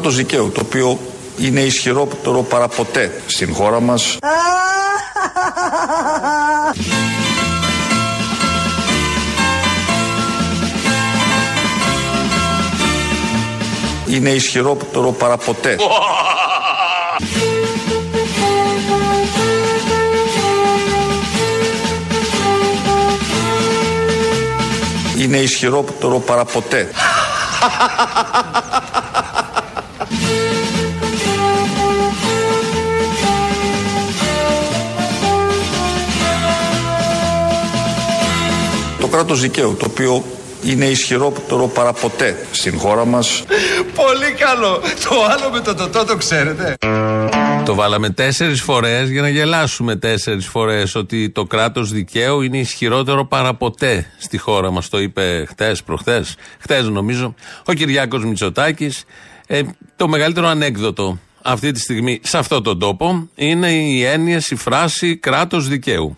κράτος 0.00 0.18
δικαίου, 0.18 0.50
το 0.50 0.60
οποίο 0.64 0.98
είναι 1.38 1.60
ισχυρότερο 1.60 2.42
παραποτέ 2.42 3.22
στην 3.26 3.54
χώρα 3.54 3.80
μας. 3.80 4.16
Είναι 14.06 14.30
ισχυρότερο 14.30 15.12
παραποτέ. 15.12 15.76
Είναι 25.18 25.36
ισχυρότερο 25.36 26.18
παραποτέ. 26.18 26.90
κράτος 39.20 39.40
δικαίου, 39.40 39.76
το 39.78 39.86
οποίο 39.90 40.24
είναι 40.64 40.84
ισχυρότερο 40.84 41.66
παραποτέ 41.66 42.46
στην 42.50 42.78
χώρα 42.78 43.04
μας. 43.04 43.44
Πολύ 43.94 44.32
καλό. 44.38 44.80
Το 45.08 45.24
άλλο 45.30 45.50
με 45.52 45.60
το 45.60 45.74
τοτό 45.74 46.04
το 46.04 46.16
ξέρετε. 46.16 46.74
Το 47.64 47.74
βάλαμε 47.74 48.10
τέσσερις 48.10 48.62
φορές 48.62 49.10
για 49.10 49.22
να 49.22 49.28
γελάσουμε 49.28 49.96
τέσσερις 49.96 50.46
φορές 50.46 50.94
ότι 50.94 51.30
το 51.30 51.44
κράτος 51.44 51.92
δικαίου 51.92 52.40
είναι 52.40 52.58
ισχυρότερο 52.58 53.26
παραποτέ 53.26 54.06
στη 54.18 54.38
χώρα 54.38 54.70
μας. 54.70 54.88
Το 54.88 55.00
είπε 55.00 55.44
χτες, 55.48 55.82
προχθές, 55.82 56.34
χτες 56.58 56.88
νομίζω, 56.88 57.34
ο 57.64 57.72
Κυριάκος 57.72 58.24
Μητσοτάκης. 58.24 59.04
Ε, 59.46 59.60
το 59.96 60.08
μεγαλύτερο 60.08 60.48
ανέκδοτο 60.48 61.18
αυτή 61.42 61.72
τη 61.72 61.80
στιγμή 61.80 62.20
σε 62.22 62.38
αυτόν 62.38 62.62
τον 62.62 62.78
τόπο 62.78 63.28
είναι 63.34 63.70
η 63.70 64.04
έννοια, 64.04 64.42
η 64.50 64.54
φράση 64.54 65.16
κράτος 65.16 65.68
δικαίου. 65.68 66.16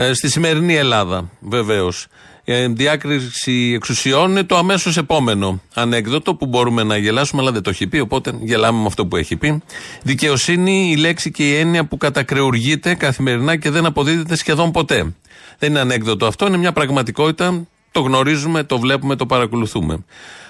Ε, 0.00 0.12
στη 0.12 0.30
σημερινή 0.30 0.74
Ελλάδα, 0.74 1.30
βεβαίως. 1.40 2.06
Ε, 2.44 2.68
διάκριση 2.68 3.72
εξουσιών 3.74 4.30
είναι 4.30 4.44
το 4.44 4.56
αμέσως 4.56 4.96
επόμενο 4.96 5.62
ανέκδοτο 5.74 6.34
που 6.34 6.46
μπορούμε 6.46 6.82
να 6.82 6.96
γελάσουμε, 6.96 7.42
αλλά 7.42 7.52
δεν 7.52 7.62
το 7.62 7.70
έχει 7.70 7.86
πει, 7.86 7.98
οπότε 7.98 8.38
γελάμε 8.40 8.80
με 8.80 8.86
αυτό 8.86 9.06
που 9.06 9.16
έχει 9.16 9.36
πει. 9.36 9.62
Δικαιοσύνη, 10.02 10.90
η 10.90 10.96
λέξη 10.96 11.30
και 11.30 11.48
η 11.48 11.54
έννοια 11.54 11.84
που 11.84 11.96
κατακρεουργείται 11.96 12.94
καθημερινά 12.94 13.56
και 13.56 13.70
δεν 13.70 13.86
αποδίδεται 13.86 14.36
σχεδόν 14.36 14.70
ποτέ. 14.70 15.14
Δεν 15.58 15.70
είναι 15.70 15.80
ανέκδοτο 15.80 16.26
αυτό, 16.26 16.46
είναι 16.46 16.56
μια 16.56 16.72
πραγματικότητα. 16.72 17.66
Το 17.90 18.00
γνωρίζουμε, 18.00 18.64
το 18.64 18.78
βλέπουμε, 18.78 19.16
το 19.16 19.26
παρακολουθούμε. 19.26 20.04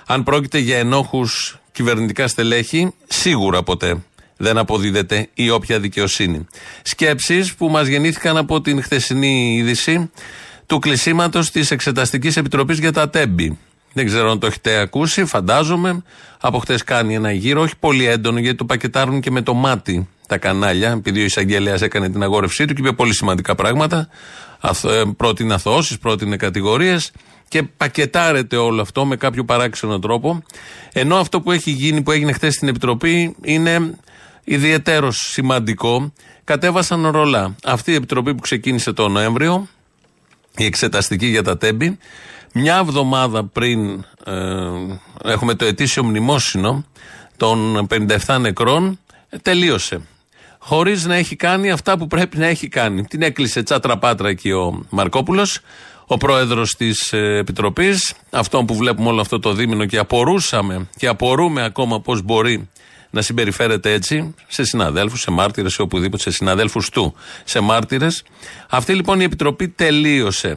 Αν 0.07 0.23
πρόκειται 0.23 0.59
για 0.59 0.79
ενόχους 0.79 1.59
κυβερνητικά 1.73 2.29
στελέχη, 2.29 2.93
σίγουρα 3.07 3.63
ποτέ 3.63 4.03
δεν 4.41 4.59
αποδίδεται 4.59 5.29
η 5.35 5.51
όποια 5.51 5.81
δικαιοσύνη. 5.81 6.47
Σκέψεις 6.83 7.55
που 7.55 7.69
μας 7.69 7.87
γεννήθηκαν 7.87 8.37
από 8.37 8.61
την 8.61 8.83
χθεσινή 8.83 9.55
είδηση 9.57 10.11
του 10.67 10.79
κλεισίματος 10.79 11.51
της 11.51 11.71
Εξεταστικής 11.71 12.37
Επιτροπής 12.37 12.79
για 12.79 12.93
τα 12.93 13.11
τέμπη. 13.11 13.59
Δεν 13.93 14.07
ξέρω 14.07 14.31
αν 14.31 14.39
το 14.39 14.47
έχετε 14.47 14.79
ακούσει, 14.79 15.25
φαντάζομαι. 15.25 16.03
Από 16.41 16.59
χτε 16.59 16.79
κάνει 16.85 17.15
ένα 17.15 17.33
γύρο, 17.33 17.61
όχι 17.61 17.77
πολύ 17.81 18.07
έντονο, 18.07 18.39
γιατί 18.39 18.57
το 18.57 18.65
πακετάρουν 18.65 19.21
και 19.21 19.31
με 19.31 19.43
το 19.43 19.55
μάτι 19.55 20.09
τα 20.29 20.39
κανάλια, 20.39 20.91
επειδή 20.91 21.21
ο 21.21 21.25
εισαγγελέας 21.25 21.83
έκανε 21.83 22.11
την 22.11 22.23
αγόρευσή 22.23 22.65
του 22.65 22.75
και 22.75 22.81
είπε 22.81 22.93
πολύ 22.93 23.15
σημαντικά 23.15 23.55
πράγματα. 23.55 24.09
Ε, 24.85 25.03
πρότεινε 25.17 25.55
αθωώσεις, 25.55 25.99
πρότεινε 25.99 26.37
κατηγορίες 26.37 27.11
και 27.49 27.63
πακετάρεται 27.63 28.57
όλο 28.57 28.81
αυτό 28.81 29.05
με 29.05 29.17
κάποιο 29.17 29.45
παράξενο 29.45 29.99
τρόπο. 29.99 30.43
Ενώ 30.93 31.17
αυτό 31.17 31.41
που 31.41 31.51
έχει 31.53 31.71
γίνει, 31.71 32.03
που 32.03 32.11
έγινε 32.11 32.33
χθες 32.33 32.55
στην 32.55 32.69
Επιτροπή, 32.69 33.37
είναι 33.43 33.95
ιδιαίτερο 34.49 35.11
σημαντικό. 35.11 36.13
Κατέβασαν 36.45 37.07
ρολά. 37.07 37.55
Αυτή 37.65 37.91
η 37.91 37.95
Επιτροπή 37.95 38.35
που 38.35 38.41
ξεκίνησε 38.41 38.93
το 38.93 39.09
Νοέμβριο, 39.09 39.69
η 40.57 40.65
εξεταστική 40.65 41.27
για 41.27 41.43
τα 41.43 41.59
τέμπη. 41.59 41.99
Μια 42.53 42.77
εβδομάδα 42.77 43.45
πριν 43.45 44.05
ε, 44.25 44.35
έχουμε 45.25 45.55
το 45.55 45.65
ετήσιο 45.65 46.05
μνημόσυνο 46.05 46.85
των 47.37 47.87
57 48.27 48.37
νεκρών, 48.41 48.99
τελείωσε. 49.43 50.01
Χωρίς 50.59 51.05
να 51.05 51.15
έχει 51.15 51.37
κάνει 51.37 51.71
αυτά 51.71 51.99
που 51.99 52.07
πρέπει 52.07 52.39
να 52.39 52.47
έχει 52.47 52.69
κάνει. 52.69 53.05
Την 53.05 53.23
έκλεισε 53.23 53.63
τσάτρα 53.63 53.99
πάτρα 53.99 54.29
εκεί 54.29 54.51
ο 54.51 54.87
Μαρκόπουλος, 54.91 55.61
ο 56.07 56.17
πρόεδρος 56.17 56.75
της 56.77 57.13
ε, 57.13 57.37
Επιτροπής, 57.39 58.15
αυτόν 58.31 58.67
που 58.67 58.75
βλέπουμε 58.75 59.09
όλο 59.09 59.21
αυτό 59.21 59.39
το 59.39 59.53
δίμηνο 59.53 59.87
και 59.87 59.99
απορούσαμε 59.99 60.89
και 60.97 61.07
απορούμε 61.07 61.65
ακόμα 61.65 62.01
πώς 62.01 62.23
μπορεί 62.23 62.69
να 63.11 63.23
συμπεριφέρεται 63.23 63.93
έτσι 63.93 64.35
σε 64.49 64.65
συναδέλφους, 64.65 65.21
σε 65.21 65.31
μάρτυρες, 65.31 65.73
σε 65.73 65.83
οπουδήποτε, 65.83 66.23
σε 66.23 66.31
συναδέλφους 66.31 66.91
του, 66.91 67.15
σε 67.45 67.61
μάρτυρες. 67.61 68.23
Αυτή 68.69 68.95
λοιπόν 68.95 69.21
η 69.21 69.25
επιτροπή 69.25 69.69
τελείωσε. 69.69 70.57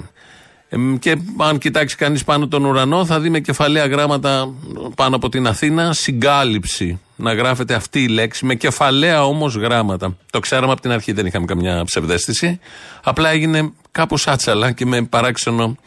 Και 1.00 1.18
αν 1.38 1.58
κοιτάξει 1.58 1.96
κανείς 1.96 2.24
πάνω 2.24 2.48
τον 2.48 2.66
ουρανό, 2.66 3.06
θα 3.06 3.20
δει 3.20 3.30
με 3.30 3.40
κεφαλαία 3.40 3.86
γράμματα 3.86 4.54
πάνω 4.96 5.16
από 5.16 5.30
την 5.30 5.48
Αθήνα 5.48 5.94
συγκάλυψη. 5.94 7.00
Να 7.16 7.34
γράφεται 7.34 7.74
αυτή 7.74 8.04
η 8.04 8.08
λέξη, 8.08 8.46
με 8.46 8.56
κεφαλαία 8.56 9.26
όμως 9.26 9.56
γράμματα. 9.56 10.18
Το 10.32 10.40
ξέραμε 10.40 10.72
από 10.72 10.82
την 10.82 10.92
αρχή, 10.92 11.12
δεν 11.12 11.26
είχαμε 11.26 11.46
καμιά 11.46 11.84
ψευδέστηση. 11.86 12.60
Απλά 13.04 13.30
έγινε 13.30 13.72
κάπως 13.92 14.28
άτσαλα 14.28 14.72
και 14.72 14.86
με 14.86 15.02
παράξενο 15.02 15.78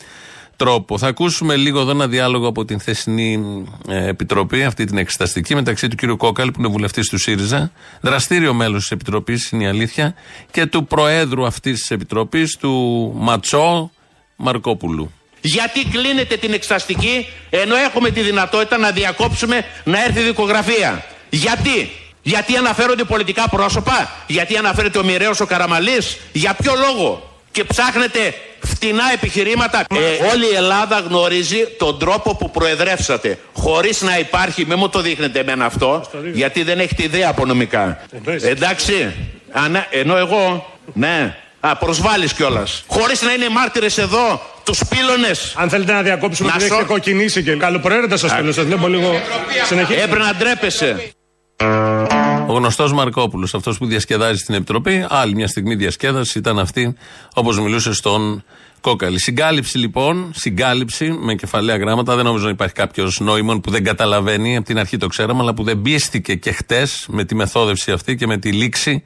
τρόπο. 0.57 0.99
Θα 0.99 1.07
ακούσουμε 1.07 1.57
λίγο 1.57 1.81
εδώ 1.81 1.91
ένα 1.91 2.09
διάλογο 2.09 2.47
από 2.47 2.65
την 2.65 2.81
θεσινή 2.81 3.65
ε, 3.89 4.09
επιτροπή, 4.09 4.65
αυτή 4.65 4.85
την 4.85 4.99
εξεταστική, 4.99 5.55
μεταξύ 5.55 5.89
του 5.89 5.97
κ. 5.97 6.17
Κόκαλη, 6.17 6.51
που 6.51 6.61
είναι 6.61 6.69
βουλευτής 6.69 7.09
του 7.09 7.19
ΣΥΡΙΖΑ, 7.19 7.73
δραστήριο 8.01 8.55
μέλος 8.55 8.81
της 8.81 8.91
επιτροπής, 8.91 9.51
είναι 9.51 9.65
η 9.65 9.67
αλήθεια, 9.67 10.15
και 10.51 10.67
του 10.67 10.87
προέδρου 10.87 11.47
αυτής 11.47 11.81
της 11.81 11.91
επιτροπής, 11.91 12.57
του 12.57 13.13
Ματσό 13.17 13.91
Μαρκόπουλου. 14.37 15.13
Γιατί 15.41 15.85
κλείνετε 15.85 16.37
την 16.37 16.53
εξεταστική 16.53 17.27
ενώ 17.51 17.77
έχουμε 17.77 18.11
τη 18.11 18.21
δυνατότητα 18.21 18.79
να 18.79 18.91
διακόψουμε 18.91 19.65
να 19.85 20.05
έρθει 20.05 20.21
δικογραφία. 20.21 21.05
Γιατί; 21.31 21.91
Γιατί 22.23 22.57
αναφέρονται 22.57 23.05
πολιτικά 23.05 23.49
πρόσωπα; 23.49 24.11
Γιατί 24.27 24.57
αναφέρεται 24.57 24.99
ο 24.99 25.05
Μοιραίος 25.05 25.41
ο 25.41 25.47
Καραμαλής; 25.47 26.17
Για 26.33 26.55
ποιο 26.55 26.73
λόγο; 26.75 27.34
Και 27.55 27.65
ψάχνετε 27.65 28.35
φτηνά 28.61 29.03
επιχειρήματα. 29.13 29.79
Ε, 29.79 30.33
όλη 30.33 30.45
η 30.53 30.55
Ελλάδα 30.55 30.99
γνωρίζει 31.09 31.67
τον 31.79 31.99
τρόπο 31.99 32.37
που 32.37 32.51
προεδρεύσατε. 32.51 33.39
Χωρίς 33.53 34.03
να 34.03 34.19
υπάρχει, 34.19 34.67
μην 34.67 34.79
μου 34.79 34.89
το 34.89 35.01
δείχνετε 35.01 35.39
εμένα 35.39 35.65
αυτό, 35.65 36.11
γιατί 36.33 36.63
δεν 36.63 36.81
έχετε 36.81 37.03
ιδέα 37.03 37.29
από 37.29 37.47
νομικά. 37.47 38.01
Εντάξει. 38.43 39.15
Ναι, 39.71 39.87
ενώ 39.91 40.17
εγώ, 40.17 40.67
ναι. 40.93 41.37
Α, 41.61 41.77
προσβάλλεις 41.77 42.33
κιόλας. 42.33 42.85
Χωρίς 42.87 43.23
να 43.23 43.33
είναι 43.33 43.49
μάρτυρες 43.49 43.99
εδώ, 43.99 44.43
τους 44.65 44.81
πύλωνες. 44.89 45.55
Αν 45.57 45.69
θέλετε 45.69 45.93
να 45.93 46.03
διακόψουμε, 46.03 46.53
να 46.57 46.65
έχετε 46.65 46.85
κοκκινήσει 46.85 47.43
και 47.43 47.55
καλοπροαίρετα 47.55 48.17
σας 48.17 48.33
θέλω. 48.33 48.53
Σας 48.53 48.65
βλέπω 48.65 48.89
λίγο. 48.89 49.21
Έπρεπε 50.03 50.19
να 50.19 50.35
ντρέπεσαι. 50.35 51.13
Ο 52.47 52.53
γνωστός 52.53 52.93
Μαρκόπουλος, 52.93 53.55
αυτός 53.55 53.79
που 53.79 53.87
διασκεδάζει 53.87 54.39
στην 54.39 54.55
Επιτροπή, 54.55 55.07
άλλη 55.09 55.35
μια 55.35 55.49
στιγμή 55.49 55.75
διασκέδαση 55.75 56.39
ήταν 56.39 56.59
αυτή, 56.59 56.95
όπως 57.35 57.61
μιλούσε 57.61 57.93
στον 57.93 58.45
Κόκαλη. 58.81 59.21
Συγκάλυψη 59.21 59.79
λοιπόν, 59.79 60.31
συγκάλυψη 60.35 61.11
με 61.11 61.35
κεφαλαία 61.35 61.77
γράμματα. 61.77 62.15
Δεν 62.15 62.25
νομίζω 62.25 62.45
να 62.45 62.51
υπάρχει 62.51 62.75
κάποιος 62.75 63.21
νόημον 63.21 63.61
που 63.61 63.71
δεν 63.71 63.85
καταλαβαίνει, 63.85 64.57
από 64.57 64.67
την 64.67 64.79
αρχή 64.79 64.97
το 64.97 65.07
ξέραμε, 65.07 65.41
αλλά 65.41 65.55
που 65.55 65.63
δεν 65.63 65.83
πίστηκε 65.83 66.35
και 66.35 66.53
χτες 66.53 67.07
με 67.09 67.25
τη 67.25 67.35
μεθόδευση 67.35 67.93
αυτή 67.93 68.17
και 68.17 68.27
με 68.27 68.39
τη 68.39 68.53
λήξη 68.53 69.03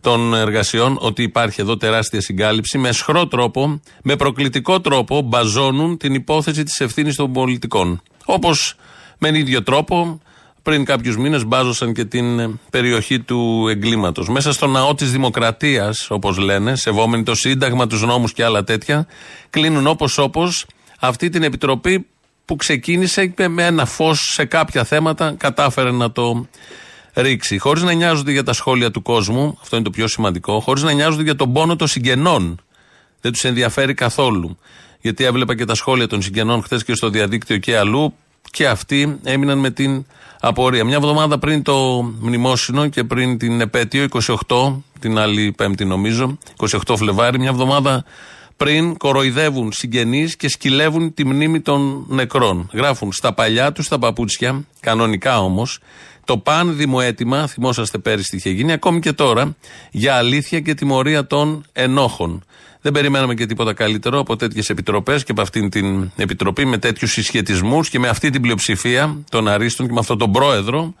των 0.00 0.34
εργασιών 0.34 0.96
ότι 1.00 1.22
υπάρχει 1.22 1.60
εδώ 1.60 1.76
τεράστια 1.76 2.20
συγκάλυψη. 2.20 2.78
Με 2.78 2.92
σχρό 2.92 3.26
τρόπο, 3.26 3.80
με 4.02 4.16
προκλητικό 4.16 4.80
τρόπο, 4.80 5.20
μπαζώνουν 5.20 5.96
την 5.96 6.14
υπόθεση 6.14 6.62
της 6.62 6.80
ευθύνης 6.80 7.16
των 7.16 7.32
πολιτικών. 7.32 8.02
Όπως 8.24 8.74
με 9.18 9.38
ίδιο 9.38 9.62
τρόπο 9.62 10.20
πριν 10.62 10.84
κάποιους 10.84 11.16
μήνες 11.16 11.44
μπάζωσαν 11.44 11.92
και 11.92 12.04
την 12.04 12.38
ε, 12.38 12.50
περιοχή 12.70 13.20
του 13.20 13.68
εγκλήματος. 13.68 14.28
Μέσα 14.28 14.52
στο 14.52 14.66
ναό 14.66 14.94
της 14.94 15.12
Δημοκρατίας, 15.12 16.10
όπως 16.10 16.38
λένε, 16.38 16.76
σεβόμενοι 16.76 17.22
το 17.22 17.34
Σύνταγμα, 17.34 17.86
τους 17.86 18.02
νόμους 18.02 18.32
και 18.32 18.44
άλλα 18.44 18.64
τέτοια, 18.64 19.06
κλείνουν 19.50 19.86
όπως 19.86 20.18
όπως 20.18 20.66
αυτή 21.00 21.28
την 21.28 21.42
επιτροπή 21.42 22.06
που 22.44 22.56
ξεκίνησε 22.56 23.34
με 23.48 23.64
ένα 23.64 23.84
φως 23.84 24.30
σε 24.32 24.44
κάποια 24.44 24.84
θέματα, 24.84 25.34
κατάφερε 25.38 25.90
να 25.90 26.12
το 26.12 26.46
ρίξει. 27.14 27.58
Χωρίς 27.58 27.82
να 27.82 27.92
νοιάζονται 27.92 28.32
για 28.32 28.42
τα 28.42 28.52
σχόλια 28.52 28.90
του 28.90 29.02
κόσμου, 29.02 29.58
αυτό 29.60 29.76
είναι 29.76 29.84
το 29.84 29.90
πιο 29.90 30.08
σημαντικό, 30.08 30.60
χωρίς 30.60 30.82
να 30.82 30.92
νοιάζονται 30.92 31.22
για 31.22 31.36
τον 31.36 31.52
πόνο 31.52 31.76
των 31.76 31.86
συγγενών. 31.86 32.60
Δεν 33.20 33.32
τους 33.32 33.44
ενδιαφέρει 33.44 33.94
καθόλου. 33.94 34.58
Γιατί 35.00 35.24
έβλεπα 35.24 35.56
και 35.56 35.64
τα 35.64 35.74
σχόλια 35.74 36.06
των 36.06 36.22
συγγενών 36.22 36.62
χθες 36.62 36.84
και 36.84 36.94
στο 36.94 37.08
διαδίκτυο 37.08 37.58
και 37.58 37.76
αλλού, 37.76 38.14
και 38.50 38.68
αυτοί 38.68 39.18
έμειναν 39.22 39.58
με 39.58 39.70
την 39.70 40.04
απορία. 40.40 40.84
Μια 40.84 40.96
εβδομάδα 40.96 41.38
πριν 41.38 41.62
το 41.62 42.02
μνημόσυνο 42.20 42.88
και 42.88 43.04
πριν 43.04 43.38
την 43.38 43.60
επέτειο, 43.60 44.06
28, 44.48 44.82
την 45.00 45.18
άλλη 45.18 45.52
Πέμπτη 45.56 45.84
νομίζω, 45.84 46.38
28 46.86 46.96
Φλεβάρι, 46.96 47.38
μια 47.38 47.48
εβδομάδα 47.48 48.04
πριν 48.56 48.96
κοροϊδεύουν 48.96 49.72
συγγενείς 49.72 50.36
και 50.36 50.48
σκυλεύουν 50.48 51.14
τη 51.14 51.24
μνήμη 51.24 51.60
των 51.60 52.04
νεκρών. 52.08 52.70
Γράφουν 52.72 53.12
στα 53.12 53.32
παλιά 53.32 53.72
τους 53.72 53.88
τα 53.88 53.98
παπούτσια, 53.98 54.64
κανονικά 54.80 55.40
όμως, 55.40 55.78
Το 56.28 56.38
πάνδημο 56.38 56.98
αίτημα, 57.02 57.46
θυμόσαστε 57.46 57.98
πέρυσι 57.98 58.30
τι 58.30 58.36
είχε 58.36 58.50
γίνει, 58.50 58.72
ακόμη 58.72 59.00
και 59.00 59.12
τώρα, 59.12 59.56
για 59.90 60.14
αλήθεια 60.14 60.60
και 60.60 60.74
τιμωρία 60.74 61.26
των 61.26 61.64
ενόχων. 61.72 62.44
Δεν 62.80 62.92
περιμέναμε 62.92 63.34
και 63.34 63.46
τίποτα 63.46 63.72
καλύτερο 63.72 64.18
από 64.18 64.36
τέτοιες 64.36 64.70
επιτροπές 64.70 65.24
και 65.24 65.32
από 65.32 65.40
αυτήν 65.40 65.70
την 65.70 66.10
επιτροπή 66.16 66.64
με 66.64 66.78
τέτοιους 66.78 67.12
συσχετισμούς 67.12 67.88
και 67.88 67.98
με 67.98 68.08
αυτή 68.08 68.30
την 68.30 68.42
πλειοψηφία 68.42 69.16
των 69.30 69.48
Αρίστων 69.48 69.86
και 69.86 69.92
με 69.92 69.98
αυτόν 69.98 70.18
τον 70.18 70.32
πρόεδρο. 70.32 70.94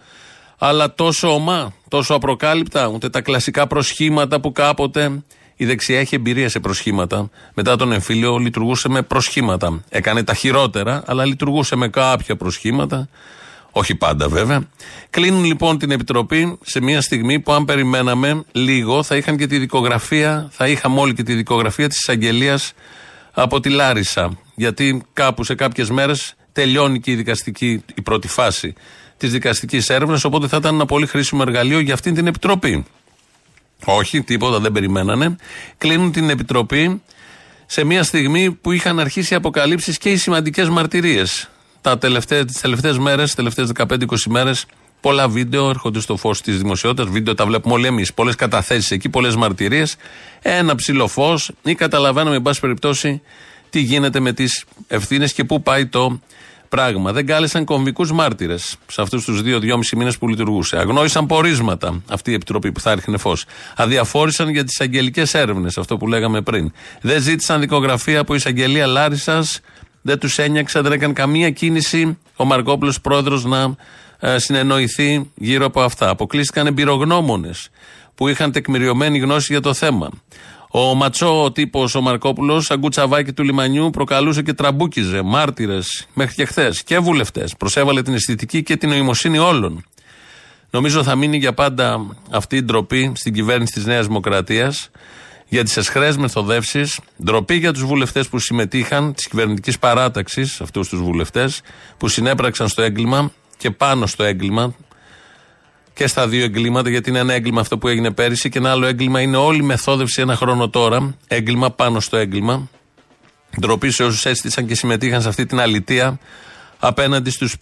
Αλλά 0.58 0.94
τόσο 0.94 1.34
ομά, 1.34 1.72
τόσο 1.88 2.14
απροκάλυπτα, 2.14 2.86
ούτε 2.86 3.08
τα 3.08 3.20
κλασικά 3.20 3.66
προσχήματα 3.66 4.40
που 4.40 4.52
κάποτε 4.52 5.22
η 5.56 5.64
δεξιά 5.64 5.98
έχει 5.98 6.14
εμπειρία 6.14 6.48
σε 6.48 6.60
προσχήματα. 6.60 7.30
Μετά 7.54 7.76
τον 7.76 7.92
εμφύλιο 7.92 8.36
λειτουργούσε 8.36 8.88
με 8.88 9.02
προσχήματα. 9.02 9.82
Έκανε 9.88 10.24
τα 10.24 10.34
χειρότερα, 10.34 11.02
αλλά 11.06 11.24
λειτουργούσε 11.24 11.76
με 11.76 11.88
κάποια 11.88 12.36
προσχήματα. 12.36 13.08
Όχι 13.78 13.94
πάντα 13.94 14.28
βέβαια. 14.28 14.68
Κλείνουν 15.10 15.44
λοιπόν 15.44 15.78
την 15.78 15.90
επιτροπή 15.90 16.58
σε 16.62 16.80
μια 16.80 17.00
στιγμή 17.00 17.40
που 17.40 17.52
αν 17.52 17.64
περιμέναμε 17.64 18.44
λίγο 18.52 19.02
θα 19.02 19.16
είχαν 19.16 19.36
και 19.36 19.46
τη 19.46 19.58
δικογραφία, 19.58 20.48
θα 20.52 20.68
είχαμε 20.68 21.00
όλοι 21.00 21.14
και 21.14 21.22
τη 21.22 21.34
δικογραφία 21.34 21.88
της 21.88 21.98
εισαγγελίας 21.98 22.72
από 23.32 23.60
τη 23.60 23.68
Λάρισα. 23.68 24.38
Γιατί 24.54 25.02
κάπου 25.12 25.44
σε 25.44 25.54
κάποιες 25.54 25.90
μέρες 25.90 26.34
τελειώνει 26.52 27.00
και 27.00 27.10
η 27.10 27.14
δικαστική, 27.14 27.84
η 27.94 28.02
πρώτη 28.02 28.28
φάση 28.28 28.74
της 29.16 29.30
δικαστικής 29.30 29.88
έρευνας. 29.88 30.24
Οπότε 30.24 30.48
θα 30.48 30.56
ήταν 30.56 30.74
ένα 30.74 30.86
πολύ 30.86 31.06
χρήσιμο 31.06 31.42
εργαλείο 31.46 31.78
για 31.78 31.94
αυτήν 31.94 32.14
την 32.14 32.26
επιτροπή. 32.26 32.84
Όχι, 33.84 34.22
τίποτα 34.22 34.58
δεν 34.58 34.72
περιμένανε. 34.72 35.36
Κλείνουν 35.78 36.12
την 36.12 36.30
επιτροπή 36.30 37.02
σε 37.66 37.84
μια 37.84 38.02
στιγμή 38.02 38.50
που 38.50 38.72
είχαν 38.72 39.00
αρχίσει 39.00 39.32
οι 39.32 39.36
αποκαλύψεις 39.36 39.98
και 39.98 40.10
οι 40.10 40.16
σημαντικές 40.16 40.68
μαρτυρίες. 40.68 41.48
Τα 41.88 41.98
τελευταία, 41.98 42.44
τις 42.44 42.60
τελευταίες 42.60 42.98
μέρες, 42.98 43.34
τελευταίες 43.34 43.68
15-20 43.68 44.28
μέρες, 44.28 44.66
πολλά 45.00 45.28
βίντεο 45.28 45.68
έρχονται 45.68 46.00
στο 46.00 46.16
φως 46.16 46.40
της 46.40 46.58
δημοσιότητας, 46.58 47.12
βίντεο 47.12 47.34
τα 47.34 47.46
βλέπουμε 47.46 47.74
όλοι 47.74 47.86
εμείς, 47.86 48.14
πολλές 48.14 48.34
καταθέσεις 48.34 48.90
εκεί, 48.90 49.08
πολλές 49.08 49.36
μαρτυρίες, 49.36 49.96
ένα 50.42 50.74
ψηλό 50.74 51.06
φως 51.06 51.50
ή 51.62 51.74
καταλαβαίνουμε, 51.74 52.36
εν 52.36 52.42
πάση 52.42 52.60
περιπτώσει, 52.60 53.22
τι 53.70 53.80
γίνεται 53.80 54.20
με 54.20 54.32
τις 54.32 54.64
ευθύνες 54.86 55.32
και 55.32 55.44
πού 55.44 55.62
πάει 55.62 55.86
το 55.86 56.20
πράγμα. 56.68 57.12
Δεν 57.12 57.26
κάλεσαν 57.26 57.64
κομβικούς 57.64 58.12
μάρτυρες 58.12 58.76
σε 58.86 59.02
αυτούς 59.02 59.24
τους 59.24 59.42
δύο-δυόμιση 59.42 59.96
μήνες 59.96 60.18
που 60.18 60.28
λειτουργούσε. 60.28 60.76
Αγνόησαν 60.78 61.26
πορίσματα 61.26 62.02
αυτή 62.08 62.30
η 62.30 62.34
επιτροπή 62.34 62.72
που 62.72 62.80
θα 62.80 62.90
έρχεται 62.90 63.18
φως. 63.18 63.44
Αδιαφόρησαν 63.76 64.48
για 64.48 64.64
τις 64.64 64.80
αγγελικές 64.80 65.34
έρευνες, 65.34 65.78
αυτό 65.78 65.96
που 65.96 66.06
λέγαμε 66.08 66.42
πριν. 66.42 66.72
Δεν 67.00 67.22
ζήτησαν 67.22 67.60
δικογραφία 67.60 68.20
από 68.20 68.34
εισαγγελία 68.34 68.86
Λάρισας. 68.86 69.60
Δεν 70.02 70.18
τους 70.18 70.38
ένιαξε, 70.38 70.80
δεν 70.80 70.92
έκανε 70.92 71.12
καμία 71.12 71.50
κίνηση 71.50 72.18
ο 72.36 72.44
Μαρκόπουλο 72.44 72.94
πρόεδρος 73.02 73.44
να 73.44 73.74
ε, 74.20 74.38
συνεννοηθεί 74.38 75.30
γύρω 75.34 75.66
από 75.66 75.80
αυτά. 75.80 76.08
Αποκλείστηκαν 76.08 76.66
εμπειρογνώμονες 76.66 77.70
που 78.14 78.28
είχαν 78.28 78.52
τεκμηριωμένη 78.52 79.18
γνώση 79.18 79.52
για 79.52 79.60
το 79.60 79.74
θέμα. 79.74 80.10
Ο 80.70 80.94
ματσό 80.94 81.42
ο 81.44 81.52
τύπος 81.52 81.94
ο 81.94 82.00
Μαρκόπουλος, 82.00 82.60
σαν 82.60 82.80
κουτσαβάκι 82.80 83.32
του 83.32 83.42
λιμανιού, 83.42 83.90
προκαλούσε 83.90 84.42
και 84.42 84.52
τραμπούκιζε 84.52 85.22
μάρτυρες 85.22 86.06
μέχρι 86.14 86.34
και 86.34 86.44
χθες 86.44 86.82
και 86.82 86.98
βουλευτές. 86.98 87.54
Προσέβαλε 87.56 88.02
την 88.02 88.14
αισθητική 88.14 88.62
και 88.62 88.76
την 88.76 88.88
νοημοσύνη 88.88 89.38
όλων. 89.38 89.84
Νομίζω 90.70 91.02
θα 91.02 91.16
μείνει 91.16 91.36
για 91.36 91.54
πάντα 91.54 92.16
αυτή 92.30 92.56
η 92.56 92.62
ντροπή 92.62 93.12
στην 93.14 93.32
κυβέρνηση 93.32 93.72
της 93.72 93.86
Νέας 93.86 94.06
Δημοκρατίας 94.06 94.90
για 95.48 95.64
τις 95.64 95.76
αισχρές 95.76 96.16
μεθοδεύσεις, 96.16 97.00
ντροπή 97.24 97.54
για 97.54 97.72
τους 97.72 97.84
βουλευτές 97.84 98.28
που 98.28 98.38
συμμετείχαν, 98.38 99.12
της 99.12 99.28
κυβερνητικής 99.28 99.78
παράταξης, 99.78 100.60
αυτούς 100.60 100.88
τους 100.88 101.02
βουλευτές, 101.02 101.60
που 101.96 102.08
συνέπραξαν 102.08 102.68
στο 102.68 102.82
έγκλημα 102.82 103.32
και 103.56 103.70
πάνω 103.70 104.06
στο 104.06 104.24
έγκλημα, 104.24 104.74
και 105.98 106.06
στα 106.06 106.28
δύο 106.28 106.44
εγκλήματα, 106.44 106.90
γιατί 106.90 107.10
είναι 107.10 107.18
ένα 107.18 107.34
έγκλημα 107.34 107.60
αυτό 107.60 107.78
που 107.78 107.88
έγινε 107.88 108.10
πέρυσι 108.10 108.48
και 108.48 108.58
ένα 108.58 108.70
άλλο 108.70 108.86
έγκλημα 108.86 109.20
είναι 109.20 109.36
όλη 109.36 109.58
η 109.58 109.62
μεθόδευση 109.62 110.20
ένα 110.20 110.36
χρόνο 110.36 110.68
τώρα. 110.68 111.16
Έγκλημα 111.26 111.70
πάνω 111.70 112.00
στο 112.00 112.16
έγκλημα. 112.16 112.68
Ντροπή 113.60 113.90
σε 113.90 114.04
όσους 114.04 114.24
έστησαν 114.24 114.66
και 114.66 114.74
συμμετείχαν 114.74 115.22
σε 115.22 115.28
αυτή 115.28 115.46
την 115.46 115.60
αλητεία 115.60 116.18
απέναντι 116.78 117.30
στους 117.30 117.56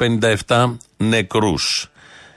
57 0.47 0.77
νεκρούς. 0.97 1.91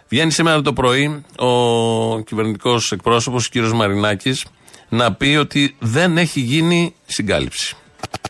Βγαίνει 0.09 0.31
σήμερα 0.31 0.61
το 0.61 0.73
πρωί 0.73 1.23
ο 1.37 2.19
κυβερνητικός 2.19 2.91
εκπρόσωπος, 2.91 3.45
ο 3.45 3.49
κ. 3.51 3.71
Μαρινάκης, 3.73 4.45
να 4.89 5.13
πει 5.13 5.35
ότι 5.39 5.75
δεν 5.79 6.17
έχει 6.17 6.39
γίνει 6.39 6.93
συγκάλυψη. 7.05 7.75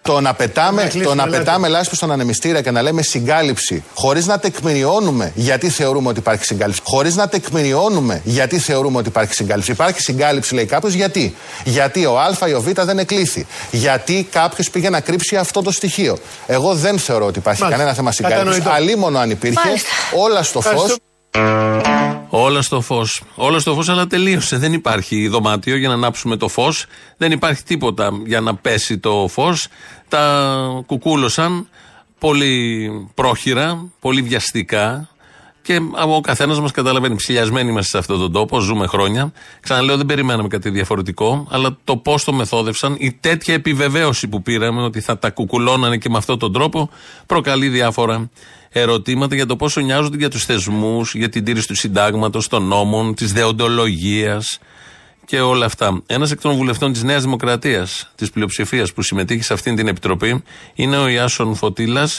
Το 0.01 0.21
να 0.21 0.33
πετάμε, 0.33 0.91
το 1.03 1.15
να 1.15 1.27
πετάμε 1.27 1.67
λάσπη 1.67 1.95
στον 1.95 2.11
ανεμιστήρα 2.11 2.61
και 2.61 2.71
να 2.71 2.81
λέμε 2.81 3.01
συγκάλυψη, 3.01 3.83
χωρίς 3.93 4.25
να 4.25 4.39
τεκμηριώνουμε 4.39 5.31
γιατί 5.35 5.69
θεωρούμε 5.69 6.09
ότι 6.09 6.19
υπάρχει 6.19 6.45
συγκάλυψη. 6.45 6.81
Χωρίς 6.83 7.15
να 7.15 7.27
τεκμηριώνουμε 7.27 8.21
γιατί 8.23 8.59
θεωρούμε 8.59 8.97
ότι 8.97 9.07
υπάρχει 9.07 9.33
συγκάλυψη. 9.33 9.71
Υπάρχει 9.71 10.01
συγκάλυψη, 10.01 10.53
λέει 10.53 10.65
κάποιος, 10.65 10.93
γιατί; 10.93 11.35
Γιατί 11.63 12.05
ο 12.05 12.19
Α 12.19 12.47
ή 12.47 12.53
ο 12.53 12.61
Β 12.61 12.67
δεν 12.81 12.99
εκλήθη. 12.99 13.47
Γιατί 13.71 14.27
κάποιος 14.31 14.69
πήγε 14.69 14.89
να 14.89 14.99
κρύψει 14.99 15.35
αυτό 15.35 15.61
το 15.61 15.71
στοιχείο. 15.71 16.17
Εγώ 16.47 16.75
δεν 16.75 16.99
θεωρώ 16.99 17.25
ότι 17.25 17.39
υπάρχει 17.39 17.61
Μάλιστα. 17.61 17.81
κανένα 17.81 17.95
θέμα 17.95 18.11
συγκάλυψης. 18.11 18.65
Αλίμονο 18.65 19.19
αν 19.19 19.29
υπήρχε, 19.29 19.61
Μάλιστα. 19.65 19.89
όλα 20.15 20.43
στο 20.43 20.61
φως. 20.61 20.95
Όλα 22.29 22.61
στο 22.61 22.81
φως. 22.81 23.23
Όλα 23.35 23.59
στο 23.59 23.73
φως, 23.73 23.89
αλλά 23.89 24.07
τελείωσε. 24.07 24.57
Δεν 24.57 24.73
υπάρχει 24.73 25.27
δωμάτιο 25.27 25.75
για 25.77 25.87
να 25.87 25.93
ανάψουμε 25.93 26.35
το 26.37 26.47
φως. 26.47 26.85
Δεν 27.17 27.31
υπάρχει 27.31 27.63
τίποτα 27.63 28.11
για 28.25 28.41
να 28.41 28.55
πέσει 28.55 28.97
το 28.97 29.27
φως. 29.29 29.67
Τα 30.07 30.53
κουκούλωσαν 30.85 31.67
πολύ 32.19 32.89
πρόχειρα, 33.13 33.91
πολύ 33.99 34.21
βιαστικά. 34.21 35.09
Και 35.61 35.79
ο 36.07 36.21
καθένας 36.21 36.59
μας 36.59 36.71
καταλαβαίνει, 36.71 37.15
ψηλιασμένοι 37.15 37.69
είμαστε 37.69 37.89
σε 37.89 37.97
αυτόν 37.97 38.19
τον 38.19 38.31
τόπο, 38.31 38.59
ζούμε 38.59 38.87
χρόνια. 38.87 39.31
Ξαναλέω, 39.59 39.97
δεν 39.97 40.05
περιμέναμε 40.05 40.47
κάτι 40.47 40.69
διαφορετικό, 40.69 41.47
αλλά 41.49 41.77
το 41.83 41.97
πώς 41.97 42.23
το 42.23 42.33
μεθόδευσαν, 42.33 42.95
η 42.99 43.11
τέτοια 43.11 43.53
επιβεβαίωση 43.53 44.27
που 44.27 44.41
πήραμε 44.41 44.81
ότι 44.81 44.99
θα 44.99 45.17
τα 45.17 45.29
κουκουλώνανε 45.29 45.97
και 45.97 46.09
με 46.09 46.17
αυτόν 46.17 46.39
τον 46.39 46.53
τρόπο, 46.53 46.89
προκαλεί 47.25 47.69
διάφορα 47.69 48.29
ερωτήματα 48.69 49.35
για 49.35 49.45
το 49.45 49.55
πόσο 49.55 49.81
νοιάζονται 49.81 50.17
για 50.17 50.29
τους 50.29 50.45
θεσμούς, 50.45 51.13
για 51.15 51.29
την 51.29 51.43
τήρηση 51.43 51.67
του 51.67 51.75
συντάγματος, 51.75 52.47
των 52.47 52.63
νόμων, 52.63 53.15
της 53.15 53.33
δεοντολογίας 53.33 54.59
και 55.25 55.39
όλα 55.39 55.65
αυτά. 55.65 56.01
Ένας 56.05 56.31
εκ 56.31 56.41
των 56.41 56.55
βουλευτών 56.55 56.93
της 56.93 57.03
Νέας 57.03 57.23
Δημοκρατίας, 57.23 58.11
της 58.15 58.29
πλειοψηφίας 58.29 58.93
που 58.93 59.01
συμμετείχε 59.01 59.43
σε 59.43 59.53
αυτήν 59.53 59.75
την 59.75 59.87
επιτροπή, 59.87 60.43
είναι 60.73 60.97
ο 60.97 61.07
Ιάσον 61.07 61.55
Φωτήλα, 61.55 62.09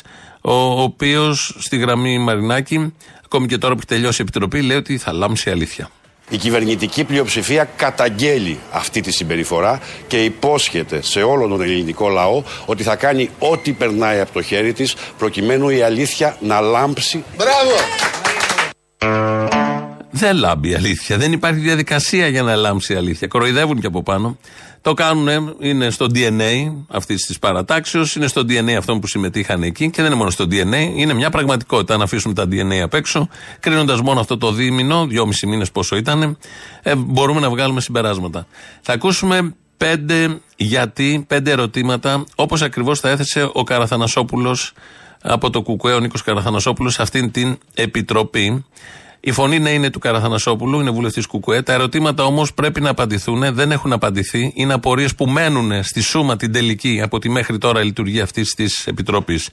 ο 0.41 0.83
οποίος 0.83 1.57
στη 1.59 1.77
γραμμή 1.77 2.19
Μαρινάκη, 2.19 2.93
ακόμη 3.25 3.47
και 3.47 3.59
τώρα 3.59 3.75
που 3.75 3.81
έχει 3.81 3.89
τελειώσει 3.89 4.21
η 4.21 4.23
επιτροπή, 4.23 4.63
λέει 4.63 4.77
ότι 4.77 4.99
θα 4.99 5.13
λάμψει 5.13 5.51
αλήθεια. 5.51 5.91
Η 6.31 6.37
κυβερνητική 6.37 7.05
πλειοψηφία 7.05 7.65
καταγγέλει 7.77 8.59
αυτή 8.71 9.01
τη 9.01 9.13
συμπεριφορά 9.13 9.81
και 10.07 10.25
υπόσχεται 10.25 11.03
σε 11.03 11.23
όλο 11.23 11.47
τον 11.47 11.63
ελληνικό 11.63 12.09
λαό 12.09 12.43
ότι 12.67 12.83
θα 12.83 12.97
κάνει 12.97 13.31
ό,τι 13.39 13.73
περνάει 13.73 14.21
από 14.21 14.33
το 14.33 14.43
χέρι 14.43 14.73
της 14.73 14.95
προκειμένου 15.19 15.69
η 15.69 15.83
αλήθεια 15.83 16.37
να 16.41 16.61
λάμψει. 16.61 17.25
Μπράβο! 17.37 18.20
Δεν 20.21 20.37
λάμπει 20.37 20.69
η 20.69 20.75
αλήθεια. 20.75 21.17
Δεν 21.17 21.33
υπάρχει 21.33 21.61
διαδικασία 21.61 22.29
για 22.29 22.43
να 22.43 22.55
λάμψει 22.55 22.93
η 22.93 22.97
αλήθεια. 22.97 23.29
Κοροϊδεύουν 23.29 23.81
και 23.81 23.87
από 23.87 24.03
πάνω. 24.03 24.39
Το 24.83 24.95
κάνουν, 24.95 25.57
είναι 25.61 25.91
στο 25.91 26.07
DNA 26.15 26.73
αυτής 26.89 27.27
της 27.27 27.39
παρατάξεως, 27.39 28.17
είναι 28.17 28.27
στο 28.27 28.41
DNA 28.41 28.73
αυτών 28.79 29.01
που 29.01 29.07
συμμετείχαν 29.07 29.63
εκεί 29.63 29.91
και 29.91 30.03
δεν 30.03 30.07
είναι 30.07 30.15
μόνο 30.15 30.31
στο 30.31 30.45
DNA, 30.45 30.93
είναι 30.97 31.15
μια 31.15 31.31
πραγματικότητα. 31.31 31.95
Αν 31.95 32.03
αφήσουμε 32.03 32.35
τα 32.35 32.45
DNA 32.45 32.79
απ' 32.83 32.95
έξω, 32.95 33.29
κρίνοντας 33.61 34.01
μόνο 34.01 34.21
αυτό 34.21 34.39
το 34.39 34.53
δίμηνο, 34.53 35.07
δυόμισι 35.07 35.47
μήνες 35.47 35.71
πόσο 35.71 35.97
ήταν, 35.97 36.39
ε, 36.83 36.95
μπορούμε 36.95 37.41
να 37.41 37.51
βγάλουμε 37.51 37.81
συμπεράσματα. 37.81 38.47
Θα 38.81 38.93
ακούσουμε 38.93 39.55
πέντε 39.77 40.41
γιατί, 40.57 41.25
πέντε 41.29 41.51
ερωτήματα, 41.51 42.25
όπως 42.35 42.63
ακριβώς 42.63 43.01
θα 43.01 43.09
έθεσε 43.09 43.51
ο 43.53 43.63
Καραθανασόπουλος 43.63 44.73
από 45.23 45.51
το 45.51 45.63
Κουκουέ, 45.63 45.93
ο 45.93 46.01
Νίκος 46.01 46.23
Καραθανασόπουλος, 46.23 46.95
σε 46.95 47.03
αυτήν 47.03 47.31
την 47.31 47.59
επιτροπή. 47.75 48.65
Η 49.21 49.33
φωνή 49.33 49.59
ναι 49.59 49.71
είναι 49.71 49.91
του 49.91 49.99
Καραθανασόπουλου, 49.99 50.81
είναι 50.81 50.91
βουλευτής 50.91 51.27
Κουκουέ. 51.27 51.63
Τα 51.63 51.73
ερωτήματα 51.73 52.25
όμως 52.25 52.55
πρέπει 52.55 52.81
να 52.81 52.91
απαντηθούν, 52.91 53.55
δεν 53.55 53.73
έχουν 53.73 53.93
απαντηθεί. 53.93 54.53
Είναι 54.55 54.73
απορίες 54.73 55.15
που 55.15 55.27
μένουν 55.27 55.83
στη 55.83 56.01
σούμα 56.01 56.37
την 56.37 56.53
τελική 56.53 57.01
από 57.03 57.19
τη 57.19 57.29
μέχρι 57.29 57.59
τώρα 57.59 57.83
λειτουργία 57.85 58.23
αυτής 58.23 58.55
της 58.55 58.87
επιτροπής. 58.87 59.49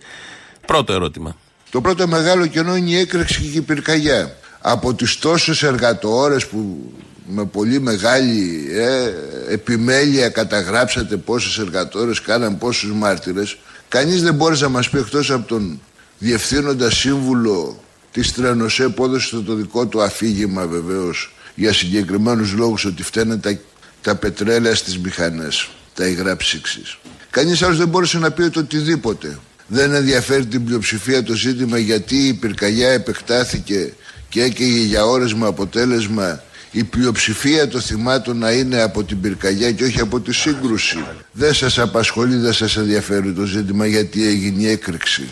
Πρώτο 0.66 0.94
ερώτημα. 0.94 1.36
Το 1.70 1.82
πρώτο 1.82 2.08
μεγάλο 2.08 2.48
κενό 2.48 2.76
είναι 2.76 2.90
η 2.90 2.98
έκρηξη 2.98 3.42
και 3.42 3.58
η 3.58 3.62
πυρκαγιά. 3.62 4.36
Από 4.62 4.94
τις 4.94 5.20
τόσες 5.20 5.64
εργατόρες 5.64 6.48
που 6.48 6.92
με 7.28 7.46
πολύ 7.46 7.80
μεγάλη 7.80 8.68
ε, 8.72 9.12
επιμέλεια 9.54 10.30
καταγράψατε 10.30 11.18
πόσες 11.18 11.58
εργατόρες 11.58 12.22
κάναν 12.22 12.58
πόσους 12.58 12.92
μάρτυρες 12.92 13.58
κανείς 13.88 14.24
δεν 14.24 14.34
μπόρεσε 14.34 14.64
να 14.64 14.70
μας 14.70 14.90
πει 14.90 14.98
εκτός 14.98 15.32
από 15.32 15.48
τον 15.48 15.82
διευθύνοντα 16.18 16.90
σύμβουλο 16.90 17.80
τη 18.22 18.32
Τρένοσέ 18.32 18.90
που 18.90 19.06
έδωσε 19.06 19.42
το 19.46 19.54
δικό 19.54 19.86
του 19.86 20.02
αφήγημα 20.02 20.68
βεβαίως 20.68 21.34
για 21.56 21.74
συγκεκριμένους 21.74 22.54
λόγους 22.54 22.86
ότι 22.86 23.04
φταίνε 23.04 23.38
τα, 23.38 23.58
τα 24.02 24.16
πετρέλαια 24.16 24.76
στις 24.76 24.98
μηχανές, 24.98 25.70
τα 25.94 26.08
υγρά 26.08 26.36
ψήξης. 26.36 26.98
Κανείς 27.30 27.62
άλλος 27.62 27.78
δεν 27.78 27.88
μπόρεσε 27.88 28.20
να 28.20 28.32
πει 28.32 28.42
ότι 28.42 28.60
οτιδήποτε. 28.60 29.40
Δεν 29.68 29.94
ενδιαφέρει 29.94 30.46
την 30.46 30.66
πλειοψηφία 30.66 31.24
το 31.24 31.34
ζήτημα 31.34 31.78
γιατί 31.78 32.16
η 32.28 32.34
πυρκαγιά 32.34 32.90
επεκτάθηκε 32.90 33.94
και 34.30 34.42
έκαιγε 34.42 34.80
για 34.80 35.06
ώρες 35.06 35.34
με 35.34 35.48
αποτέλεσμα 35.48 36.44
η 36.72 36.84
πλειοψηφία 36.84 37.68
των 37.68 37.82
θυμάτων 37.82 38.38
να 38.38 38.52
είναι 38.52 38.82
από 38.82 39.04
την 39.04 39.22
πυρκαγιά 39.22 39.72
και 39.72 39.84
όχι 39.84 40.00
από 40.00 40.20
τη 40.20 40.34
σύγκρουση. 40.34 41.06
Δεν 41.32 41.54
σας 41.54 41.80
απασχολεί, 41.80 42.36
δεν 42.36 42.54
σας 42.54 42.78
ενδιαφέρει 42.78 43.34
το 43.34 43.46
ζήτημα 43.46 43.86
γιατί 43.86 44.28
έγινε 44.28 44.62
η 44.62 44.70
έκρηξη. 44.70 45.24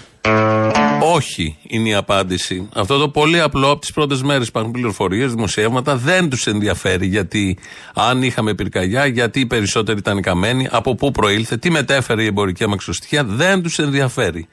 Όχι 1.13 1.57
είναι 1.67 1.89
η 1.89 1.93
απάντηση. 1.93 2.69
Αυτό 2.73 2.97
το 2.97 3.09
πολύ 3.09 3.39
απλό 3.39 3.69
από 3.71 3.79
τις 3.79 3.91
πρώτες 3.91 4.21
μέρες 4.21 4.47
υπάρχουν 4.47 4.71
πληροφορίες, 4.71 5.31
δημοσιεύματα. 5.33 5.95
Δεν 5.95 6.29
τους 6.29 6.47
ενδιαφέρει 6.47 7.07
γιατί 7.07 7.57
αν 7.93 8.23
είχαμε 8.23 8.53
πυρκαγιά, 8.53 9.05
γιατί 9.05 9.39
οι 9.39 9.45
περισσότεροι 9.45 9.97
ήταν 9.97 10.21
καμένοι, 10.21 10.67
από 10.71 10.95
πού 10.95 11.11
προήλθε, 11.11 11.57
τι 11.57 11.69
μετέφερε 11.69 12.23
η 12.23 12.25
εμπορική 12.25 12.63
αμαξοστοιχεία. 12.63 13.23
Δεν 13.23 13.61
τους 13.61 13.79
ενδιαφέρει. 13.79 14.47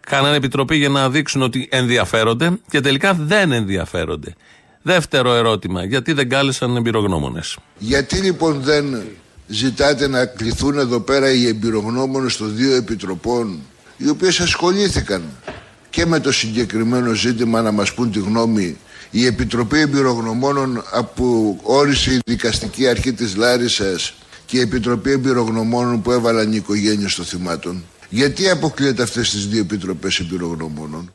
Κάνανε 0.00 0.36
επιτροπή 0.36 0.76
για 0.76 0.88
να 0.88 1.10
δείξουν 1.10 1.42
ότι 1.42 1.68
ενδιαφέρονται 1.70 2.58
και 2.70 2.80
τελικά 2.80 3.14
δεν 3.14 3.52
ενδιαφέρονται. 3.52 4.34
Δεύτερο 4.82 5.34
ερώτημα, 5.34 5.84
γιατί 5.84 6.12
δεν 6.12 6.28
κάλεσαν 6.28 6.76
εμπειρογνώμονες; 6.76 7.56
Γιατί 7.78 8.16
λοιπόν 8.16 8.60
δεν 8.60 9.02
ζητάτε 9.46 10.08
να 10.08 10.26
κληθούν 10.26 10.78
εδώ 10.78 11.00
πέρα 11.00 11.32
οι 11.32 11.46
εμπειρογνώμονες 11.46 12.36
των 12.36 12.56
δύο 12.56 12.74
επιτροπών 12.74 13.60
οι 13.96 14.08
οποίες 14.08 14.40
ασχολήθηκαν 14.40 15.22
και 15.90 16.06
με 16.06 16.20
το 16.20 16.32
συγκεκριμένο 16.32 17.12
ζήτημα 17.14 17.62
να 17.62 17.72
μας 17.72 17.94
πούν 17.94 18.12
τη 18.12 18.18
γνώμη 18.18 18.76
η 19.10 19.26
Επιτροπή 19.26 19.78
Εμπειρογνωμόνων 19.78 20.82
που 21.14 21.58
όρισε 21.62 22.12
η 22.12 22.20
δικαστική 22.24 22.88
αρχή 22.88 23.12
της 23.12 23.36
Λάρισας 23.36 24.14
και 24.46 24.56
η 24.56 24.60
Επιτροπή 24.60 25.10
Εμπειρογνωμόνων 25.10 26.02
που 26.02 26.10
έβαλαν 26.12 26.52
οι 26.52 26.56
οικογένειες 26.56 27.14
των 27.14 27.24
θυμάτων. 27.24 27.84
Γιατί 28.08 28.50
αποκλείεται 28.50 29.02
αυτές 29.02 29.30
τις 29.30 29.46
δύο 29.46 29.60
επιτροπές 29.60 30.18
εμπειρογνωμόνων; 30.18 31.14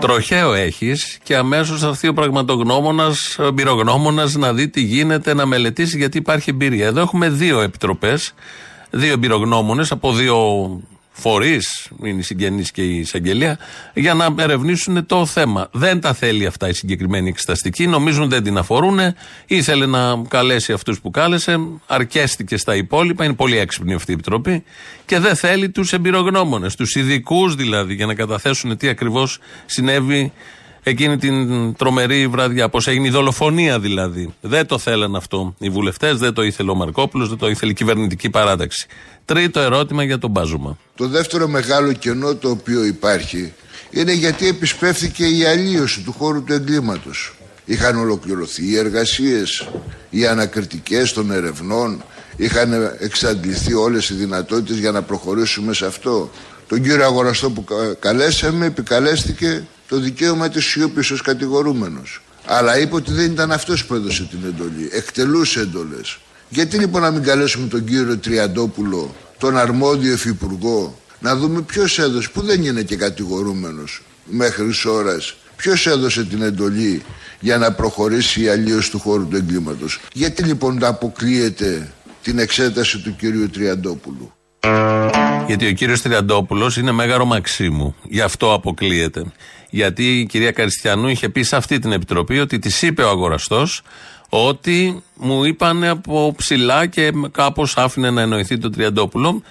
Τροχαίο 0.00 0.52
έχεις 0.54 1.18
και 1.22 1.36
αμέσως 1.36 1.80
θα 1.80 1.86
έρθει 1.86 2.08
ο 2.08 2.12
πραγματογνώμονας, 2.12 3.38
ο 3.38 3.44
εμπειρογνώμονας 3.44 4.34
να 4.34 4.52
δει 4.52 4.68
τι 4.68 4.80
γίνεται, 4.80 5.34
να 5.34 5.46
μελετήσει 5.46 5.96
γιατί 5.96 6.18
υπάρχει 6.18 6.50
εμπειρία. 6.50 6.86
Εδώ 6.86 7.00
έχουμε 7.00 7.28
δύο 7.30 7.60
επιτροπές, 7.60 8.34
δύο 8.90 9.12
εμπειρογνώμονες 9.12 9.90
από 9.90 10.12
δύο 10.12 10.36
φορείς, 11.16 11.88
είναι 12.04 12.18
οι 12.18 12.22
συγγενείς 12.22 12.70
και 12.70 12.82
η 12.82 12.98
εισαγγελία, 12.98 13.58
για 13.94 14.14
να 14.14 14.34
ερευνήσουν 14.38 15.06
το 15.06 15.26
θέμα. 15.26 15.68
Δεν 15.72 16.00
τα 16.00 16.14
θέλει 16.14 16.46
αυτά 16.46 16.68
η 16.68 16.72
συγκεκριμένη 16.72 17.28
εξεταστική, 17.28 17.86
νομίζουν 17.86 18.28
δεν 18.28 18.42
την 18.42 18.58
αφορούν. 18.58 18.98
Ήθελε 19.46 19.86
να 19.86 20.22
καλέσει 20.28 20.72
αυτούς 20.72 21.00
που 21.00 21.10
κάλεσε, 21.10 21.58
αρκέστηκε 21.86 22.56
στα 22.56 22.76
υπόλοιπα, 22.76 23.24
είναι 23.24 23.34
πολύ 23.34 23.58
έξυπνη 23.58 23.94
αυτή 23.94 24.10
η 24.10 24.14
επιτροπή 24.14 24.64
και 25.06 25.18
δεν 25.18 25.36
θέλει 25.36 25.70
τους 25.70 25.92
εμπειρογνώμονες, 25.92 26.74
τους 26.74 26.94
ειδικούς 26.94 27.54
δηλαδή, 27.54 27.94
για 27.94 28.06
να 28.06 28.14
καταθέσουν 28.14 28.76
τι 28.76 28.88
ακριβώς 28.88 29.38
συνέβη 29.66 30.32
εκείνη 30.84 31.16
την 31.16 31.74
τρομερή 31.74 32.26
βραδιά. 32.26 32.68
Πώς 32.68 32.86
έγινε 32.86 33.06
η 33.06 33.10
δολοφονία 33.10 33.80
δηλαδή. 33.80 34.34
Δεν 34.40 34.66
το 34.66 34.78
θέλαν 34.78 35.16
αυτό 35.16 35.54
οι 35.58 35.70
βουλευτές, 35.70 36.18
δεν 36.18 36.32
το 36.32 36.42
ήθελε 36.42 36.70
ο 36.70 36.74
Μαρκόπουλος, 36.74 37.28
δεν 37.28 37.38
το 37.38 37.48
ήθελε 37.48 37.70
η 37.70 37.74
κυβερνητική 37.74 38.30
παράταξη. 38.30 38.86
Τρίτο 39.24 39.60
ερώτημα 39.60 40.02
για 40.02 40.18
τον 40.18 40.30
Μπάζουμα. 40.30 40.78
Το 40.96 41.08
δεύτερο 41.08 41.48
μεγάλο 41.48 41.92
κενό 41.92 42.34
το 42.34 42.50
οποίο 42.50 42.84
υπάρχει 42.84 43.52
είναι 43.90 44.12
γιατί 44.12 44.48
επισπεύθηκε 44.48 45.24
η 45.26 45.44
αλλίωση 45.44 46.00
του 46.00 46.12
χώρου 46.12 46.44
του 46.44 46.52
εγκλήματος. 46.52 47.34
Είχαν 47.64 47.98
ολοκληρωθεί 47.98 48.70
οι 48.70 48.76
εργασίες, 48.76 49.68
οι 50.10 50.26
ανακριτικές 50.26 51.12
των 51.12 51.30
ερευνών, 51.30 52.04
είχαν 52.36 52.96
εξαντληθεί 52.98 53.74
όλες 53.74 54.10
οι 54.10 54.14
δυνατότητες 54.14 54.78
για 54.78 54.90
να 54.90 55.02
προχωρήσουμε 55.02 55.72
σε 55.72 55.86
αυτό. 55.86 56.30
Τον 56.68 56.82
κύριο 56.82 57.04
Αγοραστό 57.04 57.50
που 57.50 57.64
καλέσαμε 57.98 58.66
επικαλέστηκε 58.66 59.66
το 59.94 60.00
δικαίωμα 60.00 60.48
της 60.48 60.64
σιώπης 60.64 61.10
ως 61.10 61.20
κατηγορούμενος. 61.20 62.22
Αλλά 62.46 62.78
είπε 62.78 62.94
ότι 62.94 63.12
δεν 63.12 63.32
ήταν 63.32 63.52
αυτός 63.52 63.84
που 63.84 63.94
έδωσε 63.94 64.28
την 64.30 64.38
εντολή. 64.46 64.88
Εκτελούσε 64.92 65.60
εντολές. 65.60 66.18
Γιατί 66.48 66.78
λοιπόν 66.78 67.02
να 67.02 67.10
μην 67.10 67.22
καλέσουμε 67.22 67.66
τον 67.66 67.84
κύριο 67.84 68.18
Τριαντόπουλο, 68.18 69.14
τον 69.38 69.56
αρμόδιο 69.56 70.12
υφυπουργό, 70.12 70.98
να 71.20 71.36
δούμε 71.36 71.60
ποιος 71.60 71.98
έδωσε, 71.98 72.28
που 72.32 72.42
δεν 72.42 72.64
είναι 72.64 72.82
και 72.82 72.96
κατηγορούμενος 72.96 74.02
μέχρι 74.24 74.70
ώρας, 74.86 75.34
ποιος 75.56 75.86
έδωσε 75.86 76.24
την 76.24 76.42
εντολή 76.42 77.02
για 77.40 77.58
να 77.58 77.72
προχωρήσει 77.72 78.42
η 78.42 78.48
αλλίωση 78.48 78.90
του 78.90 78.98
χώρου 78.98 79.28
του 79.28 79.36
εγκλήματος. 79.36 80.00
Γιατί 80.12 80.42
λοιπόν 80.42 80.78
να 80.78 80.88
αποκλείεται 80.88 81.92
την 82.22 82.38
εξέταση 82.38 82.98
του 82.98 83.16
κύριου 83.16 83.50
Τριαντόπουλου. 83.50 84.32
Γιατί 85.46 85.66
ο 85.66 85.72
κύριος 85.72 86.02
Τριαντόπουλος 86.02 86.76
είναι 86.76 86.92
μέγαρο 86.92 87.24
Μαξίμου. 87.24 87.94
Γι' 88.02 88.20
αυτό 88.20 88.52
αποκλείεται. 88.52 89.32
Γιατί 89.74 90.18
η 90.18 90.26
κυρία 90.26 90.50
Καριστιανού 90.50 91.08
είχε 91.08 91.28
πει 91.28 91.42
σε 91.42 91.56
αυτή 91.56 91.78
την 91.78 91.92
επιτροπή 91.92 92.38
ότι 92.38 92.58
της 92.58 92.82
είπε 92.82 93.02
ο 93.02 93.08
αγοραστός 93.08 93.82
ότι 94.28 95.02
μου 95.14 95.44
είπαν 95.44 95.84
από 95.84 96.34
ψηλά 96.36 96.86
και 96.86 97.12
κάπως 97.30 97.76
άφηνε 97.76 98.10
να 98.10 98.20
εννοηθεί 98.20 98.58
το 98.58 98.70
Τριαντόπουλο 98.70 99.42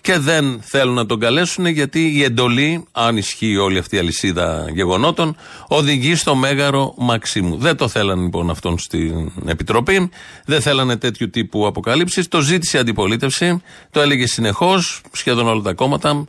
και 0.00 0.18
δεν 0.18 0.60
θέλουν 0.62 0.94
να 0.94 1.06
τον 1.06 1.20
καλέσουν 1.20 1.66
γιατί 1.66 2.12
η 2.14 2.22
εντολή, 2.22 2.86
αν 2.92 3.16
ισχύει 3.16 3.56
όλη 3.56 3.78
αυτή 3.78 3.96
η 3.96 3.98
αλυσίδα 3.98 4.70
γεγονότων, 4.74 5.36
οδηγεί 5.68 6.14
στο 6.14 6.34
μέγαρο 6.34 6.94
Μαξίμου. 6.96 7.56
Δεν 7.56 7.76
το 7.76 7.88
θέλαν 7.88 8.20
λοιπόν 8.20 8.50
αυτόν 8.50 8.78
στην 8.78 9.32
Επιτροπή, 9.46 10.10
δεν 10.44 10.60
θέλανε 10.60 10.96
τέτοιου 10.96 11.30
τύπου 11.30 11.66
αποκαλύψεις. 11.66 12.28
Το 12.28 12.40
ζήτησε 12.40 12.76
η 12.76 12.80
αντιπολίτευση, 12.80 13.62
το 13.90 14.00
έλεγε 14.00 14.26
συνεχώς, 14.26 15.00
σχεδόν 15.12 15.46
όλα 15.46 15.62
τα 15.62 15.72
κόμματα. 15.72 16.26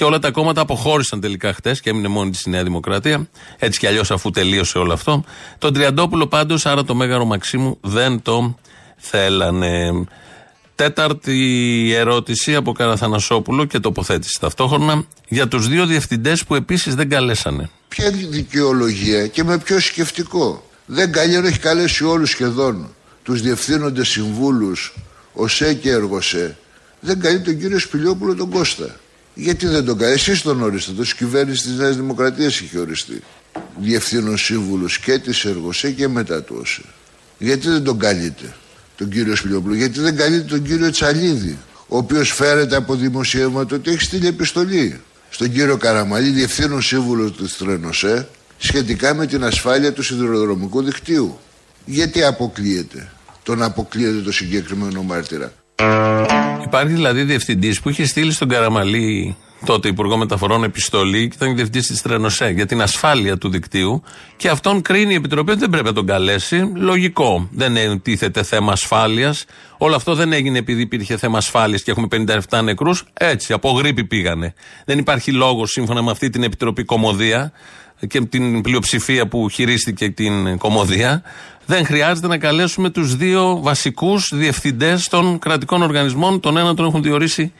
Και 0.00 0.06
όλα 0.06 0.18
τα 0.18 0.30
κόμματα 0.30 0.60
αποχώρησαν 0.60 1.20
τελικά 1.20 1.52
χτες 1.52 1.80
και 1.80 1.90
έμεινε 1.90 2.08
μόνη 2.08 2.30
της 2.30 2.44
η 2.44 2.50
Νέα 2.50 2.62
Δημοκρατία. 2.62 3.28
Έτσι 3.58 3.78
κι 3.78 3.86
αλλιώς, 3.86 4.10
αφού 4.10 4.30
τελείωσε 4.30 4.78
όλο 4.78 4.92
αυτό. 4.92 5.24
Τον 5.58 5.72
Τριαντόπουλο 5.72 6.26
πάντως, 6.26 6.66
άρα 6.66 6.84
το 6.84 6.94
μέγαρο 6.94 7.24
Μαξίμου, 7.24 7.78
δεν 7.80 8.22
το 8.22 8.58
θέλανε. 8.96 10.04
Τέταρτη 10.74 11.92
ερώτηση 11.96 12.54
από 12.54 12.72
Καραθανασόπουλο 12.72 13.64
και 13.64 13.80
τοποθέτηση 13.80 14.40
ταυτόχρονα 14.40 15.04
για 15.28 15.48
τους 15.48 15.68
δύο 15.68 15.86
διευθυντές 15.86 16.44
που 16.44 16.54
επίσης 16.54 16.94
δεν 16.94 17.08
καλέσανε. 17.08 17.70
Ποια 17.88 18.10
δικαιολογία 18.10 19.26
και 19.26 19.44
με 19.44 19.58
ποιο 19.58 19.80
σκεφτικό. 19.80 20.68
Δεν 20.86 21.12
καλεί, 21.12 21.34
έχει 21.34 21.58
καλέσει 21.58 22.04
όλους 22.04 22.30
σχεδόν 22.30 22.94
τους 23.22 23.40
διευθύνοντες 23.40 24.08
συμβούλους, 24.08 24.94
ΟΣΕ 25.32 25.74
και 25.74 25.90
ΕΡΓΟΣΕ. 25.90 26.56
Δεν 27.00 27.20
καλεί 27.20 27.40
τον 27.40 27.58
κύριο 27.58 27.78
Σπηλιόπουλο 27.78 28.34
τον 28.34 28.50
Κώστα. 28.50 29.00
Γιατί 29.40 29.66
δεν 29.66 29.84
τον 29.84 29.98
κάνει, 29.98 30.12
εσείς 30.12 30.42
τον 30.42 30.62
ορίστε. 30.62 30.92
Το 30.92 31.02
κυβέρνησης 31.16 31.62
της 31.62 31.76
Νέας 31.76 31.96
Δημοκρατίας 31.96 32.60
είχε 32.60 32.78
οριστεί. 32.78 33.22
Διευθύνων 33.80 34.38
σύμβουλος 34.38 34.98
και 34.98 35.18
της 35.18 35.44
ΕΡΓΟΣΕ 35.44 35.90
και 35.90 36.08
μετά 36.08 36.42
του 36.42 36.56
ΟΣΕ. 36.60 36.82
Γιατί 37.38 37.68
δεν 37.68 37.84
τον 37.84 37.98
καλείτε 37.98 38.54
τον 38.96 39.08
κύριο 39.08 39.36
Σπιλιόπουλο, 39.36 39.74
γιατί 39.74 40.00
δεν 40.00 40.16
καλείτε 40.16 40.44
τον 40.44 40.62
κύριο 40.62 40.90
Τσαλίδη, 40.90 41.58
ο 41.88 41.96
οποίος 41.96 42.32
φέρεται 42.32 42.76
από 42.76 42.94
δημοσιεύματα 42.94 43.76
ότι 43.76 43.90
έχει 43.90 44.00
στείλει 44.00 44.26
επιστολή 44.26 45.00
στον 45.30 45.52
κύριο 45.52 45.76
Καραμαλή, 45.76 46.28
διευθύνων 46.28 46.82
σύμβουλος 46.82 47.32
του 47.32 47.48
Τρένοσέ, 47.58 48.28
σχετικά 48.58 49.14
με 49.14 49.26
την 49.26 49.44
ασφάλεια 49.44 49.92
του 49.92 50.02
σιδηροδρομικού 50.02 50.82
δικτύου. 50.82 51.38
Γιατί 51.84 52.24
αποκλείεται, 52.24 53.12
τον 53.42 53.62
αποκλείεται 53.62 54.20
το 54.20 54.32
συγκεκριμένο 54.32 55.02
μάρτυρα; 55.02 55.52
Υπάρχει 56.64 56.92
δηλαδή 56.92 57.22
διευθυντής 57.22 57.80
που 57.80 57.88
είχε 57.88 58.06
στείλει 58.06 58.32
στον 58.32 58.48
Καραμαλή 58.48 59.36
τότε 59.64 59.88
Υπουργό 59.88 60.16
Μεταφορών 60.16 60.64
επιστολή 60.64 61.28
και 61.28 61.36
ήταν 61.36 61.54
διευθυντής 61.54 61.86
της 61.86 62.02
Τρενοσέ 62.02 62.48
για 62.48 62.66
την 62.66 62.82
ασφάλεια 62.82 63.38
του 63.38 63.48
δικτύου 63.50 64.02
και 64.36 64.48
αυτόν 64.48 64.82
κρίνει 64.82 65.12
η 65.12 65.16
Επιτροπή 65.16 65.50
ότι 65.50 65.60
δεν 65.60 65.70
πρέπει 65.70 65.86
να 65.86 65.92
τον 65.92 66.06
καλέσει. 66.06 66.72
Λογικό. 66.74 67.48
Δεν 67.52 68.02
τίθεται 68.02 68.42
θέμα 68.42 68.72
ασφάλειας. 68.72 69.44
Όλο 69.78 69.94
αυτό 69.94 70.14
δεν 70.14 70.32
έγινε 70.32 70.58
επειδή 70.58 70.82
υπήρχε 70.82 71.16
θέμα 71.16 71.38
ασφάλειας 71.38 71.82
και 71.82 71.90
έχουμε 71.90 72.06
57 72.50 72.62
νεκρούς. 72.62 73.04
Έτσι, 73.12 73.52
από 73.52 73.70
γρήπη 73.70 74.04
πήγανε. 74.04 74.54
Δεν 74.84 74.98
υπάρχει 74.98 75.32
λόγος 75.32 75.70
σύμφωνα 75.70 76.02
με 76.02 76.10
αυτή 76.10 76.30
την 76.30 76.42
Επιτροπή 76.42 76.84
Κομμωδία 76.84 77.52
και 78.06 78.20
την 78.20 78.60
πλειοψηφία 78.60 79.28
που 79.28 79.48
χειρίστηκε 79.48 80.10
την 80.10 80.58
κομμωδία, 80.58 81.22
δεν 81.66 81.84
χρειάζεται 81.84 82.26
να 82.26 82.38
καλέσουμε 82.38 82.90
τους 82.90 83.16
δύο 83.16 83.60
βασικούς 83.62 84.30
διευθυντές 84.34 85.08
των 85.08 85.38
κρατικών 85.38 85.82
οργανισμών. 85.82 86.40
Τον 86.40 86.56
ένα 86.56 86.74
τον 86.74 86.86
έχουν 86.86 87.02
διορίσει 87.02 87.52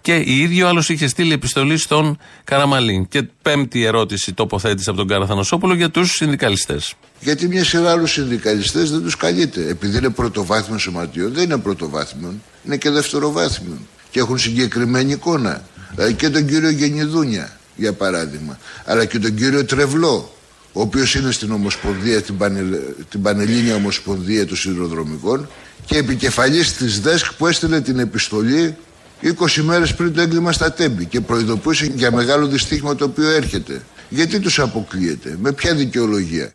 και 0.00 0.16
η 0.16 0.40
ίδιο 0.40 0.68
άλλος 0.68 0.88
είχε 0.88 1.06
στείλει 1.06 1.32
επιστολή 1.32 1.76
στον 1.76 2.18
Καραμαλή. 2.44 3.06
Και 3.10 3.22
πέμπτη 3.42 3.84
ερώτηση 3.84 4.32
τοποθέτησε 4.32 4.90
από 4.90 4.98
τον 4.98 5.08
Καραθανοσόπουλο 5.08 5.74
για 5.74 5.90
τους 5.90 6.10
συνδικαλιστές. 6.10 6.94
Γιατί 7.20 7.48
μια 7.48 7.64
σειρά 7.64 7.90
άλλους 7.90 8.12
συνδικαλιστές 8.12 8.90
δεν 8.90 9.02
τους 9.02 9.16
καλείται. 9.16 9.68
Επειδή 9.68 9.98
είναι 9.98 10.10
πρωτοβάθμιο 10.10 10.78
σωματείο, 10.78 11.30
δεν 11.30 11.44
είναι 11.44 11.58
πρωτοβάθμιο, 11.58 12.34
είναι 12.64 12.76
και 12.76 12.90
δευτεροβάθμιο. 12.90 13.78
Και 14.10 14.20
έχουν 14.20 14.38
συγκεκριμένη 14.38 15.12
εικόνα. 15.12 15.62
Δηλαδή 15.94 16.14
και 16.14 16.28
τον 16.28 16.46
κύριο 16.46 16.70
Γενιδούνια, 16.70 17.57
για 17.78 17.92
παράδειγμα. 17.92 18.58
Αλλά 18.84 19.04
και 19.04 19.18
τον 19.18 19.34
κύριο 19.34 19.64
Τρευλό, 19.64 20.32
ο 20.72 20.80
οποίος 20.80 21.14
είναι 21.14 21.30
στην 21.30 21.52
Ομοσπονδία, 21.52 22.22
την, 22.22 22.36
Πανε, 22.36 22.80
την 23.08 23.22
Πανελλήνια 23.22 23.74
Ομοσπονδία 23.74 24.46
των 24.46 24.56
Σιδηροδρομικών 24.56 25.48
και 25.84 25.96
επικεφαλής 25.96 26.72
της 26.72 27.00
ΔΕΣΚ 27.00 27.32
που 27.34 27.46
έστειλε 27.46 27.80
την 27.80 27.98
επιστολή 27.98 28.76
20 29.22 29.62
μέρες 29.62 29.94
πριν 29.94 30.12
το 30.12 30.20
έγκλημα 30.20 30.52
στα 30.52 30.72
τέμπη 30.72 31.04
και 31.04 31.20
προειδοποιούσε 31.20 31.92
για 31.94 32.12
μεγάλο 32.12 32.46
δυστύχημα 32.46 32.94
το 32.94 33.04
οποίο 33.04 33.30
έρχεται. 33.30 33.82
Γιατί 34.08 34.40
τους 34.40 34.58
αποκλείεται, 34.58 35.36
με 35.40 35.52
ποια 35.52 35.74
δικαιολογία. 35.74 36.52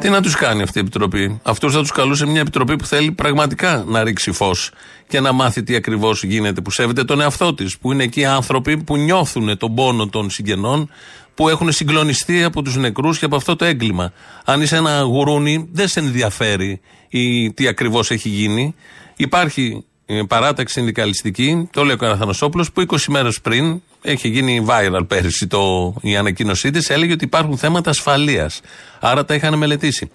Τι 0.00 0.08
να 0.08 0.22
τους 0.22 0.34
κάνει 0.34 0.62
αυτή 0.62 0.78
η 0.78 0.80
επιτροπή; 0.80 1.40
Αυτός 1.42 1.72
θα 1.72 1.80
τους 1.80 1.92
καλούσε 1.92 2.26
μια 2.26 2.40
επιτροπή 2.40 2.76
που 2.76 2.86
θέλει 2.86 3.12
πραγματικά 3.12 3.84
να 3.86 4.02
ρίξει 4.02 4.32
φως 4.32 4.70
και 5.08 5.20
να 5.20 5.32
μάθει 5.32 5.62
τι 5.62 5.74
ακριβώς 5.74 6.24
γίνεται, 6.24 6.60
που 6.60 6.70
σέβεται 6.70 7.04
τον 7.04 7.20
εαυτό 7.20 7.54
της, 7.54 7.78
που 7.78 7.92
είναι 7.92 8.02
εκεί 8.02 8.24
άνθρωποι 8.24 8.76
που 8.76 8.96
νιώθουν 8.96 9.58
τον 9.58 9.74
πόνο 9.74 10.08
των 10.08 10.30
συγγενών, 10.30 10.90
που 11.34 11.48
έχουν 11.48 11.72
συγκλονιστεί 11.72 12.42
από 12.44 12.62
τους 12.62 12.76
νεκρούς 12.76 13.18
και 13.18 13.24
από 13.24 13.36
αυτό 13.36 13.56
το 13.56 13.64
έγκλημα. 13.64 14.12
Αν 14.44 14.60
είσαι 14.60 14.76
ένα 14.76 15.00
γουρούνι, 15.00 15.68
δεν 15.72 15.88
σε 15.88 16.00
ενδιαφέρει 16.00 16.80
η, 17.08 17.52
τι 17.52 17.68
ακριβώς 17.68 18.10
έχει 18.10 18.28
γίνει. 18.28 18.74
Υπάρχει 19.16 19.84
ε, 20.06 20.22
παράταξη 20.28 20.74
συνδικαλιστική, 20.74 21.68
το 21.72 21.84
λέει 21.84 21.94
ο 21.94 21.98
Καραθανοσόπουλο, 21.98 22.66
που 22.74 22.84
20 22.88 22.96
μέρες 23.08 23.40
πριν 23.40 23.82
έχει 24.02 24.28
γίνει 24.28 24.66
viral 24.68 25.08
πέρυσι 25.08 25.46
το, 25.46 25.94
η 26.00 26.16
ανακοίνωσή 26.16 26.70
της, 26.70 26.90
έλεγε 26.90 27.12
ότι 27.12 27.24
υπάρχουν 27.24 27.58
θέματα 27.58 27.90
ασφαλείας. 27.90 28.60
Άρα 29.00 29.24
τα 29.24 29.34
είχαν 29.34 29.58
μελετήσει. 29.58 30.10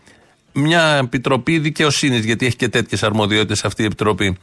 Μια 0.53 0.99
επιτροπή 1.03 1.59
δικαιοσύνης, 1.59 2.25
γιατί 2.25 2.45
έχει 2.45 2.55
και 2.55 2.69
τέτοιες 2.69 3.03
αρμοδιότητες 3.03 3.63
αυτή 3.63 3.81
η 3.81 3.85
επιτροπή 3.85 4.37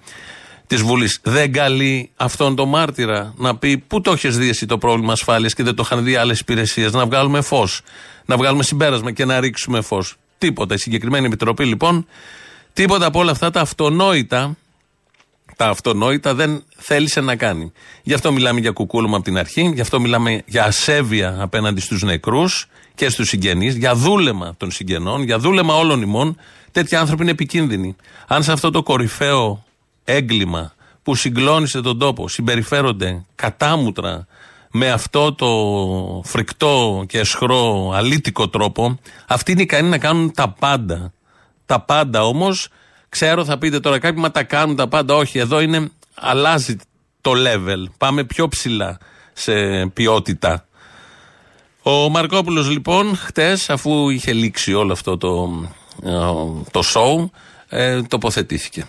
της 0.67 0.83
Βουλής, 0.83 1.21
δεν 1.23 1.53
καλεί 1.53 2.11
αυτόν 2.17 2.57
τον 2.57 2.69
μάρτυρα 2.69 3.35
να 3.37 3.57
πει 3.57 3.79
πού 3.79 4.01
το 4.01 4.13
έχεις 4.13 4.39
δει 4.39 4.49
εσύ 4.49 4.67
το 4.67 4.79
πρόβλημα 4.79 5.13
ασφάλειας 5.13 5.55
και 5.55 5.63
δεν 5.63 5.75
το 5.75 5.83
είχαν 5.87 6.05
δει 6.05 6.17
άλλες 6.17 6.41
υπηρεσίες. 6.41 6.93
Να 6.93 7.07
βγάλουμε 7.07 7.41
φως, 7.41 7.83
να 8.25 8.37
βγάλουμε 8.37 8.63
συμπέρασμα 8.63 9.13
και 9.13 9.25
να 9.25 9.41
ρίξουμε 9.41 9.81
φως. 9.81 10.17
Τίποτα. 10.39 10.75
Η 10.75 10.79
συγκεκριμένη 10.79 11.27
επιτροπή 11.27 11.65
λοιπόν, 11.65 12.07
τίποτα 12.73 13.07
από 13.07 13.19
όλα 13.19 13.31
αυτά 13.31 13.51
τα 13.51 13.61
αυτονόητα 13.61 14.57
τα 15.61 15.69
αυτονόητα 15.69 16.35
δεν 16.35 16.65
θέλησε 16.77 17.21
να 17.21 17.37
κάνει. 17.37 17.73
Γι' 18.03 18.15
αυτό 18.15 18.33
μιλάμε 18.33 18.61
για 18.61 18.71
κουκούλωμα 18.71 19.17
από 19.17 19.25
την 19.25 19.39
αρχή, 19.39 19.73
γι' 19.75 19.81
αυτό 19.81 20.01
μιλάμε 20.01 20.43
για 20.47 20.65
ασέβεια 20.65 21.37
απέναντι 21.41 21.81
στους 21.81 22.03
νεκρούς 22.03 22.67
και 22.95 23.09
στους 23.09 23.29
συγγενείς, 23.29 23.75
για 23.75 23.95
δούλεμα 23.95 24.55
των 24.57 24.71
συγγενών, 24.71 25.23
για 25.23 25.39
δούλεμα 25.39 25.75
όλων 25.75 26.03
ημών. 26.03 26.37
Τέτοιοι 26.73 26.97
άνθρωποι 26.97 27.23
είναι 27.23 27.31
επικίνδυνοι. 27.31 27.97
Αν 28.27 28.43
σε 28.43 28.53
αυτό 28.53 28.71
το 28.71 28.83
κορυφαίο 28.83 29.65
έγκλημα 30.05 30.73
που 31.03 31.15
συγκλώνησε 31.15 31.81
τον 31.81 31.99
τόπο 31.99 32.29
συμπεριφέρονται 32.29 33.25
κατάμουτρα 33.35 34.27
με 34.71 34.91
αυτό 34.91 35.33
το 35.33 35.49
φρικτό 36.25 37.05
και 37.09 37.19
εσχρό 37.19 37.93
αλήτικο 37.95 38.49
τρόπο, 38.49 38.99
αυτοί 39.27 39.53
είναι 39.53 39.63
ικανοί 39.63 39.89
να 39.89 39.99
κάνουν 39.99 40.33
τα 40.33 40.49
πάντα. 40.59 41.13
Τα 41.67 41.81
πάντα 41.81 42.25
όμως 42.25 42.69
Ξέρω, 43.11 43.45
θα 43.45 43.59
πείτε 43.59 43.81
τώρα 43.81 43.99
κάποιοι, 43.99 44.23
μα 44.23 44.31
τα 44.31 44.43
κάνουν 44.43 44.77
τα 44.77 44.89
πάντα. 44.89 45.15
Όχι, 45.15 45.39
εδώ 45.39 45.61
είναι, 45.61 45.91
αλλάζει 46.15 46.77
το 47.21 47.33
level. 47.37 47.93
Πάμε 47.99 48.25
πιο 48.25 48.49
ψηλά 48.49 48.99
σε 49.33 49.53
ποιότητα. 49.87 50.65
Ο 51.83 52.09
Μαρκόπουλος 52.09 52.71
λοιπόν 52.71 53.17
χτες 53.17 53.71
αφού 53.71 54.11
είχε 54.11 54.33
λήξει 54.33 54.75
όλο 54.75 54.93
αυτό 54.93 55.17
το, 55.17 55.51
ε, 56.05 56.11
το 56.71 56.83
show 56.95 57.31
ε, 57.69 58.03
τοποθετήθηκε. 58.03 58.87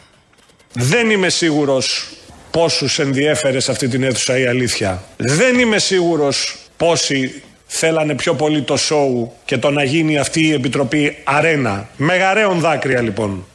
Δεν 0.73 1.09
είμαι 1.09 1.29
σίγουρος 1.29 2.09
πόσους 2.51 2.99
ενδιέφερε 2.99 3.59
σε 3.59 3.71
αυτή 3.71 3.87
την 3.87 4.03
αίθουσα 4.03 4.39
η 4.39 4.45
αλήθεια. 4.45 5.03
Δεν 5.17 5.59
είμαι 5.59 5.77
σίγουρος 5.79 6.55
πόσοι 6.77 7.43
θέλανε 7.65 8.15
πιο 8.15 8.33
πολύ 8.33 8.61
το 8.61 8.77
show 8.89 9.31
και 9.45 9.57
το 9.57 9.71
να 9.71 9.83
γίνει 9.83 10.17
αυτή 10.17 10.47
η 10.47 10.53
επιτροπή 10.53 11.17
αρένα. 11.23 11.89
Μεγαρέων 11.97 12.59
δάκρυα 12.59 13.01
λοιπόν. 13.01 13.45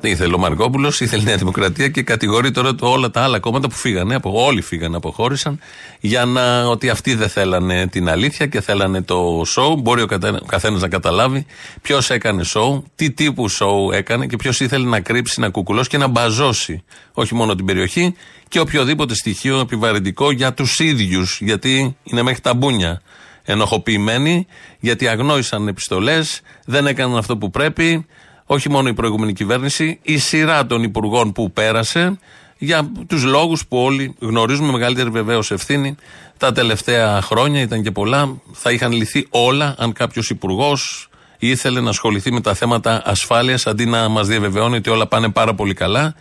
Ήθελε 0.00 0.34
ο 0.34 0.38
Μαρκόπουλο, 0.38 0.92
ήθελε 0.98 1.22
η 1.22 1.24
Νέα 1.24 1.36
Δημοκρατία 1.36 1.88
και 1.88 2.02
κατηγορεί 2.02 2.50
τώρα 2.50 2.74
όλα 2.80 3.10
τα 3.10 3.22
άλλα 3.22 3.38
κόμματα 3.38 3.68
που 3.68 3.74
φύγανε, 3.74 4.14
από, 4.14 4.44
όλοι 4.44 4.60
φύγανε, 4.60 4.96
αποχώρησαν, 4.96 5.60
για 6.00 6.24
να, 6.24 6.66
ότι 6.66 6.88
αυτοί 6.88 7.14
δεν 7.14 7.28
θέλανε 7.28 7.86
την 7.86 8.08
αλήθεια 8.08 8.46
και 8.46 8.60
θέλανε 8.60 9.02
το 9.02 9.42
show. 9.56 9.76
Μπορεί 9.78 10.02
ο 10.02 10.06
καθένας 10.46 10.80
να 10.80 10.88
καταλάβει 10.88 11.46
ποιος 11.82 12.10
έκανε 12.10 12.44
show, 12.54 12.82
τι 12.94 13.10
τύπου 13.10 13.50
show 13.50 13.92
έκανε 13.92 14.26
και 14.26 14.36
ποιος 14.36 14.60
ήθελε 14.60 14.88
να 14.88 15.00
κρύψει, 15.00 15.40
να 15.40 15.48
κουκουλώσει 15.48 15.88
και 15.88 15.98
να 15.98 16.06
μπαζώσει 16.06 16.82
όχι 17.12 17.34
μόνο 17.34 17.54
την 17.54 17.64
περιοχή 17.64 18.14
και 18.48 18.60
οποιοδήποτε 18.60 19.14
στοιχείο 19.14 19.58
επιβαρυντικό 19.58 20.30
για 20.30 20.52
τους 20.54 20.78
ίδιους, 20.78 21.38
γιατί 21.40 21.96
είναι 22.02 22.22
μέχρι 22.22 22.40
τα 22.40 22.54
μπούνια 22.54 23.00
ενοχοποιημένοι, 23.44 24.46
γιατί 24.80 25.08
αγνόησαν 25.08 25.68
επιστολές, 25.68 26.40
δεν 26.64 26.86
έκαναν 26.86 27.16
αυτό 27.16 27.36
που 27.36 27.50
πρέπει, 27.50 28.06
όχι 28.52 28.70
μόνο 28.70 28.88
η 28.88 28.94
προηγούμενη 28.94 29.32
κυβέρνηση, 29.32 29.98
η 30.02 30.18
σειρά 30.18 30.66
των 30.66 30.82
υπουργών 30.82 31.32
που 31.32 31.50
πέρασε, 31.50 32.18
για 32.58 32.92
τους 33.06 33.24
λόγους 33.24 33.66
που 33.66 33.76
όλοι 33.78 34.14
γνωρίζουμε, 34.18 34.72
μεγαλύτερη 34.72 35.10
βεβαίως 35.10 35.50
ευθύνη. 35.50 35.94
Τα 36.36 36.52
τελευταία 36.52 37.22
χρόνια 37.22 37.60
ήταν 37.60 37.82
και 37.82 37.90
πολλά. 37.90 38.40
Θα 38.52 38.70
είχαν 38.70 38.92
λυθεί 38.92 39.26
όλα 39.30 39.74
αν 39.78 39.92
κάποιος 39.92 40.30
υπουργός 40.30 41.08
ήθελε 41.38 41.80
να 41.80 41.88
ασχοληθεί 41.90 42.32
με 42.32 42.40
τα 42.40 42.54
θέματα 42.54 43.02
ασφάλειας 43.04 43.66
αντί 43.66 43.86
να 43.86 44.08
μας 44.08 44.26
διαβεβαιώνει 44.26 44.76
ότι 44.76 44.90
όλα 44.90 45.06
πάνε 45.06 45.28
πάρα 45.28 45.54
πολύ 45.54 45.74
καλά 45.74 46.14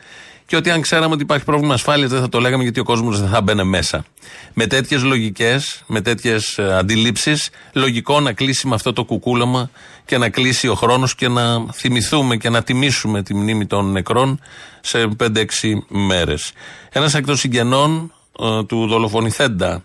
και 0.50 0.56
ότι 0.56 0.70
αν 0.70 0.82
ξέραμε 0.82 1.14
ότι 1.14 1.24
υπάρχει 1.24 1.46
πρόβλημα 1.46 1.74
ασφάλειας 1.74 2.10
δεν 2.10 2.22
θα 2.22 2.30
το 2.30 2.40
λέγαμε 2.40 2.64
γιατί 2.64 2.80
ο 2.80 2.84
κόσμος 2.84 3.20
δεν 3.20 3.30
θα 3.30 3.42
μπαίνει 3.42 3.64
μέσα. 3.64 4.06
Με 4.54 4.68
τέτοιες 4.68 5.04
λογικές, 5.04 5.84
με 5.88 6.02
τέτοιες 6.02 6.60
αντιλήψεις, 6.60 7.50
λογικό 7.74 8.20
να 8.20 8.34
κλείσει 8.34 8.68
με 8.68 8.76
αυτό 8.76 8.94
το 8.94 9.04
κουκούλωμα 9.04 9.70
και 10.06 10.18
να 10.18 10.30
κλείσει 10.30 10.68
ο 10.68 10.76
χρόνος 10.76 11.16
και 11.16 11.28
να 11.28 11.74
θυμηθούμε 11.74 12.38
και 12.38 12.50
να 12.50 12.64
τιμήσουμε 12.64 13.24
τη 13.24 13.34
μνήμη 13.34 13.66
των 13.66 13.92
νεκρών 13.92 14.40
σε 14.82 15.10
5-6 15.24 15.38
μέρες. 15.88 16.52
Ένας 16.92 17.14
εκ 17.14 17.26
των 17.26 17.36
συγγενών 17.36 18.14
ε, 18.40 18.64
του 18.64 18.88
δολοφονηθέντα 18.88 19.84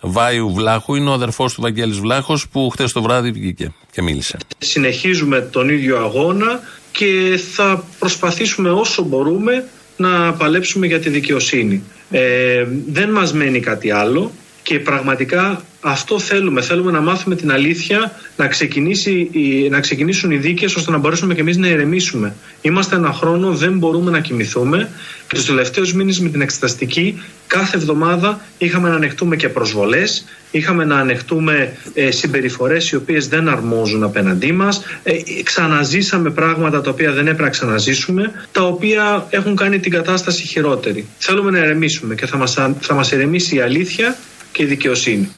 Βάιου 0.00 0.54
Βλάχου 0.54 0.94
είναι 0.94 1.10
ο 1.10 1.12
αδερφός 1.12 1.54
του 1.54 1.60
Βαγγέλης 1.60 1.98
Βλάχος 1.98 2.48
που 2.48 2.70
χτες 2.70 2.92
το 2.92 3.02
βράδυ 3.02 3.30
βγήκε 3.30 3.72
και 3.92 4.02
μίλησε. 4.02 4.38
Συνεχίζουμε 4.58 5.40
τον 5.40 5.68
ίδιο 5.68 5.98
αγώνα 5.98 6.60
και 6.92 7.40
θα 7.52 7.84
προσπαθήσουμε 7.98 8.70
όσο 8.70 9.02
μπορούμε 9.02 9.64
να 9.96 10.32
παλέψουμε 10.32 10.86
για 10.86 11.00
τη 11.00 11.10
δικαιοσύνη. 11.10 11.82
Ε, 12.10 12.66
δεν 12.88 13.10
μας 13.10 13.32
μένει 13.32 13.60
κάτι 13.60 13.90
άλλο 13.90 14.32
και 14.64 14.78
πραγματικά 14.78 15.62
αυτό 15.80 16.18
θέλουμε. 16.18 16.62
Θέλουμε 16.62 16.90
να 16.90 17.00
μάθουμε 17.00 17.34
την 17.34 17.52
αλήθεια, 17.52 18.12
να, 18.36 18.46
ξεκινήσει, 18.46 19.30
να 19.70 19.80
ξεκινήσουν 19.80 20.30
οι 20.30 20.36
δίκες 20.36 20.74
ώστε 20.74 20.90
να 20.90 20.98
μπορέσουμε 20.98 21.34
και 21.34 21.40
εμείς 21.40 21.56
να 21.56 21.68
ηρεμήσουμε. 21.68 22.34
Είμαστε 22.60 22.96
ένα 22.96 23.12
χρόνο, 23.12 23.54
δεν 23.54 23.78
μπορούμε 23.78 24.10
να 24.10 24.20
κοιμηθούμε 24.20 24.88
και 25.28 25.34
τους 25.34 25.46
τελευταίους 25.46 25.94
μήνες 25.94 26.20
με 26.20 26.28
την 26.28 26.40
εξεταστική 26.40 27.22
κάθε 27.46 27.76
εβδομάδα 27.76 28.40
είχαμε 28.58 28.88
να 28.88 28.94
ανεχτούμε 28.94 29.36
και 29.36 29.48
προσβολές, 29.48 30.24
είχαμε 30.50 30.84
να 30.84 30.96
ανεχτούμε 30.98 31.76
ε, 31.94 32.10
συμπεριφορές 32.10 32.90
οι 32.90 32.96
οποίες 32.96 33.28
δεν 33.28 33.48
αρμόζουν 33.48 34.02
απέναντί 34.02 34.52
μας, 34.52 34.82
ε, 35.02 35.12
ξαναζήσαμε 35.42 36.30
πράγματα 36.30 36.80
τα 36.80 36.90
οποία 36.90 37.12
δεν 37.12 37.26
έπρεπε 37.26 37.42
να 37.42 37.48
ξαναζήσουμε, 37.48 38.46
τα 38.52 38.62
οποία 38.62 39.26
έχουν 39.30 39.56
κάνει 39.56 39.78
την 39.78 39.90
κατάσταση 39.92 40.46
χειρότερη. 40.46 41.06
Θέλουμε 41.18 41.50
να 41.50 41.58
ηρεμήσουμε 41.58 42.14
και 42.14 42.26
θα 42.26 42.36
μας, 42.36 42.52
θα 42.80 42.94
μας 42.94 43.12
ηρεμήσει 43.12 43.56
η 43.56 43.60
αλήθεια 43.60 44.16
και 44.54 44.62
η 44.62 44.66
δικαιοσύνη. 44.66 45.32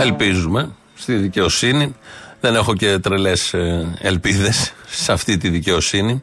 Ελπίζουμε 0.00 0.74
στη 0.94 1.14
δικαιοσύνη. 1.14 1.94
Δεν 2.40 2.54
έχω 2.54 2.74
και 2.74 2.98
τρελές 2.98 3.54
ε, 3.54 3.96
ελπίδες 4.00 4.72
σε 4.86 5.12
αυτή 5.12 5.36
τη 5.36 5.48
δικαιοσύνη. 5.48 6.22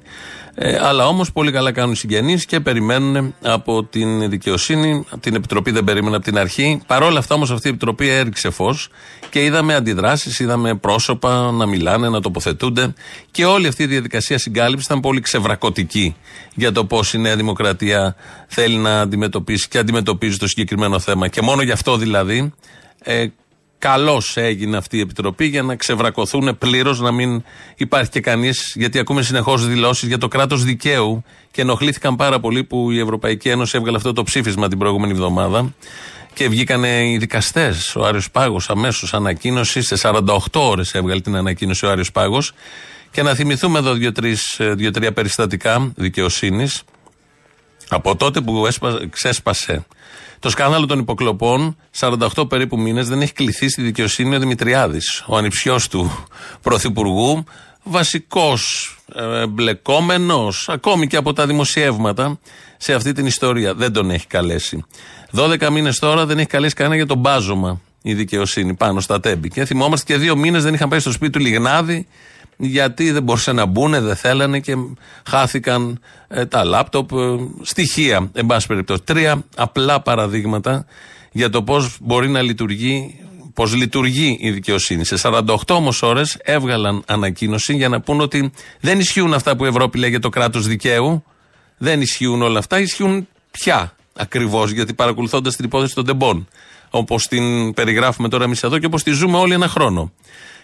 Ε, 0.56 0.78
αλλά 0.82 1.08
όμως 1.08 1.32
πολύ 1.32 1.52
καλά 1.52 1.72
κάνουν 1.72 1.92
οι 1.92 1.96
συγγενείς 1.96 2.46
και 2.46 2.60
περιμένουν 2.60 3.34
από 3.42 3.84
την 3.84 4.30
δικαιοσύνη. 4.30 5.06
Την 5.20 5.36
Επιτροπή 5.36 5.72
δεν 5.72 5.84
περίμενε 5.84 6.16
από 6.16 6.26
την 6.26 6.38
αρχή. 6.38 6.82
Παρ' 6.88 7.04
όλα 7.04 7.20
αυτά 7.20 7.36
όμως 7.36 7.52
αυτή 7.52 7.68
η 7.68 7.70
Επιτροπή 7.70 8.08
έριξε 8.08 8.50
φως 8.50 8.90
και 9.30 9.44
είδαμε 9.44 9.76
αντιδράσεις, 9.76 10.40
είδαμε 10.40 10.76
πρόσωπα 10.76 11.52
να 11.52 11.66
μιλάνε, 11.66 12.10
να 12.10 12.22
τοποθετούνται. 12.22 12.94
Και 13.32 13.46
όλη 13.46 13.68
αυτή 13.68 13.84
η 13.84 13.86
διαδικασία 13.86 14.38
συγκάλυψης 14.38 14.86
ήταν 14.86 15.00
πολύ 15.00 15.22
ξεβρακωτική 15.22 16.16
για 16.56 16.72
το 16.72 16.86
πώς 16.86 17.14
η 17.14 17.18
Νέα 17.18 17.36
Δημοκρατία 17.36 18.16
θέλει 18.48 18.78
να 18.78 19.02
αντιμετωπίσει 19.02 19.68
και 19.68 19.78
αντιμετωπίζει 19.78 20.38
το 20.38 20.48
συγκεκριμένο 20.48 21.00
θέμα. 21.00 21.28
Και 21.28 21.42
μόνο 21.42 21.62
γι' 21.62 21.72
αυτό 21.72 21.98
δηλαδή 21.98 22.54
ε, 23.04 23.28
Καλώς 23.84 24.38
έγινε 24.38 24.78
αυτή 24.78 24.98
η 24.98 25.00
επιτροπή 25.00 25.46
για 25.46 25.62
να 25.64 25.76
ξεβρακωθούν 25.76 26.58
πλήρως, 26.58 27.00
να 27.00 27.12
μην 27.12 27.44
υπάρχει 27.76 28.10
και 28.10 28.20
κανείς, 28.20 28.74
γιατί 28.76 29.00
ακούμε 29.00 29.22
συνεχώς 29.22 29.68
δηλώσεις 29.68 30.08
για 30.08 30.18
το 30.18 30.28
κράτος 30.28 30.64
δικαίου 30.64 31.24
και 31.52 31.62
ενοχλήθηκαν 31.62 32.16
πάρα 32.16 32.40
πολύ 32.40 32.64
που 32.64 32.92
η 32.92 33.00
Ευρωπαϊκή 33.00 33.50
Ένωση 33.50 33.78
έβγαλε 33.78 33.98
αυτό 33.98 34.14
το 34.14 34.24
ψήφισμα 34.24 34.68
την 34.68 34.78
προηγούμενη 34.78 35.12
εβδομάδα 35.12 35.74
και 36.34 36.50
βγήκαν 36.50 36.84
οι 36.84 37.18
δικαστές. 37.18 37.96
Ο 37.96 38.06
Άριος 38.06 38.32
Πάγος 38.32 38.70
αμέσως 38.70 39.14
ανακοίνωσης, 39.14 39.88
σε 39.88 39.96
48 39.96 40.38
ώρες 40.54 40.94
έβγαλε 40.94 41.22
την 41.22 41.36
ανακοίνωση 41.36 41.86
ο 41.86 41.90
Άριος 41.90 42.12
Πάγος. 42.12 42.54
Και 43.12 43.22
να 43.24 43.34
θυμηθούμε 43.34 43.80
εδώ 43.80 43.94
δύο-τρία 44.58 45.14
περιστατικά 45.14 45.92
δικαιοσύνης 45.96 46.84
από 47.94 48.16
τότε 48.16 48.42
που 48.42 48.68
ξέσπασε 49.10 49.86
το 50.40 50.50
σκάνδαλο 50.50 50.86
των 50.86 51.00
υποκλοπών, 51.00 51.78
48 52.00 52.50
περίπου 52.50 52.80
μήνες, 52.80 53.08
δεν 53.08 53.22
έχει 53.22 53.34
κληθεί 53.34 53.70
στη 53.70 53.82
δικαιοσύνη 53.82 54.36
ο 54.36 54.40
Δημητριάδης, 54.40 55.24
ο 55.28 55.38
ανιψιός 55.38 55.88
του 55.88 56.26
Πρωθυπουργού, 56.62 57.44
βασικός 57.84 58.96
ε, 59.16 59.42
εμπλεκόμενο, 59.42 60.48
ακόμη 60.68 61.08
και 61.08 61.18
από 61.18 61.34
τα 61.34 61.46
δημοσιεύματα, 61.46 62.40
σε 62.78 62.94
αυτή 62.94 63.12
την 63.12 63.26
ιστορία. 63.26 63.74
Δεν 63.74 63.94
τον 63.94 64.10
έχει 64.10 64.28
καλέσει. 64.28 64.86
12 65.36 65.70
μήνες 65.70 66.00
τώρα 66.00 66.26
δεν 66.26 66.38
έχει 66.38 66.48
καλέσει 66.48 66.74
κανένα 66.76 66.96
για 66.96 67.06
τον 67.06 67.18
μπάζωμα 67.18 67.82
η 68.02 68.14
δικαιοσύνη 68.14 68.74
πάνω 68.74 69.00
στα 69.00 69.20
τέμπη. 69.20 69.50
Και 69.50 69.66
θυμόμαστε 69.66 70.14
και 70.14 70.20
δύο 70.20 70.36
μήνες 70.36 70.64
δεν 70.64 70.74
είχαν 70.74 70.90
πάει 70.90 71.00
στο 71.00 71.12
σπίτι 71.12 71.32
του 71.32 71.40
Λιγνάδη 71.40 72.08
γιατί 72.64 73.12
δεν 73.12 73.24
μπορούσαν 73.24 73.56
να 73.56 73.66
μπουν, 73.66 73.92
δεν 73.92 74.16
θέλανε 74.16 74.60
και 74.60 74.76
χάθηκαν 75.26 76.00
ε, 76.28 76.46
τα 76.46 76.64
λάπτοπ. 76.64 77.12
Ε, 77.12 77.18
στοιχεία, 77.62 78.30
εν 78.34 78.46
πάση 78.46 78.68
περιπτώσει. 78.68 79.02
Τρία 79.04 79.44
απλά 79.56 80.02
παραδείγματα 80.02 80.86
για 81.32 81.50
το 81.50 81.64
πώς 81.64 81.98
μπορεί 82.02 82.30
να 82.30 82.42
λειτουργεί 82.42 83.18
πώς 83.54 83.76
λειτουργεί 83.76 84.38
η 84.40 84.52
δικαιοσύνη. 84.52 85.06
Σε 85.06 85.16
48 85.22 85.56
όμως 85.70 86.02
ώρες 86.02 86.38
έβγαλαν 86.44 87.04
ανακοίνωση 87.08 87.76
για 87.76 87.90
να 87.90 88.02
πούν 88.02 88.22
ότι 88.22 88.52
δεν 88.80 89.00
ισχύουν 89.00 89.34
αυτά 89.34 89.56
που 89.56 89.66
η 89.66 89.68
Ευρώπη 89.68 89.98
λέει 89.98 90.10
για 90.10 90.20
το 90.20 90.30
κράτος 90.30 90.68
δικαίου. 90.68 91.24
Δεν 91.78 92.02
ισχύουν 92.02 92.42
όλα 92.42 92.60
αυτά. 92.60 92.80
Ισχύουν 92.80 93.28
πια 93.52 93.96
ακριβώς, 94.16 94.72
γιατί 94.72 94.94
παρακολουθώντας 94.94 95.56
την 95.56 95.66
υπόθεση 95.66 95.96
των 95.96 96.06
τεμπών, 96.06 96.48
όπως 96.90 97.28
την 97.28 97.74
περιγράφουμε 97.74 98.30
τώρα 98.30 98.44
εμείς 98.44 98.64
εδώ 98.64 98.80
και 98.80 98.86
όπως 98.86 99.04
τη 99.04 99.12
ζούμε 99.12 99.38
όλοι 99.38 99.54
ένα 99.54 99.68
χρόνο. 99.68 100.12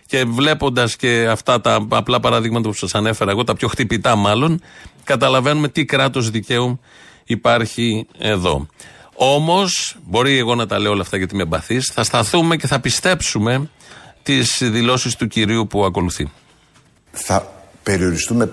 Και 0.09 0.23
βλέποντας 0.25 0.95
και 0.95 1.27
αυτά 1.29 1.61
τα 1.61 1.85
απλά 1.89 2.19
παραδείγματα 2.19 2.67
που 2.69 2.75
σας 2.75 2.95
ανέφερα 2.95 3.31
εγώ, 3.31 3.43
τα 3.43 3.55
πιο 3.55 3.67
χτυπητά 3.67 4.15
μάλλον, 4.15 4.61
καταλαβαίνουμε 5.03 5.67
τι 5.67 5.85
κράτος 5.85 6.29
δικαίου 6.29 6.79
υπάρχει 7.23 8.07
εδώ. 8.17 8.67
Όμως, 9.13 9.97
μπορεί 10.03 10.37
εγώ 10.37 10.55
να 10.55 10.65
τα 10.65 10.79
λέω 10.79 10.91
όλα 10.91 11.01
αυτά 11.01 11.17
γιατί 11.17 11.33
είμαι 11.33 11.43
εμπαθής, 11.43 11.91
θα 11.93 12.03
σταθούμε 12.03 12.55
και 12.55 12.67
θα 12.67 12.79
πιστέψουμε 12.79 13.69
τις 14.23 14.57
δηλώσεις 14.61 15.15
του 15.15 15.27
κυρίου 15.27 15.67
που 15.67 15.85
ακολουθεί. 15.85 16.31
Θα 17.11 17.53
περιοριστούμε 17.83 18.49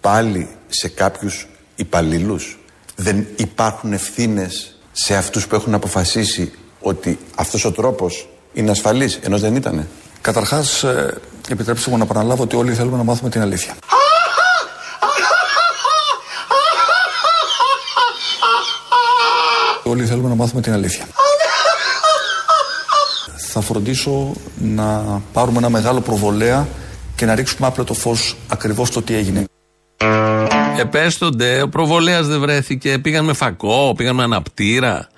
πάλι 0.00 0.48
σε 0.66 0.88
κάποιους 0.88 1.46
υπαλλήλους; 1.76 2.58
Δεν 2.94 3.26
υπάρχουν 3.36 3.92
ευθύνες 3.92 4.76
σε 4.92 5.16
αυτούς 5.16 5.46
που 5.46 5.54
έχουν 5.54 5.74
αποφασίσει 5.74 6.52
ότι 6.80 7.18
αυτός 7.36 7.64
ο 7.64 7.72
τρόπος 7.72 8.28
είναι 8.52 8.70
ασφαλής, 8.70 9.18
ενώ 9.22 9.38
δεν 9.38 9.56
ήταν. 9.56 9.88
Καταρχάς, 10.26 10.82
ε, 10.82 11.20
επιτρέψτε 11.48 11.90
μου 11.90 11.96
να 11.96 12.04
επαναλάβω 12.04 12.42
ότι 12.42 12.56
όλοι 12.56 12.74
θέλουμε 12.74 12.96
να 12.96 13.02
μάθουμε 13.02 13.30
την 13.30 13.40
αλήθεια. 13.40 13.74
Όλοι 19.90 20.06
θέλουμε 20.06 20.28
να 20.28 20.34
μάθουμε 20.34 20.60
την 20.60 20.72
αλήθεια. 20.72 21.04
Θα 23.36 23.60
φροντίσω 23.60 24.32
να 24.58 25.20
πάρουμε 25.32 25.58
ένα 25.58 25.68
μεγάλο 25.68 26.00
προβολέα 26.00 26.68
και 27.16 27.26
να 27.26 27.34
ρίξουμε 27.34 27.66
άπλετο 27.66 27.94
φως 27.94 28.36
ακριβώς 28.48 28.90
το 28.90 29.02
τι 29.02 29.14
έγινε. 29.14 29.44
Επέστονται, 30.78 31.62
ο 31.62 31.68
προβολέας 31.68 32.26
δεν 32.26 32.40
βρέθηκε. 32.40 32.98
Πήγαν 32.98 33.24
με 33.24 33.32
φακό, 33.32 33.94
πήγαν 33.96 34.14
με 34.14 34.22
αναπτήρα. 34.22 35.08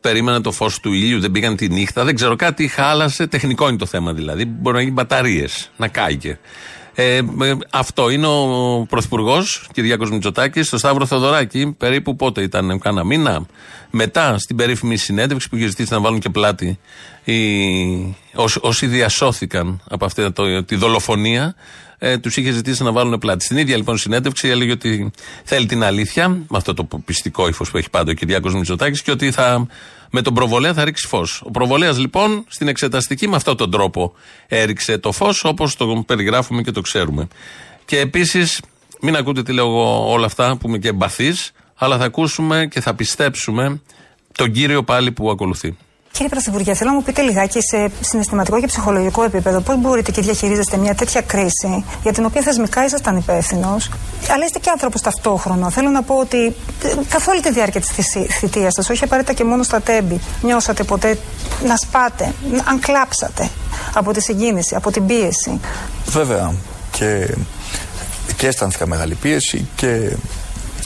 Περίμεναν 0.00 0.42
το 0.42 0.52
φως 0.52 0.80
του 0.80 0.92
ήλιου, 0.92 1.20
δεν 1.20 1.30
πήγαν 1.30 1.56
τη 1.56 1.68
νύχτα. 1.68 2.04
Δεν 2.04 2.14
ξέρω, 2.14 2.36
κάτι 2.36 2.68
χάλασε. 2.68 3.26
Τεχνικό 3.26 3.68
είναι 3.68 3.76
το 3.76 3.86
θέμα 3.86 4.12
δηλαδή. 4.12 4.44
Μπορεί 4.44 4.76
να 4.76 4.82
γίνει 4.82 4.92
μπαταρίες, 4.92 5.70
να 5.76 5.88
κάηκε. 5.88 6.38
Ε, 6.96 7.20
αυτό 7.70 8.10
είναι 8.10 8.26
ο 8.26 8.86
Πρωθυπουργός 8.88 9.66
Κυριάκος 9.72 10.10
Μητσοτάκης 10.10 10.66
στο 10.66 10.78
Σταύρο 10.78 11.06
Θεοδωράκη. 11.06 11.74
Περίπου 11.78 12.16
πότε 12.16 12.42
ήταν, 12.42 12.78
κάνα 12.78 13.04
μήνα. 13.04 13.46
Μετά 13.90 14.38
στην 14.38 14.56
περίφημη 14.56 14.96
συνέντευξη 14.96 15.48
που 15.48 15.56
είχε 15.56 15.66
ζητήσει 15.66 15.92
να 15.92 16.00
βάλουν 16.00 16.18
και 16.20 16.28
πλάτη 16.28 16.78
οι, 17.24 18.16
όσοι, 18.34 18.58
όσοι 18.62 18.86
διασώθηκαν 18.86 19.82
από 19.88 20.04
αυτή 20.04 20.32
το, 20.32 20.64
τη 20.64 20.76
δολοφονία 20.76 21.54
ε, 22.06 22.18
τους 22.18 22.36
είχε 22.36 22.50
ζητήσει 22.50 22.82
να 22.82 22.92
βάλουν 22.92 23.18
πλάτη. 23.18 23.44
Στην 23.44 23.56
ίδια 23.56 23.76
λοιπόν 23.76 23.98
συνέντευξη 23.98 24.48
έλεγε 24.48 24.72
ότι 24.72 25.10
θέλει 25.44 25.66
την 25.66 25.82
αλήθεια, 25.84 26.28
με 26.28 26.46
αυτό 26.50 26.74
το 26.74 26.88
πιστικό 27.04 27.48
ύφος 27.48 27.70
που 27.70 27.76
έχει 27.76 27.90
πάντα 27.90 28.10
ο 28.10 28.14
Κυριάκος 28.14 28.54
Μητσοτάκης, 28.54 29.02
και 29.02 29.10
ότι 29.10 29.30
θα, 29.30 29.66
με 30.10 30.22
τον 30.22 30.34
προβολέα 30.34 30.74
θα 30.74 30.84
ρίξει 30.84 31.06
φως. 31.06 31.42
Ο 31.44 31.50
προβολέας 31.50 31.98
λοιπόν 31.98 32.44
στην 32.48 32.68
εξεταστική 32.68 33.28
με 33.28 33.36
αυτόν 33.36 33.56
τον 33.56 33.70
τρόπο 33.70 34.12
έριξε 34.48 34.98
το 34.98 35.12
φως 35.12 35.44
όπως 35.44 35.76
το 35.76 36.04
περιγράφουμε 36.06 36.62
και 36.62 36.70
το 36.70 36.80
ξέρουμε. 36.80 37.28
Και 37.84 37.98
επίσης, 37.98 38.60
μην 39.00 39.16
ακούτε 39.16 39.42
τι 39.42 39.52
λέω 39.52 39.66
εγώ 39.66 40.12
όλα 40.12 40.26
αυτά 40.26 40.56
που 40.56 40.68
είμαι 40.68 40.78
και 40.78 40.88
εμπαθής, 40.88 41.52
αλλά 41.74 41.98
θα 41.98 42.04
ακούσουμε 42.04 42.66
και 42.70 42.80
θα 42.80 42.94
πιστέψουμε 42.94 43.80
τον 44.32 44.52
κύριο 44.52 44.82
πάλι 44.82 45.12
που 45.12 45.30
ακολουθεί. 45.30 45.76
Κύριε 46.14 46.28
Πρωθυπουργέ, 46.28 46.74
θέλω 46.74 46.90
να 46.90 46.96
μου 46.96 47.02
πείτε 47.02 47.22
λιγάκι 47.22 47.58
σε 47.60 47.90
συναισθηματικό 48.00 48.60
και 48.60 48.66
ψυχολογικό 48.66 49.22
επίπεδο 49.22 49.60
πώς 49.60 49.80
μπορείτε 49.80 50.10
και 50.10 50.20
διαχειρίζεστε 50.20 50.76
μια 50.76 50.94
τέτοια 50.94 51.20
κρίση 51.20 51.84
για 52.02 52.12
την 52.12 52.24
οποία 52.24 52.42
θεσμικά 52.42 52.84
ήσασταν 52.84 53.16
υπεύθυνος, 53.16 53.90
αλλά 54.30 54.44
είστε 54.44 54.58
και 54.58 54.70
άνθρωπος 54.70 55.00
ταυτόχρονα. 55.00 55.70
Θέλω 55.70 55.88
να 55.88 56.02
πω 56.02 56.14
ότι 56.14 56.44
ε, 56.82 56.94
καθ' 57.08 57.28
όλη 57.28 57.40
τη 57.40 57.52
διάρκεια 57.52 57.80
της 57.80 57.90
θητείας 58.38 58.72
σας, 58.72 58.90
όχι 58.90 59.04
απαραίτητα 59.04 59.32
και 59.32 59.44
μόνο 59.44 59.62
στα 59.62 59.80
τέμπη, 59.80 60.20
νιώσατε 60.42 60.82
ποτέ 60.82 61.18
να 61.66 61.76
σπάτε, 61.76 62.32
αν 62.64 62.80
κλάψατε 62.80 63.50
από 63.94 64.12
τη 64.12 64.20
συγκίνηση, 64.20 64.74
από 64.74 64.90
την 64.90 65.06
πίεση; 65.06 65.60
Βέβαια. 66.06 66.54
Και, 66.90 67.34
και 68.36 68.46
αισθάνθηκα 68.46 68.86
μεγάλη 68.86 69.14
πίεση 69.14 69.68
και 69.76 70.16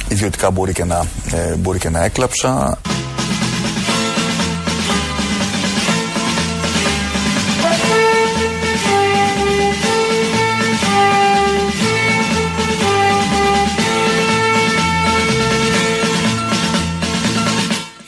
ιδιωτικά 0.09 0.51
μπορεί 0.51 0.73
και 0.73 0.85
να, 0.85 1.07
ε, 1.33 1.55
μπορεί 1.55 1.79
και 1.79 1.89
να 1.89 2.05
έκλαψα. 2.05 2.79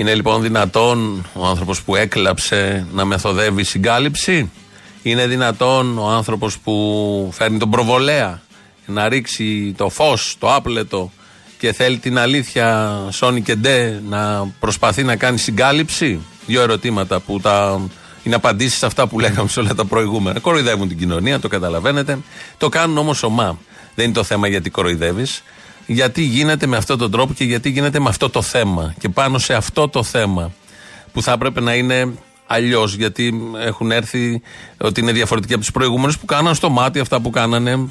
Είναι 0.00 0.14
λοιπόν 0.14 0.42
δυνατόν 0.42 1.26
ο 1.34 1.46
άνθρωπος 1.46 1.82
που 1.82 1.96
έκλαψε 1.96 2.86
να 2.92 3.04
μεθοδεύει 3.04 3.64
συγκάλυψη; 3.64 4.50
Είναι 5.02 5.26
δυνατόν 5.26 5.98
ο 5.98 6.08
άνθρωπος 6.08 6.58
που 6.58 7.28
φέρνει 7.32 7.58
τον 7.58 7.70
προβολέα 7.70 8.40
να 8.86 9.08
ρίξει 9.08 9.74
το 9.76 9.88
φως, 9.88 10.36
το 10.38 10.54
άπλετο 10.54 11.12
και 11.58 11.72
θέλει 11.72 11.98
την 11.98 12.18
αλήθεια 12.18 12.98
Σόνι 13.10 13.42
και 13.42 13.54
Ντε 13.54 14.00
να 14.08 14.52
προσπαθεί 14.60 15.02
να 15.02 15.16
κάνει 15.16 15.38
συγκάλυψη; 15.38 16.20
Δύο 16.46 16.62
ερωτήματα 16.62 17.20
που 17.20 17.40
τα 17.40 17.80
είναι 18.22 18.34
απαντήσεις 18.34 18.78
σε 18.78 18.86
αυτά 18.86 19.06
που 19.06 19.20
λέγαμε 19.20 19.48
σε 19.48 19.60
όλα 19.60 19.74
τα 19.74 19.84
προηγούμενα. 19.84 20.40
Κοροϊδεύουν 20.40 20.88
την 20.88 20.98
κοινωνία, 20.98 21.40
το 21.40 21.48
καταλαβαίνετε. 21.48 22.18
Το 22.58 22.68
κάνουν 22.68 22.98
όμως 22.98 23.22
ομά. 23.22 23.58
Δεν 23.94 24.04
είναι 24.04 24.14
το 24.14 24.24
θέμα 24.24 24.48
γιατί 24.48 24.70
κοροϊδεύεις 24.70 25.42
γιατί 25.92 26.22
γίνεται 26.22 26.66
με 26.66 26.76
αυτόν 26.76 26.98
τον 26.98 27.10
τρόπο 27.10 27.32
και 27.32 27.44
γιατί 27.44 27.70
γίνεται 27.70 28.00
με 28.00 28.08
αυτό 28.08 28.30
το 28.30 28.42
θέμα. 28.42 28.94
Και 28.98 29.08
πάνω 29.08 29.38
σε 29.38 29.54
αυτό 29.54 29.88
το 29.88 30.02
θέμα 30.02 30.52
που 31.12 31.22
θα 31.22 31.32
έπρεπε 31.32 31.60
να 31.60 31.74
είναι 31.74 32.12
αλλιώς, 32.46 32.94
γιατί 32.94 33.34
έχουν 33.64 33.90
έρθει 33.90 34.42
ότι 34.78 35.00
είναι 35.00 35.12
διαφορετικοί 35.12 35.54
από 35.54 35.64
του 35.64 35.72
προηγούμενου 35.72 36.12
που 36.20 36.26
κάναν 36.26 36.54
στο 36.54 36.70
μάτι 36.70 36.98
αυτά 36.98 37.20
που 37.20 37.30
κάνανε. 37.30 37.88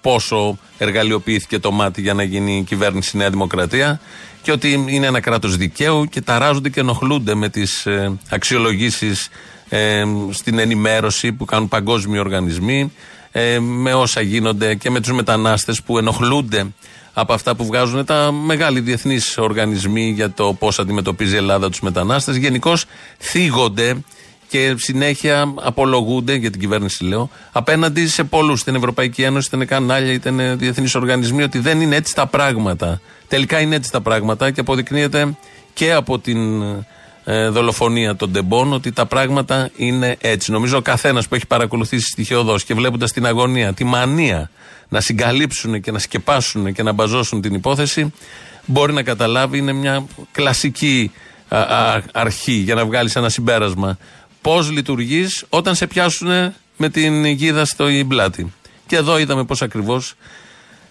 Πόσο 0.00 0.58
εργαλειοποιήθηκε 0.78 1.58
το 1.58 1.70
μάτι 1.70 2.00
για 2.00 2.14
να 2.14 2.22
γίνει 2.22 2.56
η 2.56 2.62
κυβέρνηση 2.62 3.16
Νέα 3.16 3.30
Δημοκρατία 3.30 4.00
και 4.42 4.52
ότι 4.52 4.84
είναι 4.88 5.06
ένα 5.06 5.20
κράτος 5.20 5.56
δικαίου 5.56 6.04
και 6.04 6.20
ταράζονται 6.20 6.68
και 6.68 6.80
ενοχλούνται 6.80 7.34
με 7.34 7.48
τις 7.48 7.86
ε, 7.86 8.18
αξιολογήσεις 8.30 9.28
ε, 9.68 10.04
στην 10.30 10.58
ενημέρωση 10.58 11.32
που 11.32 11.44
κάνουν 11.44 11.68
παγκόσμιοι 11.68 12.16
οργανισμοί, 12.20 12.92
ε, 13.32 13.58
με 13.58 13.94
όσα 13.94 14.20
γίνονται 14.20 14.74
και 14.74 14.90
με 14.90 15.00
τους 15.00 15.12
μετανάστες 15.12 15.82
που 15.82 15.98
ενοχλούνται 15.98 16.66
από 17.12 17.32
αυτά 17.32 17.54
που 17.54 17.64
βγάζουν 17.64 18.04
τα 18.04 18.32
μεγάλοι 18.32 18.80
διεθνείς 18.80 19.38
οργανισμοί 19.38 20.10
για 20.10 20.30
το 20.30 20.52
πώς 20.58 20.78
αντιμετωπίζει 20.78 21.34
η 21.34 21.36
Ελλάδα 21.36 21.70
τους 21.70 21.80
μετανάστες. 21.80 22.36
Γενικώς 22.36 22.84
θίγονται 23.18 23.96
και 24.48 24.74
συνέχεια 24.76 25.54
απολογούνται, 25.60 26.34
για 26.34 26.50
την 26.50 26.60
κυβέρνηση 26.60 27.04
λέω, 27.04 27.30
απέναντι 27.52 28.06
σε 28.06 28.24
πολλούς, 28.24 28.60
στην 28.60 28.74
Ευρωπαϊκή 28.74 29.22
Ένωση, 29.22 29.46
είτε 29.46 29.56
είναι 29.56 29.64
κανάλια, 29.64 30.12
είτε 30.12 30.28
είναι 30.28 30.54
διεθνείς 30.54 30.94
οργανισμοί, 30.94 31.42
ότι 31.42 31.58
δεν 31.58 31.80
είναι 31.80 31.96
έτσι 31.96 32.14
τα 32.14 32.26
πράγματα. 32.26 33.00
Τελικά 33.28 33.60
είναι 33.60 33.74
έτσι 33.74 33.90
τα 33.90 34.00
πράγματα 34.00 34.50
και 34.50 34.60
αποδεικνύεται 34.60 35.36
και 35.72 35.92
από 35.92 36.18
την 36.18 36.62
ε, 37.24 37.48
δολοφονία 37.48 38.16
των 38.16 38.30
Ντεμπών 38.30 38.72
ότι 38.72 38.92
τα 38.92 39.06
πράγματα 39.06 39.70
είναι 39.76 40.16
έτσι. 40.20 40.50
Νομίζω 40.50 40.76
ο 40.76 40.80
καθένας 40.80 41.28
που 41.28 41.34
έχει 41.34 41.46
παρακολουθήσει 41.46 42.06
στοιχειοδό 42.06 42.58
και 42.58 42.74
βλέποντας 42.74 43.12
την 43.12 43.26
αγωνία, 43.26 43.72
τη 43.72 43.84
μανία 43.84 44.50
να 44.88 45.00
συγκαλύψουν 45.00 45.80
και 45.80 45.90
να 45.90 45.98
σκεπάσουν 45.98 46.72
και 46.72 46.82
να 46.82 46.92
μπαζώσουν 46.92 47.40
την 47.40 47.54
υπόθεση, 47.54 48.12
μπορεί 48.66 48.92
να 48.92 49.02
καταλάβει 49.02 49.58
είναι 49.58 49.72
μια 49.72 50.06
κλασική 50.32 51.12
αρχή 52.12 52.52
για 52.52 52.74
να 52.74 52.84
βγάλεις 52.84 53.16
ένα 53.16 53.28
συμπέρασμα. 53.28 53.98
Πώς 54.40 54.70
λειτουργείς 54.70 55.44
όταν 55.48 55.74
σε 55.74 55.86
πιάσουν 55.86 56.28
με 56.76 56.88
την 56.88 57.24
γίδα 57.24 57.64
στο 57.64 57.86
πλάτη. 58.08 58.52
Και 58.86 58.96
εδώ 58.96 59.18
είδαμε 59.18 59.44
πώς 59.44 59.62
ακριβώς 59.62 60.14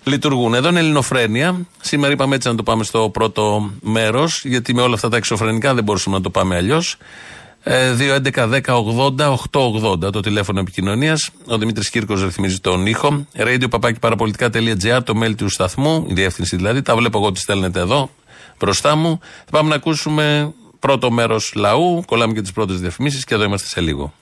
λειτουργούν. 0.03 0.53
Εδώ 0.53 0.69
είναι 0.69 0.79
ελληνοφρένεια. 0.79 1.65
Σήμερα 1.81 2.13
είπαμε 2.13 2.35
έτσι 2.35 2.47
να 2.47 2.55
το 2.55 2.63
πάμε 2.63 2.83
στο 2.83 3.09
πρώτο 3.09 3.71
μέρος, 3.81 4.45
γιατί 4.45 4.73
με 4.73 4.81
όλα 4.81 4.93
αυτά 4.93 5.09
τα 5.09 5.17
εξωφρενικά 5.17 5.73
δεν 5.73 5.83
μπορούσαμε 5.83 6.15
να 6.15 6.21
το 6.21 6.29
πάμε 6.29 6.55
αλλιώς. 6.55 6.97
2.11.10.80.880 7.63 10.11
το 10.11 10.19
τηλέφωνο 10.19 10.59
επικοινωνίας. 10.59 11.29
Ο 11.45 11.57
Δημήτρης 11.57 11.89
Κύρκος 11.89 12.23
ρυθμίζει 12.23 12.59
τον 12.59 12.85
ήχο. 12.85 13.25
Radio 13.35 13.67
το 15.03 15.13
mail 15.23 15.35
του 15.35 15.49
σταθμού, 15.49 16.05
η 16.09 16.13
διεύθυνση 16.13 16.55
δηλαδή. 16.55 16.81
Τα 16.81 16.95
βλέπω 16.95 17.17
εγώ 17.17 17.31
τι 17.31 17.39
στέλνετε 17.39 17.79
εδώ. 17.79 18.09
μπροστά 18.59 18.95
μου. 18.95 19.19
Θα 19.45 19.51
πάμε 19.51 19.69
να 19.69 19.75
ακούσουμε 19.75 20.53
πρώτο 20.79 21.11
μέρος 21.11 21.53
λαού. 21.55 22.03
Κολλάμε 22.05 22.33
και 22.33 22.41
τις 22.41 22.51
πρώτες 22.51 22.79
διαφημίσεις 22.79 23.23
και 23.23 23.33
εδώ 23.33 23.43
είμαστε 23.43 23.67
σε 23.67 23.81
λίγο. 23.81 24.13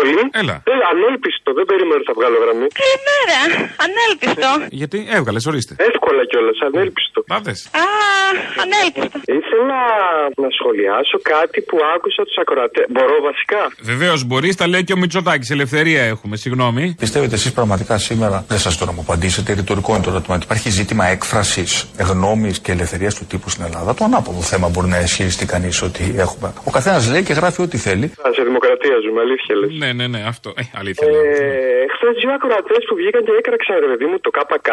Αποστολή. 0.00 0.22
Έλα. 0.42 0.56
Ε, 0.72 0.74
ανέλπιστο, 0.92 1.48
δεν 1.58 1.64
περίμενα 1.70 1.98
ότι 2.00 2.08
θα 2.10 2.16
βγάλω 2.18 2.36
γραμμή. 2.44 2.66
Καλημέρα. 2.82 3.38
Ανέλπιστο. 3.86 4.50
Γιατί 4.80 4.98
έβγαλες, 5.18 5.42
ορίστε. 5.50 5.72
Εύκολα 5.90 6.22
κιόλας, 6.30 6.58
ανέλπιστο. 6.68 7.18
Πάντε. 7.34 7.52
Α, 7.82 7.86
ανέλπιστο. 8.64 9.16
Ήθελα 9.38 9.80
να 10.42 10.48
σχολιάσω 10.58 11.16
κάτι 11.32 11.58
που 11.68 11.76
άκουσα 11.94 12.22
τους 12.28 12.36
ακροατές. 12.42 12.84
Μπορώ 12.94 13.16
βασικά; 13.30 13.60
Βεβαίως 13.92 14.20
μπορείς, 14.28 14.54
τα 14.60 14.66
λέει 14.72 14.84
και 14.88 14.94
ο 14.96 14.98
Μητσοτάκης. 15.02 15.48
Ελευθερία 15.56 16.02
έχουμε, 16.14 16.34
συγγνώμη. 16.44 16.84
Πιστεύετε 17.04 17.34
εσείς 17.40 17.52
πραγματικά 17.58 17.94
σήμερα, 18.08 18.38
δεν 18.52 18.58
σας 18.64 18.74
το 18.78 18.84
να 18.88 18.92
μου 18.94 19.02
απαντήσετε, 19.06 19.48
ρητορικό 19.60 19.90
είναι 19.94 20.04
το 20.06 20.10
ερώτημα, 20.14 20.34
ότι 20.36 20.44
υπάρχει 20.48 20.68
ζήτημα 20.70 21.04
έκφρασης 21.14 21.70
γνώμης 22.10 22.56
και 22.64 22.72
ελευθερίας 22.72 23.14
του 23.14 23.24
τύπου 23.30 23.48
στην 23.50 23.64
Ελλάδα. 23.68 23.94
Το 23.94 24.04
ανάποδο 24.04 24.40
θέμα 24.52 24.66
μπορεί 24.68 24.88
να 24.88 25.00
ισχυριστεί 25.00 25.44
κανείς 25.46 25.82
ότι 25.82 26.14
έχουμε. 26.16 26.52
Ο 26.64 26.70
καθένας 26.70 27.10
λέει 27.12 27.22
και 27.22 27.32
γράφει 27.32 27.62
ό,τι 27.62 27.76
θέλει. 27.76 28.04
Α, 28.04 28.32
σε 28.34 28.42
δημοκρατία 28.42 28.96
ζούμε, 29.04 29.20
αλήθεια 29.20 29.54
λες. 29.56 29.70
Ναι, 29.78 29.89
ναι, 29.92 30.06
ναι, 30.06 30.20
αυτό. 30.32 30.48
Ε, 30.60 30.62
αλήθεια. 30.80 31.06
Ε, 31.08 31.70
Εχθές 31.86 32.14
δύο 32.22 32.32
ακροατές 32.38 32.82
που 32.88 32.94
βγήκαν 33.00 33.22
και 33.26 33.34
έκραξαν 33.40 33.76
ρε 33.84 33.88
παιδί 33.90 34.06
μου 34.10 34.18
το 34.26 34.30
ΚΚ. 34.36 34.68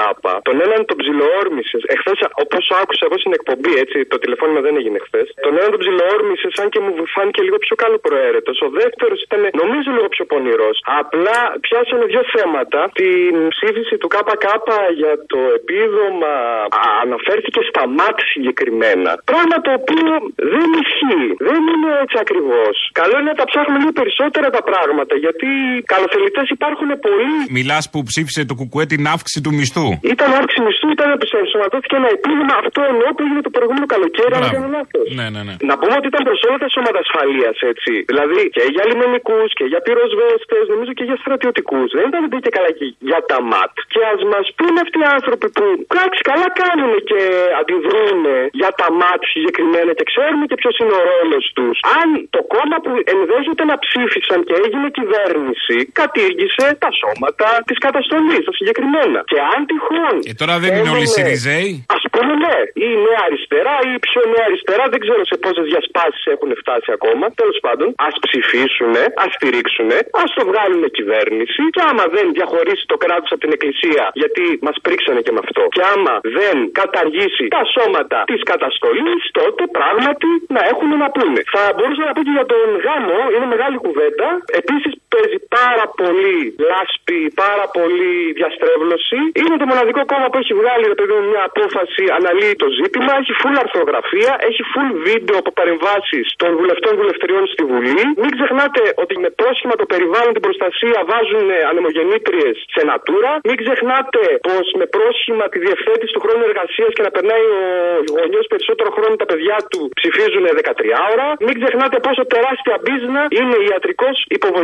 Τον 0.47 0.57
έναν 0.65 0.79
τον 0.89 0.97
ψιλοόρμησες. 1.01 1.81
Εχθές, 1.93 2.17
όπως 2.43 2.63
άκουσα 2.81 3.03
εγώ 3.07 3.17
στην 3.23 3.33
εκπομπή, 3.37 3.73
έτσι, 3.83 3.97
το 4.11 4.17
τηλεφώνημα 4.23 4.61
δεν 4.67 4.73
έγινε 4.79 4.99
χθε. 5.05 5.21
Τον 5.45 5.53
έναν 5.59 5.69
τον 5.75 5.81
ψιλοόρμησες, 5.83 6.51
σαν 6.57 6.67
και 6.73 6.79
μου 6.85 6.93
φάνηκε 7.15 7.41
λίγο 7.47 7.57
πιο 7.65 7.75
καλό 7.83 7.97
προαίρετο. 8.05 8.51
Ο 8.67 8.69
δεύτερος 8.81 9.19
ήταν, 9.27 9.41
νομίζω, 9.61 9.89
λίγο 9.97 10.09
πιο 10.15 10.25
πονηρός. 10.31 10.77
Απλά 11.01 11.37
πιάσανε 11.65 12.05
δύο 12.11 12.23
θέματα. 12.35 12.79
Την 13.01 13.35
ψήφιση 13.53 13.95
του 14.01 14.07
ΚΚ 14.13 14.45
για 15.01 15.13
το 15.33 15.39
επίδομα 15.59 16.33
α, 16.79 16.81
αναφέρθηκε 17.05 17.61
στα 17.69 17.83
ΜΑΤ 17.97 18.17
συγκεκριμένα. 18.33 19.11
Πράγμα 19.31 19.55
το 19.65 19.71
οποίο 19.79 20.11
δεν 20.55 20.69
ισχύει. 20.83 21.27
Δεν 21.49 21.61
είναι 21.71 21.89
έτσι 22.03 22.17
ακριβώς. 22.25 22.75
Καλό 23.01 23.15
είναι 23.19 23.29
να 23.33 23.37
τα 23.41 23.45
ψάχνουμε 23.51 23.77
λίγο 23.81 23.93
περισσότερα 24.01 24.47
τα 24.57 24.61
πράγματα. 24.69 25.06
Γιατί 25.25 25.47
καλοθελητές 25.93 26.47
υπάρχουν 26.57 26.89
πολλοί. 27.05 27.35
Μιλάς 27.57 27.83
που 27.91 27.99
ψήφισε 28.09 28.41
το 28.49 28.55
κουκουέ 28.59 28.85
την 28.93 29.03
αύξηση 29.13 29.39
του 29.45 29.51
μισθού. 29.57 29.87
Ήταν 30.13 30.29
αύξηση 30.39 30.61
μισθού, 30.67 30.87
ήταν 30.97 31.07
ενσωματώθηκε 31.43 31.95
ένα 32.01 32.09
επίδομα. 32.17 32.53
Αυτό 32.63 32.79
εννοώ 32.91 33.07
που 33.15 33.21
έγινε 33.25 33.41
το 33.47 33.51
προηγούμενο 33.57 33.87
καλοκαίρι, 33.93 34.33
αν 34.37 34.41
δεν 34.45 34.53
κάνω 34.57 34.69
λάθος. 34.77 35.05
Ναι, 35.19 35.27
ναι, 35.33 35.41
ναι. 35.47 35.53
Να 35.69 35.75
πούμε 35.79 35.95
ότι 35.99 36.07
ήταν 36.11 36.23
προς 36.29 36.39
όλα 36.47 36.57
τα 36.63 36.69
σώματα 36.75 36.99
ασφαλείας, 37.05 37.57
έτσι. 37.71 37.91
Δηλαδή 38.11 38.39
και 38.55 38.63
για 38.75 38.83
λιμενικούς 38.89 39.49
και 39.57 39.65
για 39.71 39.79
πυροσβέστες, 39.85 40.63
νομίζω 40.73 40.91
και 40.97 41.05
για 41.09 41.17
στρατιωτικούς. 41.23 41.87
Δεν 41.97 42.05
ήταν 42.11 42.21
δεν 42.31 42.39
και 42.45 42.51
καλά 42.57 42.71
και 42.77 42.85
για 43.09 43.19
τα 43.29 43.37
ΜΑΤ. 43.51 43.73
Και 43.93 44.01
ας 44.13 44.21
μας 44.31 44.45
πούνε 44.57 44.79
αυτοί 44.85 44.97
οι 45.03 45.09
άνθρωποι 45.17 45.47
που 45.57 45.65
εντάξει, 45.87 46.19
καλά 46.31 46.47
κάνουν 46.61 46.91
και 47.09 47.21
αντιδρούν 47.59 48.21
για 48.61 48.71
τα 48.79 48.87
ΜΑΤ 49.01 49.21
συγκεκριμένα 49.33 49.91
και 49.97 50.05
ξέρουν 50.11 50.41
και 50.49 50.57
ποιος 50.61 50.75
είναι 50.81 50.95
ο 50.99 51.03
ρόλος 51.11 51.43
τους. 51.57 51.75
Αν 51.99 52.07
το 52.35 52.41
κόμμα 52.53 52.77
που 52.83 52.91
ενδέχεται 53.15 53.63
να 53.71 53.75
ψήφισαν 53.83 54.39
και 54.47 54.55
έγινε 54.63 54.87
κυβέρνηση 54.97 55.77
κατήργησε 56.01 56.65
τα 56.83 56.89
σώματα 57.01 57.49
της 57.67 57.77
καταστολής, 57.85 58.41
τα 58.47 58.53
συγκεκριμένα. 58.59 59.19
Και 59.31 59.39
αν 59.53 59.59
τυχόν. 59.69 60.15
Ε, 60.29 60.33
τώρα 60.41 60.55
δεν 60.63 60.71
είναι 60.77 60.91
όλοι 60.95 61.07
Σιριζέοι; 61.15 61.71
Α 61.97 61.99
πούμε 62.13 62.33
ναι. 62.43 62.57
Ή 62.83 62.87
η 62.95 62.97
νέα 63.05 63.21
αριστερά 63.27 63.75
ή 63.89 63.91
η 63.97 64.01
πιο 64.07 64.21
νέα 64.33 64.45
αριστερά. 64.49 64.83
Δεν 64.93 64.99
ξέρω 65.05 65.21
σε 65.31 65.35
πόσες 65.43 65.65
διασπάσεις 65.71 66.23
έχουν 66.35 66.49
φτάσει 66.61 66.89
ακόμα. 66.97 67.25
Τέλος 67.41 67.57
πάντων, 67.65 67.87
ας 68.07 68.15
ψηφίσουν, 68.25 68.93
ας 69.23 69.29
στηρίξουν, 69.37 69.89
ας 70.23 70.29
το 70.37 70.41
βγάλουν 70.49 70.83
κυβέρνηση. 70.97 71.61
Και 71.75 71.81
άμα 71.89 72.05
δεν 72.15 72.25
διαχωρίσει 72.37 72.83
το 72.91 72.97
κράτος 73.03 73.29
από 73.33 73.41
την 73.45 73.51
εκκλησία, 73.55 74.03
γιατί 74.21 74.43
μας 74.67 74.77
πρίξανε 74.85 75.19
και 75.25 75.33
με 75.35 75.41
αυτό. 75.45 75.63
Και 75.75 75.83
άμα 75.93 76.13
δεν 76.37 76.55
καταργήσει 76.81 77.45
τα 77.57 77.63
σώματα 77.75 78.19
της 78.31 78.41
καταστολής, 78.51 79.21
τότε 79.39 79.63
πράγματι 79.77 80.29
να 80.55 80.61
έχουν 80.71 80.89
να 81.03 81.09
πούνε. 81.15 81.41
Θα 81.53 81.63
μπορούσα 81.75 82.03
να 82.09 82.13
πω 82.15 82.21
και 82.27 82.33
για 82.37 82.47
τον 82.53 82.67
γάμο, 82.85 83.19
είναι 83.33 83.47
μεγάλη 83.53 83.77
κουβέντα. 83.85 84.27
Επίσης 84.61 84.86
παίζει 85.13 85.39
πάρα 85.59 85.85
πολύ 85.99 86.37
λάσπη, 86.71 87.19
πάρα 87.43 87.65
πολύ 87.77 88.13
διαστρέβλωση. 88.39 89.19
Είναι 89.41 89.55
το 89.61 89.65
μοναδικό 89.71 90.01
κόμμα 90.11 90.27
που 90.29 90.37
έχει 90.43 90.53
βγάλει 90.61 90.83
ρε 90.93 90.97
παιδί 90.99 91.13
μου, 91.17 91.25
μια 91.33 91.43
απόφαση, 91.51 92.03
αναλύει 92.17 92.55
το 92.63 92.67
ζήτημα, 92.79 93.11
έχει 93.21 93.33
full 93.41 93.55
αρθρογραφία, 93.63 94.31
έχει 94.49 94.61
full 94.71 94.89
βίντεο 95.07 95.35
από 95.41 95.51
παρεμβάσεις 95.59 96.25
των 96.41 96.49
βουλευτών 96.59 96.93
βουλευτριών 97.01 97.43
στη 97.53 97.63
Βουλή. 97.71 98.03
Μην 98.23 98.31
ξεχνάτε 98.37 98.81
ότι 99.03 99.13
με 99.23 99.29
πρόσχημα 99.41 99.75
το 99.81 99.85
περιβάλλον 99.93 100.31
την 100.37 100.43
προστασία 100.47 100.97
βάζουν 101.11 101.47
ανεμογεννήτριες 101.71 102.55
σε 102.73 102.81
νατούρα. 102.89 103.31
Μην 103.47 103.57
ξεχνάτε 103.63 104.21
πως 104.47 104.65
με 104.79 104.85
πρόσχημα 104.95 105.45
τη 105.51 105.57
διευθέτηση 105.65 106.11
του 106.15 106.21
χρόνου 106.25 106.43
εργασίας 106.49 106.91
και 106.95 107.03
να 107.07 107.11
περνάει 107.15 107.45
ο 107.57 108.19
γονιός 108.21 108.45
περισσότερο 108.53 108.89
χρόνο 108.95 109.13
τα 109.23 109.27
παιδιά 109.31 109.57
του 109.71 109.79
ψηφίζουν 109.99 110.43
13 110.61 111.11
ώρα. 111.13 111.27
Μην 111.45 111.55
ξεχνάτε 111.59 111.97
πόσο 112.07 112.21
τεράστια 112.33 112.75
μπίζνα 112.83 113.21
είναι 113.39 113.55
η 113.63 113.65
ιατρικώ 113.71 114.09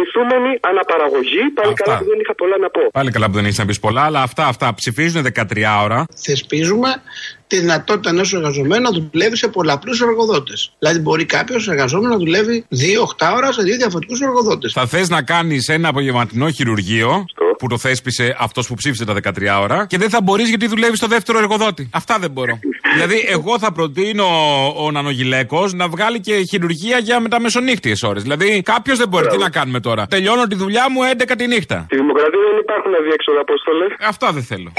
υποβοηθούμενη 0.03 0.51
αναπαραγωγή. 0.61 1.41
Πάλι 1.59 1.73
καλά 1.73 1.97
που 1.97 2.05
δεν 2.05 2.19
είχα 2.19 2.35
πολλά 2.35 2.57
να 2.57 2.69
πω. 2.69 2.81
Πάλι 2.91 3.11
καλά 3.11 3.25
που 3.25 3.33
δεν 3.33 3.45
έχεις 3.45 3.57
να 3.57 3.65
πεις 3.65 3.79
πολλά, 3.79 4.01
αλλά 4.01 4.21
αυτά, 4.21 4.45
αυτά 4.47 4.73
ψηφίζουν 4.73 5.21
13 5.23 5.81
ώρα. 5.83 6.05
Θεσπίζουμε 6.25 6.89
τη 7.53 7.59
δυνατότητα 7.59 8.09
ενός 8.09 8.33
εργαζομένου 8.33 8.81
να 8.81 8.89
δουλεύει 8.89 9.37
σε 9.37 9.47
πολλαπλούς 9.47 10.01
εργοδότες. 10.01 10.71
Δηλαδή, 10.79 10.99
μπορεί 10.99 11.25
κάποιος 11.25 11.67
εργαζόμενος 11.67 12.11
να 12.11 12.17
δουλεύει 12.17 12.65
2-8 12.69 13.33
ώρα 13.35 13.51
σε 13.51 13.61
δύο 13.61 13.75
διαφορετικούς 13.75 14.21
εργοδότες. 14.21 14.71
Θα 14.73 14.85
θες 14.85 15.09
να 15.09 15.21
κάνεις 15.21 15.67
ένα 15.67 15.87
απογευματινό 15.89 16.49
χειρουργείο 16.49 17.25
που 17.57 17.67
το 17.67 17.77
θέσπισε 17.77 18.35
αυτός 18.39 18.67
που 18.67 18.73
ψήφισε 18.73 19.05
τα 19.05 19.13
13 19.13 19.59
ώρα 19.61 19.85
και 19.87 19.97
δεν 19.97 20.09
θα 20.09 20.21
μπορείς 20.21 20.49
γιατί 20.49 20.67
δουλεύεις 20.67 20.97
στο 20.97 21.07
δεύτερο 21.07 21.37
εργοδότη. 21.37 21.89
Αυτά 21.93 22.17
δεν 22.19 22.31
μπορώ. 22.31 22.59
δηλαδή, 22.95 23.25
εγώ 23.27 23.59
θα 23.59 23.71
προτείνω 23.71 24.27
ο 24.77 24.91
Νανογιλέκο 24.91 25.69
να 25.73 25.87
βγάλει 25.87 26.19
και 26.19 26.33
χειρουργία 26.35 26.97
για 26.97 27.19
μεταμεσονύχτιε 27.19 27.95
ώρες. 28.03 28.21
Δηλαδή, 28.21 28.61
κάποιος 28.61 28.97
δεν 28.97 29.07
μπορεί. 29.07 29.27
Τι 29.27 29.37
να 29.37 29.49
κάνουμε 29.49 29.79
τώρα. 29.79 30.07
Τελειώνω 30.07 30.47
τη 30.47 30.55
δουλειά 30.55 30.85
μου 30.91 30.99
11 31.17 31.31
τη 31.37 31.47
νύχτα. 31.47 31.83
Στη 31.85 31.95
δημοκρατία 31.95 32.39
δεν 32.49 32.59
υπάρχουν 32.59 32.91
αδιέξοδα 32.99 33.39
απόστολε. 33.39 33.85
Αυτά 33.99 34.31
δεν 34.31 34.43
θέλω. 34.43 34.71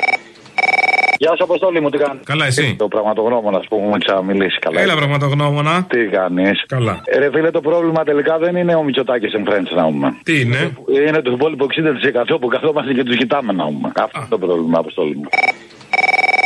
Γεια 1.18 1.34
σα, 1.38 1.44
Αποστόλη 1.44 1.80
μου, 1.80 1.90
τι 1.90 1.98
κάνεις; 1.98 2.22
Καλά, 2.24 2.46
εσύ; 2.46 2.74
Το 2.78 2.88
πραγματογνώμονα 2.88 3.60
που 3.68 3.76
μου 3.76 4.24
μιλήσει 4.24 4.58
καλά. 4.58 4.80
Έλα, 4.80 4.96
πραγματογνώμονα. 4.96 5.86
Τι 5.88 6.06
κάνεις; 6.06 6.64
Καλά. 6.66 7.00
Ε, 7.04 7.18
ρε 7.18 7.30
φίλε, 7.32 7.50
το 7.50 7.60
πρόβλημα 7.60 8.04
τελικά 8.04 8.38
δεν 8.38 8.56
είναι 8.56 8.74
ο 8.74 8.82
Μητσοτάκης 8.82 9.32
εν 9.32 9.44
friends 9.48 9.76
να 9.76 9.84
πούμε. 9.84 10.16
Τι 10.22 10.40
είναι; 10.40 10.76
Είναι 11.08 11.22
το 11.22 11.30
υπόλοιπο 11.30 11.66
60% 12.34 12.40
που 12.40 12.46
καθόμαστε 12.48 12.92
και 12.92 13.02
τους 13.02 13.16
κοιτάμε 13.16 13.52
να 13.52 13.64
πούμε. 13.64 13.92
Αυτό 13.94 14.18
είναι 14.18 14.28
το 14.28 14.38
πρόβλημα, 14.38 14.78
Αποστόλη 14.78 15.14
μου. 15.16 15.28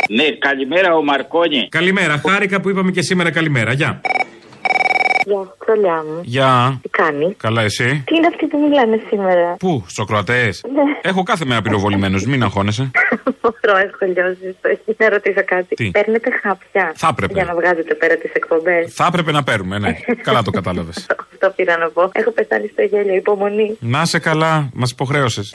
Ναι, 0.09 0.23
καλημέρα 0.23 0.95
ο 0.95 1.03
Μαρκόνι. 1.03 1.67
Καλημέρα. 1.69 2.21
Χάρηκα 2.29 2.61
που 2.61 2.69
είπαμε 2.69 2.91
και 2.91 3.01
σήμερα 3.01 3.31
καλημέρα. 3.31 3.73
Γεια. 3.73 4.01
Γεια, 5.25 5.55
τρολιά 5.65 6.03
μου. 6.07 6.19
Γεια. 6.23 6.79
Τι 6.81 6.89
κάνει; 6.89 7.33
Καλά, 7.37 7.61
εσύ; 7.61 8.03
Τι 8.05 8.15
είναι 8.15 8.27
αυτοί 8.27 8.45
που 8.45 8.57
μιλάνε 8.69 9.01
σήμερα; 9.09 9.55
Πού, 9.59 9.83
στου 9.87 10.05
Κροατές; 10.05 10.63
Ναι. 10.73 10.81
Έχω 11.09 11.23
κάθε 11.23 11.45
μέρα 11.45 11.61
πυροβολημένους, 11.61 12.25
μην 12.25 12.43
αγχώνεσαι. 12.43 12.91
Μπορώ, 13.41 13.77
έχω 13.77 14.05
λιώσει. 14.13 14.55
Να 14.97 15.09
ρωτήσω 15.09 15.43
κάτι. 15.45 15.75
Τι; 15.75 15.89
Παίρνετε 15.91 16.29
χάπια. 16.41 16.91
Θα 16.95 17.07
έπρεπε. 17.11 17.33
Για 17.33 17.43
να 17.43 17.53
βγάζετε 17.53 17.93
πέρα 17.93 18.15
τις 18.15 18.31
εκπομπές; 18.33 18.93
Θα 18.93 19.05
έπρεπε 19.05 19.31
να 19.31 19.43
παίρνουμε, 19.43 19.77
ναι. 19.79 19.93
καλά 20.23 20.41
το 20.41 20.51
κατάλαβες. 20.51 21.05
Αυτό 21.31 21.49
πήρα 21.55 21.77
να 21.77 21.89
πω. 21.89 22.09
Έχω 22.11 22.31
πεθάνει 22.31 22.67
στο 22.67 22.81
γέλιο, 22.81 23.13
υπομονή. 23.15 23.77
Να 23.79 24.05
σε 24.05 24.19
καλά, 24.19 24.69
μας 24.73 24.91
υποχρέωσες. 24.91 25.51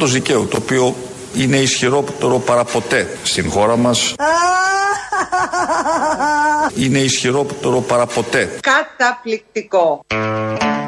Κράτος 0.00 0.18
δικαίου, 0.20 0.48
το 0.48 0.56
οποίο 0.56 0.94
είναι 1.34 1.56
ισχυρότερο 1.56 2.38
παραποτέ 2.38 3.18
στην 3.22 3.50
χώρα 3.50 3.76
μας, 3.76 4.14
είναι 6.82 6.98
ισχυρότερο 6.98 7.80
παραποτέ. 7.80 8.58
Καταπληκτικό. 8.60 10.04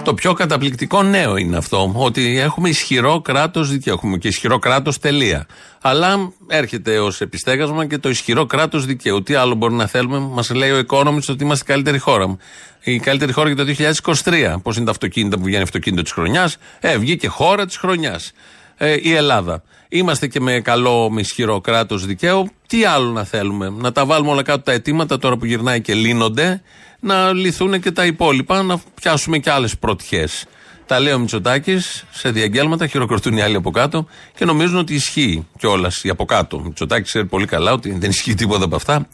Το 0.03 0.15
πιο 0.15 0.33
καταπληκτικό 0.33 1.03
νέο 1.03 1.37
είναι 1.37 1.57
αυτό. 1.57 1.93
Ότι 1.95 2.39
έχουμε 2.39 2.69
ισχυρό 2.69 3.21
κράτος 3.21 3.71
δικαίου. 3.71 3.93
Έχουμε 3.93 4.17
και 4.17 4.29
ισχυρό 4.29 4.59
κράτος 4.59 4.99
τελεία. 4.99 5.47
Αλλά 5.81 6.33
έρχεται 6.47 6.99
ως 6.99 7.21
επιστέγασμα 7.21 7.87
και 7.87 7.99
το 7.99 8.09
ισχυρό 8.09 8.47
κράτος 8.47 8.87
δικαίου. 8.87 9.23
Τι 9.23 9.35
άλλο 9.35 9.55
μπορεί 9.55 9.75
να 9.75 9.87
θέλουμε, 9.87 10.19
μας 10.19 10.51
λέει 10.51 10.71
ο 10.71 10.83
Economist 10.89 11.29
ότι 11.29 11.45
είμαστε 11.45 11.65
η 11.69 11.73
καλύτερη 11.73 11.99
χώρα. 11.99 12.37
Η 12.81 12.99
καλύτερη 12.99 13.33
χώρα 13.33 13.51
για 13.51 13.65
το 13.65 13.73
2023. 14.25 14.57
Πώς 14.63 14.77
είναι 14.77 14.85
τα 14.85 14.91
αυτοκίνητα 14.91 15.37
που 15.37 15.43
βγαίνει 15.45 15.63
αυτοκίνητο 15.63 16.03
της 16.03 16.13
χρονιάς; 16.13 16.57
Ε, 16.81 16.99
βγήκε 16.99 17.29
χώρα 17.29 17.67
της 17.67 17.77
χρονιάς. 17.77 18.33
Ε, 18.85 18.97
η 19.03 19.15
Ελλάδα. 19.15 19.63
Είμαστε 19.89 20.27
και 20.27 20.41
με 20.41 20.61
καλό, 20.61 21.11
με 21.11 21.21
ισχυρό 21.21 21.61
κράτος 21.61 22.07
δικαίου. 22.07 22.51
Τι 22.67 22.85
άλλο 22.85 23.11
να 23.11 23.25
θέλουμε, 23.25 23.71
να 23.71 23.93
τα 23.93 24.07
βάλουμε 24.07 24.31
όλα 24.31 24.43
κάτω 24.43 24.63
τα 24.63 24.73
αιτήματα 24.73 25.19
τώρα 25.19 25.37
που 25.37 25.45
γυρνάει 25.45 25.81
και 25.81 25.95
λύνονται, 25.95 26.63
να 27.01 27.33
λυθούν 27.33 27.81
και 27.81 27.91
τα 27.91 28.07
υπόλοιπα, 28.07 28.63
να 28.63 28.81
πιάσουμε 28.95 29.39
και 29.39 29.51
άλλες 29.51 29.79
πρωτιές. 29.79 30.45
Τα 30.87 31.01
λέει 31.01 31.13
ο 31.13 31.19
Μητσοτάκης 31.19 32.05
σε 32.11 32.31
διαγγέλματα, 32.31 32.87
χειροκροτούν 32.87 33.37
οι 33.37 33.43
άλλοι 33.43 33.57
από 33.57 33.71
κάτω 33.71 34.07
και 34.37 34.45
νομίζουν 34.45 34.77
ότι 34.77 34.95
ισχύει 34.95 35.47
κιόλας 35.59 36.05
η 36.05 36.09
από 36.09 36.25
κάτω. 36.25 36.57
Ο 36.57 36.61
Μητσοτάκης 36.61 37.09
ξέρει 37.09 37.27
πολύ 37.27 37.47
καλά 37.47 37.73
ότι 37.73 37.93
δεν 37.99 38.11
ισχύει 38.11 38.35
τίποτα 38.35 38.65
από 38.65 38.77
αυτά. 38.77 39.09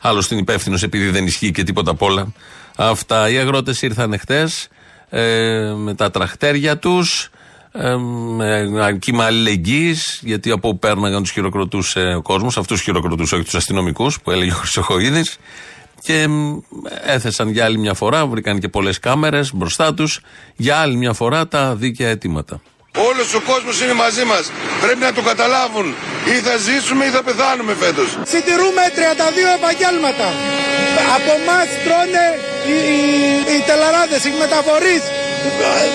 Άλλωστε 0.00 0.34
είναι 0.34 0.42
υπεύθυνος 0.42 0.82
επειδή 0.82 1.10
δεν 1.10 1.26
ισχύει 1.26 1.50
και 1.50 1.62
τίποτα 1.62 1.90
απ' 1.90 2.02
όλα. 2.02 2.32
Αυτά. 2.76 3.30
Οι 3.30 3.38
αγρότες 3.38 3.82
ήρθαν 3.82 4.18
χτες 4.18 4.68
ε, 5.08 5.72
με 5.76 5.94
τα 5.94 6.10
τραχτέρια 6.10 6.78
τους, 6.78 7.30
ε, 7.72 7.96
με 7.96 8.96
κύμα 9.00 9.24
αλληλεγγύης, 9.24 10.20
γιατί 10.22 10.50
από 10.50 10.68
όπου 10.68 10.78
πέρναγαν 10.78 11.22
τους 11.22 11.30
χειροκροτούσε 11.30 12.14
ο 12.16 12.22
κόσμος, 12.22 12.56
αυτούς 12.56 12.80
χειροκροτούσε, 12.80 13.34
όχι 13.34 13.44
τους 13.44 13.54
αστυνομικούς 13.54 14.20
που 14.20 14.30
έλεγε 14.30 14.50
ο 14.50 14.54
Χρυσοχοίδης. 14.54 15.38
Και 16.02 16.28
μ, 16.28 16.58
έθεσαν 17.04 17.48
για 17.48 17.64
άλλη 17.64 17.78
μια 17.78 17.94
φορά, 17.94 18.26
βρήκαν 18.26 18.58
και 18.58 18.68
πολλές 18.68 18.98
κάμερες 18.98 19.54
μπροστά 19.54 19.94
τους, 19.94 20.20
για 20.56 20.76
άλλη 20.76 20.96
μια 20.96 21.12
φορά 21.12 21.48
τα 21.48 21.74
δίκαια 21.74 22.08
αιτήματα. 22.08 22.60
Όλος 23.08 23.34
ο 23.34 23.40
κόσμος 23.50 23.76
είναι 23.82 23.96
μαζί 24.04 24.24
μας. 24.24 24.44
Πρέπει 24.84 25.02
να 25.08 25.12
το 25.12 25.22
καταλάβουν. 25.30 25.86
Ή 26.34 26.36
θα 26.46 26.54
ζήσουμε 26.66 27.02
ή 27.08 27.10
θα 27.16 27.22
πεθάνουμε 27.28 27.72
φέτος. 27.82 28.08
Συντηρούμε 28.32 28.82
32 28.96 29.50
επαγγέλματα. 29.58 30.26
Από 31.16 31.30
εμά 31.40 31.60
τρώνε 31.84 32.26
οι, 32.70 32.76
οι, 32.92 33.00
οι 33.52 33.58
τελαράδες, 33.68 34.22
οι 34.28 34.32
μεταφορείς, 34.42 35.02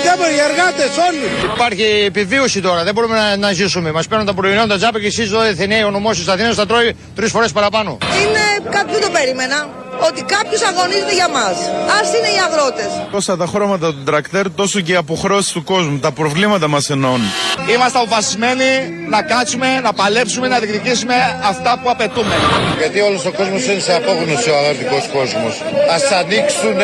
δεν 0.04 0.14
μπορεί, 0.18 0.34
οι 0.34 0.40
εργάτες 0.50 0.92
όλοι. 1.10 1.54
Υπάρχει 1.56 1.84
επιβίωση 2.06 2.62
τώρα, 2.62 2.84
δεν 2.84 2.94
μπορούμε 2.94 3.16
να, 3.16 3.38
να 3.38 3.52
ζήσουμε. 3.52 3.92
Μας 3.92 4.08
παίρνουν 4.08 4.26
τα 4.28 4.34
προϊόντα 4.34 4.68
τα 4.68 4.78
τζάπα 4.78 5.00
και 5.00 5.08
εσεί 5.08 5.22
εδώ 5.22 5.42
Εθνέοι, 5.42 5.84
ο 5.84 5.92
νομός 5.92 6.18
της 6.18 6.28
Αθήνας 6.28 6.56
θα 6.56 6.66
τρώει 6.66 6.96
τρεις 7.16 7.32
φορές 7.32 7.52
παραπάνω. 7.52 7.98
Είναι 8.22 8.70
κάτι 8.70 8.86
που 8.86 8.92
δεν 8.92 9.02
το 9.02 9.10
περίμενα. 9.10 9.85
Ότι 10.08 10.22
κάποιος 10.24 10.62
αγωνίζεται 10.62 11.14
για 11.14 11.30
μας. 11.30 11.56
Α 11.96 11.98
είναι 12.18 12.28
οι 12.36 12.40
αγρότες. 12.48 12.90
Όσα 13.12 13.38
τα 13.38 13.46
χρώματα 13.46 13.88
του 13.94 14.04
τρακτέρ, 14.04 14.52
τόσο 14.52 14.80
και 14.80 14.92
οι 14.92 14.96
αποχρώσεις 14.96 15.52
του 15.52 15.64
κόσμου. 15.64 16.00
Τα 16.00 16.12
προβλήματα 16.12 16.68
μας 16.68 16.90
ενώνουν. 16.90 17.28
Είμαστε 17.74 18.00
αποφασισμένοι 18.00 18.64
να 19.10 19.22
κάτσουμε, 19.22 19.80
να 19.80 19.94
παλέψουμε, 19.94 20.48
να 20.48 20.60
διεκδικήσουμε 20.60 21.16
αυτά 21.44 21.80
που 21.84 21.90
απαιτούμε. 21.90 22.36
Γιατί 22.78 23.00
όλος 23.00 23.26
ο 23.26 23.32
κόσμος 23.32 23.66
είναι 23.66 23.80
σε 23.80 23.94
απόγνωση 23.96 24.50
ο 24.50 24.58
αγροτικός 24.58 25.08
κόσμος. 25.14 25.54
Α 25.96 26.18
ανοίξουν 26.20 26.80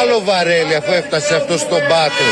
άλλο 0.00 0.20
βαρέλι 0.24 0.74
αφού 0.74 0.92
έφτασε 0.92 1.34
αυτό 1.34 1.58
στον 1.58 1.78
πάτο. 1.88 2.24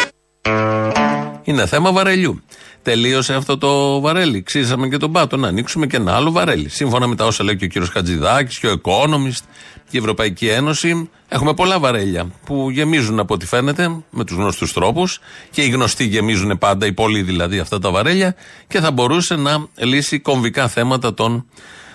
Είναι 1.44 1.66
θέμα 1.66 1.92
βαρελιού. 1.92 2.42
Τελείωσε 2.84 3.34
αυτό 3.34 3.58
το 3.58 4.00
βαρέλι. 4.00 4.42
Ξύσαμε 4.42 4.88
και 4.88 4.96
τον 4.96 5.12
πάτο 5.12 5.36
να 5.36 5.48
ανοίξουμε 5.48 5.86
και 5.86 5.96
ένα 5.96 6.14
άλλο 6.16 6.30
βαρέλι. 6.30 6.68
Σύμφωνα 6.68 7.06
με 7.06 7.14
τα 7.16 7.26
όσα 7.26 7.44
λέει 7.44 7.56
και 7.56 7.64
ο 7.64 7.68
κύριος 7.68 7.90
Χατζηδάκης 7.90 8.58
και 8.58 8.66
ο 8.66 8.80
Economist 8.84 9.42
και 9.90 9.96
η 9.96 9.98
Ευρωπαϊκή 9.98 10.48
Ένωση, 10.48 11.10
έχουμε 11.28 11.54
πολλά 11.54 11.78
βαρέλια 11.78 12.30
που 12.46 12.70
γεμίζουν 12.70 13.18
από 13.18 13.34
ό,τι 13.34 13.46
φαίνεται 13.46 14.02
με 14.10 14.24
τους 14.24 14.36
γνωστούς 14.36 14.72
τρόπους 14.72 15.20
και 15.50 15.62
οι 15.62 15.68
γνωστοί 15.68 16.04
γεμίζουν 16.04 16.58
πάντα, 16.58 16.86
οι 16.86 16.92
πολλοί 16.92 17.22
δηλαδή 17.22 17.58
αυτά 17.58 17.78
τα 17.78 17.90
βαρέλια 17.90 18.34
και 18.68 18.80
θα 18.80 18.90
μπορούσε 18.90 19.36
να 19.36 19.66
λύσει 19.74 20.18
κομβικά 20.18 20.68
θέματα 20.68 21.14
των 21.14 21.46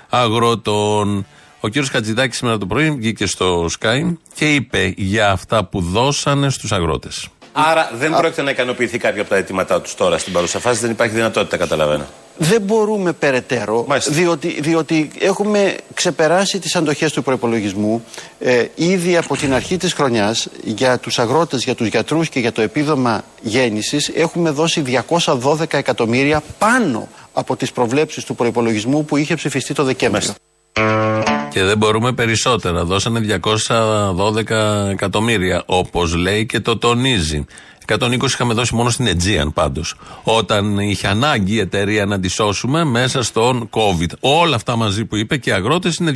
αγρότων. 0.10 1.26
Ο 1.60 1.68
κύριος 1.68 1.90
Χατζηδάκης 1.90 2.38
σήμερα 2.38 2.58
το 2.58 2.66
πρωί 2.66 2.92
βγήκε 2.92 3.26
στο 3.26 3.66
Sky 3.80 4.14
και 4.34 4.54
είπε 4.54 4.94
για 4.98 5.32
αυτά 5.32 5.66
που 5.66 5.82
δώσανε 5.82 6.50
στους 6.50 6.72
αγρότες. 6.72 7.30
Άρα 7.52 7.92
δεν 7.94 8.16
πρόκειται 8.18 8.42
να 8.42 8.52
ικανοποιηθεί 8.52 8.98
κάποιο 8.98 9.22
από 9.22 9.30
τα 9.30 9.36
αιτήματά 9.36 9.82
τους 9.82 9.96
τώρα 9.96 10.18
στην 10.18 10.34
παρούσα 10.34 10.60
φάση. 10.60 10.80
Δεν 10.80 10.92
υπάρχει 10.92 11.16
δυνατότητα, 11.16 11.58
καταλαβαίνω. 11.58 12.06
Δεν 12.42 12.62
μπορούμε 12.62 13.14
περαιτέρω, 13.14 13.88
διότι, 14.08 14.62
διότι 14.62 15.12
έχουμε 15.20 15.76
ξεπεράσει 15.94 16.60
τις 16.60 16.76
αντοχές 16.76 17.12
του 17.12 17.24
προπολογισμού 17.24 18.04
ε, 18.40 18.66
ήδη 18.76 19.18
από 19.18 19.38
την 19.38 19.54
αρχή 19.54 19.78
της 19.78 19.94
χρονιάς 19.94 20.48
για 20.64 20.98
τους 20.98 21.20
αγρότες, 21.20 21.64
για 21.64 21.76
τους 21.76 21.88
γιατρούς 21.88 22.30
και 22.30 22.40
για 22.40 22.52
το 22.52 22.62
επίδομα 22.62 23.24
γέννησης 23.42 24.12
έχουμε 24.16 24.50
δώσει 24.50 25.04
212 25.26 25.74
εκατομμύρια 25.74 26.44
πάνω 26.58 27.08
από 27.34 27.56
τις 27.56 27.72
προβλέψεις 27.72 28.24
του 28.24 28.36
προπολογισμού 28.36 29.06
που 29.06 29.18
είχε 29.18 29.36
ψηφιστεί 29.36 29.74
το 29.74 29.84
Δεκέμβριο. 29.84 30.34
Και 31.50 31.64
δεν 31.64 31.78
μπορούμε 31.78 32.14
περισσότερα. 32.14 32.84
Δώσανε 32.84 33.40
212 33.68 34.90
εκατομμύρια, 34.92 35.64
όπως 35.66 36.16
λέει 36.16 36.46
και 36.46 36.60
το 36.60 36.78
τονίζει. 36.78 37.46
120 37.98 38.24
είχαμε 38.24 38.54
δώσει 38.54 38.76
μόνο 38.76 38.90
στην 38.90 39.08
Aegean 39.08 39.54
πάντως. 39.54 39.96
Όταν 40.24 40.80
είχε 40.80 41.08
ανάγκη 41.08 41.54
η 41.54 41.60
εταιρεία 41.60 42.06
να 42.06 42.20
τη 42.20 42.28
σώσουμε 42.28 42.84
μέσα 42.84 43.24
στον 43.24 43.70
COVID. 43.70 44.10
Όλα 44.20 44.56
αυτά 44.56 44.76
μαζί 44.76 45.06
που 45.06 45.16
είπε 45.16 45.38
και 45.38 45.50
οι 45.50 45.54
αγρότες 45.54 45.96
είναι 45.96 46.16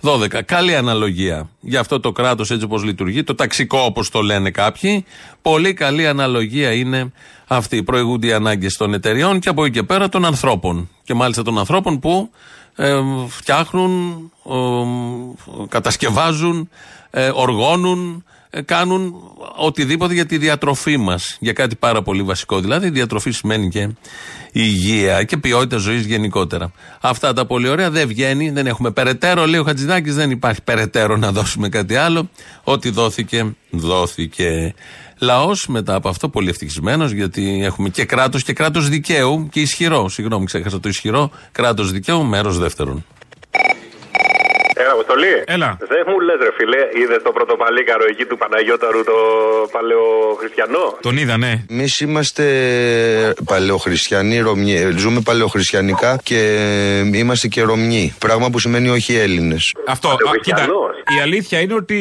212. 0.00 0.42
Καλή 0.44 0.76
αναλογία. 0.76 1.48
Για 1.60 1.80
αυτό 1.80 2.00
το 2.00 2.12
κράτος 2.12 2.50
έτσι 2.50 2.64
όπως 2.64 2.82
λειτουργεί, 2.82 3.22
το 3.22 3.34
ταξικό 3.34 3.78
όπως 3.78 4.10
το 4.10 4.20
λένε 4.20 4.50
κάποιοι. 4.50 5.04
Πολύ 5.42 5.72
καλή 5.72 6.06
αναλογία 6.06 6.72
είναι 6.72 7.12
αυτή. 7.46 7.82
Προηγούνται 7.82 8.26
οι 8.26 8.32
ανάγκες 8.32 8.76
των 8.76 8.94
εταιριών 8.94 9.40
και 9.40 9.48
από 9.48 9.64
εκεί 9.64 9.72
και 9.72 9.82
πέρα 9.82 10.08
των 10.08 10.24
ανθρώπων. 10.24 10.88
Και 11.04 11.14
μάλιστα 11.14 11.42
των 11.42 11.58
ανθρώπων 11.58 11.98
που 11.98 12.30
ε, 12.80 13.00
φτιάχνουν, 13.28 14.16
ε, 14.44 14.54
κατασκευάζουν, 15.68 16.68
ε, 17.10 17.30
οργώνουν, 17.34 18.24
ε, 18.50 18.62
κάνουν 18.62 19.14
οτιδήποτε 19.56 20.14
για 20.14 20.26
τη 20.26 20.38
διατροφή 20.38 20.96
μας. 20.96 21.36
Για 21.40 21.52
κάτι 21.52 21.76
πάρα 21.76 22.02
πολύ 22.02 22.22
βασικό. 22.22 22.60
Δηλαδή, 22.60 22.86
η 22.86 22.90
διατροφή 22.90 23.30
σημαίνει 23.30 23.68
και 23.68 23.88
υγεία 24.52 25.22
και 25.22 25.36
ποιότητα 25.36 25.76
ζωής 25.76 26.06
γενικότερα. 26.06 26.72
Αυτά 27.00 27.32
τα 27.32 27.46
πολύ 27.46 27.68
ωραία 27.68 27.90
δεν 27.90 28.08
βγαίνει, 28.08 28.50
δεν 28.50 28.66
έχουμε 28.66 28.90
περαιτέρω. 28.90 29.46
Λέει 29.46 29.60
ο 29.60 29.64
Χατζηδάκης, 29.64 30.14
δεν 30.14 30.30
υπάρχει 30.30 30.62
περαιτέρω 30.62 31.16
να 31.16 31.32
δώσουμε 31.32 31.68
κάτι 31.68 31.96
άλλο. 31.96 32.30
Ό,τι 32.64 32.90
δόθηκε, 32.90 33.56
δόθηκε. 33.70 34.74
Λαός 35.20 35.66
μετά 35.66 35.94
από 35.94 36.08
αυτό 36.08 36.28
πολύ 36.28 36.48
ευτυχισμένος, 36.48 37.10
γιατί 37.10 37.60
έχουμε 37.64 37.88
και 37.88 38.04
κράτος 38.04 38.42
και 38.42 38.52
κράτος 38.52 38.88
δικαίου 38.88 39.48
και 39.50 39.60
ισχυρό. 39.60 40.08
Συγγνώμη, 40.08 40.44
ξέχασα 40.44 40.80
το 40.80 40.88
ισχυρό. 40.88 41.30
Κράτος 41.52 41.92
δικαίου, 41.92 42.24
μέρος 42.24 42.58
δεύτερον. 42.58 43.04
Έλα, 45.00 45.08
Αποστολή. 45.08 45.34
Έλα. 45.46 45.76
Δεν 45.92 46.02
μου 46.06 46.20
λες, 46.20 46.36
ρε 46.46 46.52
φίλε, 46.58 46.80
είδε 47.02 47.16
το 47.26 47.30
πρωτοπαλίκαρο 47.32 48.04
εκεί 48.10 48.24
του 48.24 48.36
Παναγιώταρου 48.36 49.04
το 49.04 49.16
παλαιοχριστιανό; 49.70 50.96
Τον 51.00 51.16
είδα, 51.16 51.36
ναι. 51.36 51.52
Εμείς 51.70 51.98
είμαστε 52.00 52.44
παλαιοχριστιανοί, 53.44 54.38
Ρωμιοί. 54.38 54.90
Ζούμε 54.96 55.20
παλαιοχριστιανικά 55.24 56.18
και 56.22 56.38
είμαστε 57.14 57.48
και 57.48 57.62
Ρωμιοί. 57.62 58.14
Πράγμα 58.18 58.50
που 58.50 58.58
σημαίνει 58.58 58.88
όχι 58.88 59.16
Έλληνες. 59.16 59.74
Αυτό. 59.86 60.08
Α, 60.08 60.16
κοίτα, 60.42 60.66
η 61.18 61.20
αλήθεια 61.22 61.60
είναι 61.60 61.74
ότι 61.74 61.96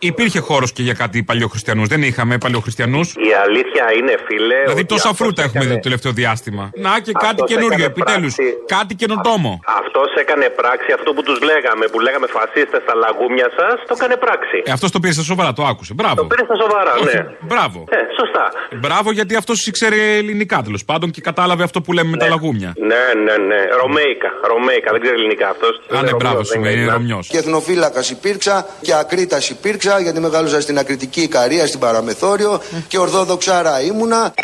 υπήρχε 0.00 0.38
χώρος 0.38 0.72
και 0.72 0.82
για 0.82 0.92
κάτι 0.94 1.22
παλαιοχριστιανούς. 1.22 1.88
Δεν 1.88 2.02
είχαμε 2.02 2.38
παλαιοχριστιανούς. 2.38 3.12
Η 3.12 3.32
αλήθεια 3.44 3.84
είναι, 3.98 4.14
φίλε. 4.26 4.54
Δηλαδή 4.64 4.80
ότι 4.80 4.84
τόσα 4.94 5.08
αυτός 5.08 5.16
φρούτα 5.26 5.42
έχουμε 5.42 5.58
έκανε- 5.58 5.68
δει 5.68 5.74
το 5.74 5.80
τελευταίο 5.88 6.12
διάστημα. 6.12 6.70
Να 6.74 6.92
και 7.00 7.12
κάτι 7.12 7.26
Αυτός 7.26 7.48
καινούριο 7.50 7.72
έκανε 7.84 7.84
επιτέλους. 7.92 8.34
πράξη. 8.34 8.54
Κάτι 8.76 8.94
καινοτόμο. 8.94 9.60
Αυτός 9.82 10.08
έκανε 10.22 10.46
πράξη 10.60 10.90
αυτό 10.98 11.12
που 11.14 11.22
τους 11.22 11.38
λέγαμε, 11.50 11.84
που 11.92 12.00
λέγαμε 12.06 12.25
φασίστες 12.36 12.80
στα 12.84 12.94
λαγούμια 13.02 13.48
σας, 13.58 13.74
το 13.88 13.94
έκανε 13.98 14.16
πράξη. 14.24 14.58
Ε, 14.68 14.70
αυτός 14.76 14.90
το 14.94 14.98
πήρε 15.02 15.12
στα 15.18 15.22
σοβαρά, 15.30 15.50
το 15.58 15.62
άκουσε. 15.70 15.92
Μπράβο. 15.98 16.18
Το 16.22 16.24
πήρε 16.32 16.44
στα 16.48 16.56
σοβαρά, 16.62 16.92
Όχι, 17.02 17.16
ναι. 17.16 17.22
Μπράβο. 17.50 17.78
Ε, 17.96 18.00
σωστά. 18.20 18.44
Μπράβο 18.84 19.08
γιατί 19.18 19.34
αυτός 19.42 19.66
ήξερε 19.66 20.00
ελληνικά 20.20 20.56
τέλος 20.66 20.84
πάντων 20.84 21.08
και 21.14 21.20
κατάλαβε 21.20 21.62
αυτό 21.68 21.78
που 21.84 21.92
λέμε 21.96 22.10
με 22.10 22.16
τα 22.16 22.28
λαγούμια. 22.28 22.70
Ναι, 22.90 23.02
ναι, 23.24 23.34
ναι. 23.50 23.60
Ρωμαϊκά. 23.80 24.30
Ρωμαϊκά. 24.52 24.88
Δεν 24.94 25.00
ξέρει 25.00 25.16
ελληνικά 25.20 25.48
αυτός. 25.48 25.74
Α, 25.98 26.02
ναι, 26.02 26.14
μπράβο 26.14 26.44
σου, 26.44 26.58
είναι 26.58 26.92
Ρωμιός. 26.92 27.26
Και 27.28 27.38
εθνοφύλακας 27.38 28.10
υπήρξα 28.10 28.66
και 28.80 28.94
ακρίτας 28.94 29.50
υπήρξα 29.50 30.00
γιατί 30.00 30.20
μεγάλωσα 30.20 30.60
στην 30.60 30.78
ακριτική 30.78 31.20
Ικαρία, 31.20 31.66
στην 31.66 31.80
Παραμεθόριο 31.80 32.60
και 32.88 32.98
ορθόδοξάρα 32.98 33.80
ήμουνα. 33.82 34.34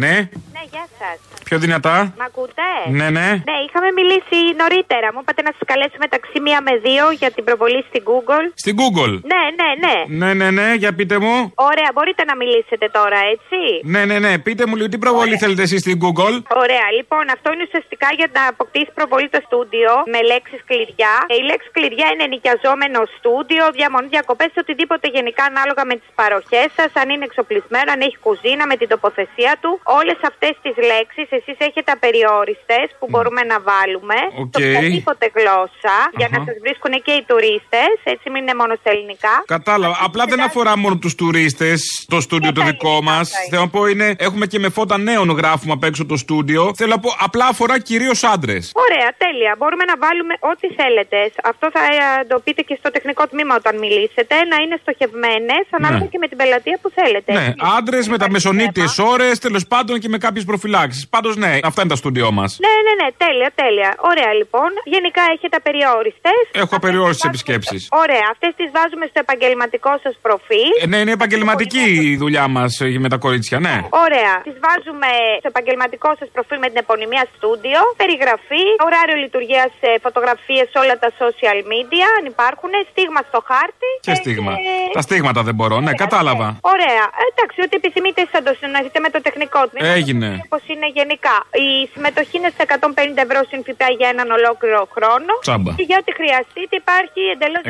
Ναι, 0.00 0.14
Ναι, 0.56 0.62
γεια 0.72 0.86
σας. 0.98 1.16
πιο 1.48 1.58
δυνατά. 1.64 1.96
Μ' 2.18 2.22
ακούτε; 2.30 2.68
Ναι, 2.98 3.08
ναι. 3.18 3.28
Ναι, 3.50 3.56
είχαμε 3.66 3.88
μιλήσει 3.98 4.38
νωρίτερα. 4.62 5.06
Μου 5.12 5.20
είπατε 5.22 5.42
να 5.48 5.52
σας 5.56 5.64
καλέσω 5.70 5.96
μεταξύ 6.06 6.36
μία 6.46 6.58
με 6.66 6.72
δύο 6.86 7.04
για 7.20 7.30
την 7.36 7.44
προβολή 7.48 7.80
στην 7.88 8.02
Google. 8.10 8.44
Στην 8.64 8.74
Google. 8.80 9.12
Ναι, 9.32 9.42
ναι, 9.60 9.68
ναι. 9.84 9.96
Ναι, 10.20 10.30
ναι, 10.40 10.48
ναι, 10.58 10.68
για 10.82 10.90
πείτε 10.98 11.16
μου. 11.24 11.34
Ωραία, 11.70 11.90
μπορείτε 11.94 12.22
να 12.30 12.34
μιλήσετε 12.40 12.86
τώρα, 12.98 13.18
έτσι; 13.34 13.58
Ναι, 13.94 14.02
ναι, 14.10 14.16
ναι, 14.24 14.32
πείτε 14.46 14.62
μου 14.66 14.74
λίγο 14.78 14.88
τι 14.92 14.98
προβολή 15.04 15.36
θέλετε 15.42 15.62
εσείς 15.68 15.80
στην 15.84 15.96
Google; 16.04 16.36
Ωραία, 16.62 16.86
λοιπόν, 16.98 17.24
αυτό 17.36 17.48
είναι 17.52 17.64
ουσιαστικά 17.68 18.08
για 18.18 18.28
να 18.36 18.42
αποκτήσει 18.52 18.90
προβολή 18.98 19.28
το 19.34 19.40
στούντιο 19.46 19.90
με 20.12 20.20
λέξεις 20.30 20.60
κλειδιά. 20.70 21.14
Ε, 21.32 21.34
Η 21.40 21.42
λέξη 21.50 21.68
κλειδιά 21.76 22.06
είναι 22.12 22.26
νοικιαζόμενο 22.34 22.98
στούντιο, 23.16 23.64
διαμονή 23.78 24.08
διακοπές, 24.16 24.50
οτιδήποτε 24.62 25.06
γενικά 25.16 25.42
ανάλογα 25.52 25.82
με 25.90 25.94
τις 26.00 26.10
παροχές 26.20 26.68
σας, 26.78 26.90
αν 27.00 27.06
είναι 27.12 27.24
εξοπλισμένο, 27.30 27.88
αν 27.94 28.00
έχει 28.06 28.16
κουζίνα, 28.26 28.64
με 28.70 28.76
την 28.80 28.88
τοποθεσία 28.94 29.52
του. 29.62 29.70
Όλες 29.98 30.18
αυτές 30.30 30.54
τις 30.64 30.74
λέξεις 30.90 31.26
εσείς 31.38 31.56
έχετε 31.68 31.90
απεριόριστες 31.98 32.86
που 32.98 33.06
μπορούμε 33.10 33.42
να 33.52 33.56
βάλουμε. 33.70 34.18
Οκ. 34.42 34.54
Σε 34.58 34.68
οποιαδήποτε 34.68 35.24
γλώσσα. 35.36 35.96
Για 36.20 36.28
να 36.32 36.36
Αχα. 36.36 36.46
σας 36.48 36.56
βρίσκουν 36.64 36.92
και 37.06 37.12
οι 37.18 37.22
τουρίστες. 37.30 37.92
Έτσι, 38.14 38.26
μην 38.32 38.40
είναι 38.44 38.54
μόνο 38.62 38.74
στα 38.80 38.90
ελληνικά. 38.94 39.34
Κατάλαβα. 39.56 39.96
Απλά 40.08 40.24
δεν 40.32 40.40
αφορά 40.48 40.72
μόνο 40.84 40.96
τους 41.02 41.14
τουρίστες 41.20 41.80
το 42.12 42.18
στούντιο 42.26 42.52
το 42.52 42.62
δικό 42.70 42.96
μας. 43.02 43.24
Θέλω 43.50 43.62
να 43.62 43.68
πω 43.68 43.86
είναι. 43.86 44.06
Έχουμε 44.18 44.46
και 44.46 44.58
με 44.58 44.68
φώτα 44.76 44.96
νέων 44.98 45.28
γράφουμε 45.30 45.72
απ' 45.72 45.84
έξω 45.84 46.06
το 46.06 46.16
στούντιο. 46.16 46.62
Θέλω 46.78 46.90
να 46.96 47.00
πω 47.04 47.10
απλά 47.26 47.46
αφορά 47.46 47.78
κυρίως 47.80 48.18
άντρες. 48.24 48.62
Ωραία, 48.84 49.08
τέλεια. 49.24 49.54
Μπορούμε 49.58 49.84
να 49.84 49.96
βάλουμε 50.04 50.34
ό,τι 50.52 50.66
θέλετε. 50.80 51.16
Αυτό 51.44 51.66
θα 51.72 51.80
ε, 51.84 52.24
το 52.28 52.36
πείτε 52.44 52.62
και 52.62 52.76
στο 52.80 52.90
τεχνικό 52.90 53.26
τμήμα 53.26 53.54
όταν 53.54 53.78
μιλήσετε. 53.78 54.34
Να 54.52 54.56
είναι 54.62 54.76
στοχευμένες 54.82 55.64
ανάλογα 55.70 56.00
Ναι. 56.02 56.06
και 56.12 56.18
με 56.18 56.28
την 56.28 56.36
πελατεία 56.36 56.78
που 56.82 56.90
θέλετε. 56.94 57.32
Ναι, 57.32 57.46
άντρες 57.78 58.08
με 58.08 58.18
τα 58.18 58.30
μεσονύτιε 58.30 58.84
ώρες, 59.12 59.38
τέλος 59.38 59.66
πάντων 59.74 59.96
και 60.02 60.08
με 60.14 60.18
κάποιες 60.26 60.44
προφυλάξεις. 60.50 61.02
Πάντως, 61.14 61.34
ναι, 61.42 61.52
αυτά 61.68 61.80
είναι 61.82 61.90
τα 61.94 61.98
στούντιό 62.02 62.28
μας. 62.38 62.50
Ναι, 62.66 62.74
ναι, 62.86 62.92
ναι, 63.00 63.08
τέλεια, 63.24 63.50
τέλεια. 63.62 63.90
Ωραία, 64.10 64.30
λοιπόν. 64.40 64.70
Γενικά 64.94 65.22
έχετε 65.34 65.56
απεριόριστε. 65.60 66.30
Έχω 66.62 66.74
απεριόριστε 66.80 67.26
επισκέψεις. 67.32 67.80
Ωραία, 68.04 68.26
αυτές 68.34 68.52
τις 68.58 68.68
βάζουμε 68.76 69.04
στο 69.12 69.18
επαγγελματικό 69.26 69.92
σας 70.04 70.14
προφίλ. 70.26 70.68
Ε, 70.82 70.86
ναι, 70.90 70.98
είναι 71.02 71.14
επαγγελματική 71.20 71.84
η 72.10 72.16
δουλειά 72.22 72.44
μας 72.56 72.72
με 73.04 73.08
τα 73.12 73.18
κορίτσια, 73.24 73.58
ναι. 73.66 73.76
Ωραία. 74.06 74.32
Τις 74.48 74.56
βάζουμε 74.66 75.10
στο 75.42 75.48
επαγγελματικό 75.54 76.10
σας 76.20 76.28
προφίλ 76.36 76.58
με 76.64 76.68
την 76.72 76.78
επωνυμία 76.84 77.24
στούντιο. 77.36 77.80
Περιγραφή, 78.02 78.64
ωράριο 78.86 79.16
λειτουργίας, 79.24 79.70
φωτογραφίες 80.06 80.66
σε 80.72 80.76
όλα 80.82 80.94
τα 81.02 81.08
social 81.22 81.58
media, 81.72 82.06
αν 82.18 82.24
υπάρχουν. 82.34 82.70
Στίγμα 82.90 83.20
στο 83.30 83.40
χάρτη. 83.50 83.88
Και 84.06 84.14
στίγμα. 84.20 84.52
ε, 84.52 84.64
Τα 84.98 85.02
στίγματα 85.06 85.40
δεν 85.48 85.54
μπορώ, 85.58 85.76
ναι, 85.86 85.92
κατάλαβα. 86.04 86.48
Ωραία. 86.74 87.04
Ε, 87.20 87.24
Εντάξει, 87.32 87.58
ό,τι 87.66 87.74
επιθυμείτε 87.80 88.20
θα 88.32 88.40
το 88.46 88.52
συνοηθείτε 88.60 88.98
με 89.04 89.10
το 89.14 89.20
τεχνικό 89.26 89.51
τμήμα. 89.70 89.88
Έγινε. 89.98 90.28
Όπω 90.46 90.58
είναι 90.72 90.88
γενικά. 90.98 91.36
Η 91.66 91.68
συμμετοχή 91.92 92.34
είναι 92.38 92.50
σε 92.56 92.62
150 92.68 93.22
ευρώ 93.26 93.40
συν 93.48 93.60
ΦΠΑ 93.66 93.88
για 93.98 94.08
έναν 94.14 94.28
ολόκληρο 94.38 94.80
χρόνο. 94.94 95.32
Τσάμπα. 95.46 95.70
Και 95.78 95.86
για 95.90 95.96
ό,τι 96.02 96.10
χρειαστείτε 96.18 96.74
υπάρχει 96.84 97.20
εντελώς 97.34 97.62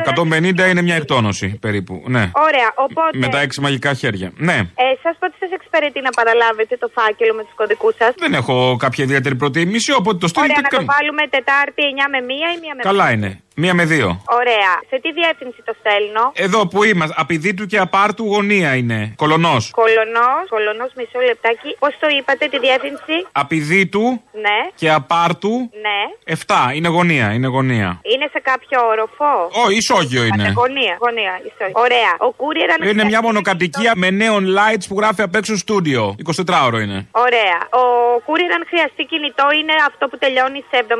150 0.64 0.70
είναι 0.70 0.83
μια 0.89 0.97
εκτόνωση 1.01 1.47
περίπου, 1.64 1.95
ναι. 2.14 2.24
Ωραία, 2.49 2.68
οπότε. 2.87 3.14
Με 3.22 3.28
τα 3.35 3.39
έξι 3.47 3.59
μαγικά 3.66 3.91
χέρια. 4.01 4.28
Ναι. 4.49 4.57
Ε, 4.83 4.85
σας 5.05 5.14
πότε 5.20 5.35
σας 5.43 5.51
εξυπηρετεί 5.59 6.01
να 6.09 6.11
παραλάβετε 6.18 6.74
το 6.83 6.89
φάκελο 6.97 7.33
με 7.39 7.43
τους 7.47 7.55
κωδικούς 7.61 7.95
σας. 8.01 8.12
Δεν 8.24 8.33
έχω 8.41 8.55
κάποια 8.85 9.03
ιδιαίτερη 9.05 9.35
προτίμηση, 9.43 9.91
οπότε 10.01 10.18
το 10.24 10.28
Ωραία, 10.37 10.51
στείλετε. 10.51 10.61
να 10.62 10.68
το 10.68 10.76
κα- 10.76 10.95
βάλουμε 10.95 11.22
Τετάρτη 11.37 11.80
9 11.93 12.05
με 12.12 12.18
1 12.18 12.49
ή 12.55 12.59
1 12.62 12.74
με 12.76 12.83
Καλά 12.83 13.07
είναι. 13.14 13.30
Μία 13.57 13.74
με 13.74 13.84
δύο. 13.84 14.22
Ωραία. 14.28 14.72
Σε 14.88 15.00
τι 15.03 15.12
διεύθυνση 15.12 15.62
το 15.64 15.74
στέλνω; 15.80 16.32
Εδώ 16.34 16.66
που 16.68 16.84
είμαστε, 16.84 17.14
απειδήτου 17.18 17.66
και 17.66 17.78
απάρτου 17.78 18.24
γωνία 18.24 18.74
είναι. 18.74 19.12
Κολονός. 19.16 19.70
Κολονός, 19.70 20.42
κολονός, 20.48 20.90
μισό 20.96 21.18
λεπτάκι. 21.26 21.76
Πώς 21.78 21.96
το 22.00 22.07
είπατε 22.18 22.46
τη 22.46 22.59
διεύθυνση; 22.59 23.16
Απειδήτου 23.32 24.22
Ναι, 24.32 24.59
και 24.74 24.90
απάρτου 24.90 25.70
ναι. 25.84 26.34
7. 26.46 26.74
Είναι 26.74 26.88
γωνία, 26.88 27.32
είναι 27.32 27.46
γωνία. 27.46 28.00
Είναι 28.03 28.28
σε 28.32 28.40
κάποιο 28.42 28.86
όροφο; 28.86 29.32
Ω, 29.64 29.70
ισόγειο 29.70 30.24
είναι. 30.24 30.53
Γωνία, 30.57 30.96
γωνία, 31.00 31.34
ισόγειο. 31.48 31.80
Ωραία. 31.86 32.12
Ο 32.28 32.34
courier 32.40 32.70
αν 32.74 32.88
Είναι 32.88 33.05
μια 33.05 33.22
μονοκατοικία 33.22 33.92
με 33.96 34.09
neon 34.20 34.44
lights 34.59 34.84
που 34.88 34.96
γράφει 34.98 35.22
απ' 35.22 35.34
έξω 35.34 35.57
στούντιο. 35.57 36.14
24ωρο 36.24 36.78
είναι. 36.84 36.98
Ωραία. 37.11 37.59
Ο 37.82 37.84
courier 38.26 38.53
αν 38.57 38.62
χρειαστεί 38.68 39.05
κινητό 39.05 39.46
είναι 39.59 39.72
αυτό 39.86 40.09
που 40.09 40.18
τελειώνει 40.18 40.64
σε 40.70 40.76
71. 40.88 40.94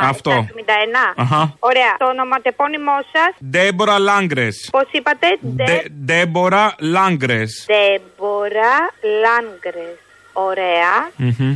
Αυτό. 0.00 0.30
71. 0.30 1.14
Αχα. 1.16 1.56
Ωραία. 1.58 1.78
Το 1.98 2.06
ονοματεπώνυμό 2.06 2.96
σας. 3.12 3.34
Ντέμπορα 3.50 3.98
Λάγκρες. 3.98 4.68
Πώς 4.72 4.84
είπατε, 4.90 5.26
Ντε- 5.56 5.86
Ντέμπορα 6.04 6.74
Λάγκρες. 6.78 7.66
Ντέμπορα 7.66 8.90
Λάνγκρε. 9.22 9.94
Ωραία. 10.32 11.10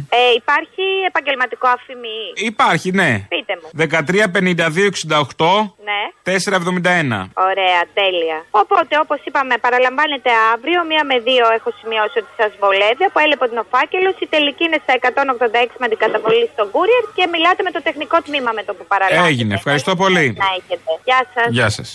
Ε, 0.08 0.32
υπάρχει 0.36 0.82
επαγγελματικό 1.06 1.68
αφημί; 1.68 2.32
Υπάρχει, 2.34 2.90
ναι. 2.90 3.26
Πείτε 3.28 3.58
μου. 3.62 3.68
135268 3.72 5.74
Ναι. 5.84 6.03
471. 6.24 7.30
Ωραία, 7.50 7.80
τέλεια. 8.00 8.38
Οπότε, 8.62 8.92
όπως 9.04 9.20
είπαμε, 9.28 9.54
παραλαμβάνετε 9.66 10.30
αύριο. 10.52 10.78
Μία 10.90 11.02
με 11.10 11.16
δύο 11.28 11.44
έχω 11.58 11.70
σημειώσει 11.80 12.16
ότι 12.22 12.32
σας 12.40 12.52
βολεύει. 12.62 13.04
Από 13.10 13.18
έλεπο 13.24 13.44
την 13.50 13.58
οφάκελος. 13.64 14.14
Η 14.24 14.26
τελική 14.34 14.62
είναι 14.68 14.80
στα 14.84 14.92
186 14.98 15.78
με 15.82 15.86
την 15.92 15.98
καταβολή 16.04 16.44
στον 16.54 16.66
courier 16.74 17.04
και 17.16 17.24
μιλάτε 17.34 17.60
με 17.66 17.70
το 17.76 17.80
τεχνικό 17.88 18.16
τμήμα 18.26 18.50
με 18.58 18.62
το 18.68 18.72
που 18.76 18.84
παραλάβετε. 18.92 19.28
Έγινε, 19.30 19.52
ευχαριστώ 19.60 19.92
πολύ. 20.02 20.26
Να 20.44 20.48
έχετε. 20.58 20.90
Γεια 21.08 21.20
σας. 21.34 21.48
Γεια 21.58 21.68
σας. 21.76 21.88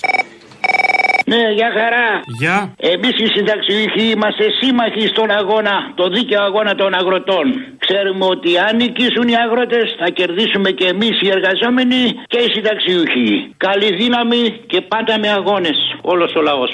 Ναι, 1.32 1.44
για 1.60 1.70
χαρά. 1.78 2.08
Γεια. 2.42 2.58
Εμείς 2.94 3.16
οι 3.24 3.28
συνταξιούχοι 3.36 4.04
είμαστε 4.16 4.46
σύμμαχοι 4.60 5.06
στον 5.14 5.30
αγώνα, 5.40 5.76
το 6.00 6.06
δίκαιο 6.16 6.42
αγώνα 6.50 6.74
των 6.82 6.90
αγροτών. 7.00 7.46
Ξέρουμε 7.86 8.26
ότι 8.36 8.52
αν 8.68 8.74
νικήσουν 8.82 9.28
οι 9.32 9.38
αγρότες, 9.46 9.88
θα 10.00 10.08
κερδίσουμε 10.20 10.70
και 10.80 10.88
εμείς 10.94 11.16
οι 11.22 11.30
εργαζόμενοι 11.38 12.02
και 12.32 12.40
οι 12.44 12.50
συνταξιούχοι. 12.56 13.30
Καλή 13.68 13.90
δύναμη 14.02 14.42
και 14.72 14.80
πάντα 14.82 15.14
με 15.20 15.30
αγώνες. 15.40 15.78
Όλος 16.02 16.32
ο 16.40 16.42
λαός. 16.42 16.70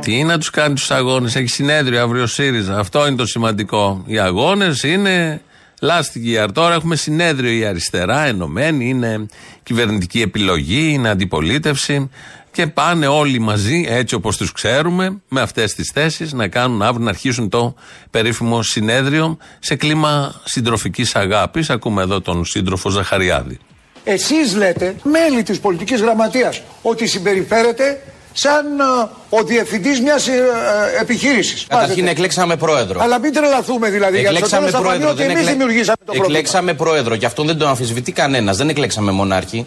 Τι 0.00 0.24
να 0.24 0.38
τους 0.38 0.50
κάνει 0.50 0.74
τους 0.74 0.90
αγώνες, 0.90 1.36
έχει 1.36 1.48
συνέδριο 1.48 2.02
αύριο 2.02 2.22
ο 2.22 2.26
ΣΥΡΙΖΑ. 2.26 2.78
Αυτό 2.78 3.06
είναι 3.06 3.16
το 3.16 3.26
σημαντικό. 3.26 4.02
Οι 4.06 4.18
αγώνες 4.18 4.82
είναι 4.82 5.40
last 5.80 6.12
year. 6.26 6.48
Τώρα 6.52 6.74
έχουμε 6.74 6.96
συνέδριο 6.96 7.50
η 7.50 7.64
αριστερά, 7.64 8.24
ενωμένη, 8.24 8.88
είναι 8.88 9.26
κυβερνητική 9.68 10.20
επιλογή, 10.20 10.92
είναι 10.92 11.08
αντιπολίτευση. 11.08 12.10
Και 12.52 12.66
πάνε 12.66 13.06
όλοι 13.06 13.38
μαζί, 13.38 13.84
έτσι 13.88 14.14
όπως 14.14 14.36
τους 14.36 14.52
ξέρουμε, 14.52 15.20
με 15.28 15.40
αυτές 15.40 15.74
τις 15.74 15.90
θέσεις, 15.94 16.32
να 16.32 16.48
κάνουν 16.48 16.82
αύριο, 16.82 17.04
να 17.04 17.10
αρχίσουν 17.10 17.48
το 17.48 17.74
περίφημο 18.10 18.62
συνέδριο 18.62 19.36
σε 19.58 19.76
κλίμα 19.76 20.40
συντροφικής 20.44 21.16
αγάπης. 21.16 21.70
Ακούμε 21.70 22.02
εδώ 22.02 22.20
τον 22.20 22.44
σύντροφο 22.44 22.90
Ζαχαριάδη. 22.90 23.58
Εσείς 24.04 24.54
λέτε, 24.56 24.94
μέλη 25.02 25.42
της 25.42 25.60
πολιτικής 25.60 26.00
γραμματείας, 26.00 26.62
ότι 26.82 27.06
συμπεριφέρετε 27.06 28.00
σαν 28.38 28.80
ε, 28.80 29.36
ο 29.36 29.42
διευθυντής 29.44 30.00
μιας 30.00 30.28
ε, 30.28 30.32
ε, 30.32 31.00
επιχείρησης. 31.00 31.66
Καταρχήν 31.68 31.96
Πάτε. 31.96 32.10
εκλέξαμε 32.10 32.56
πρόεδρο. 32.56 33.00
Αλλά 33.02 33.18
μην 33.18 33.32
τρελαθούμε 33.32 33.90
δηλαδή, 33.90 34.20
γιατί 34.20 34.36
στο 34.36 34.44
Εκλέξαμε 34.44 34.66
τέλος 34.66 34.80
θα 34.80 34.88
φανεί 34.88 34.98
πρόεδρο. 34.98 35.10
ότι 35.10 35.22
Δεν 35.22 35.36
εμείς 35.36 35.50
δημιουργήσαμε 35.50 35.96
το 35.96 36.04
πρόβλημα. 36.04 36.26
Εκλέξαμε 36.26 36.74
πρόεδρο 36.74 37.16
και 37.16 37.26
αυτό 37.26 37.42
δεν 37.42 37.58
το 37.58 37.68
αμφισβητεί 37.68 38.12
κανένας. 38.12 38.56
Δεν 38.56 38.68
εκλέξαμε 38.68 39.12
μονάρχη. 39.12 39.66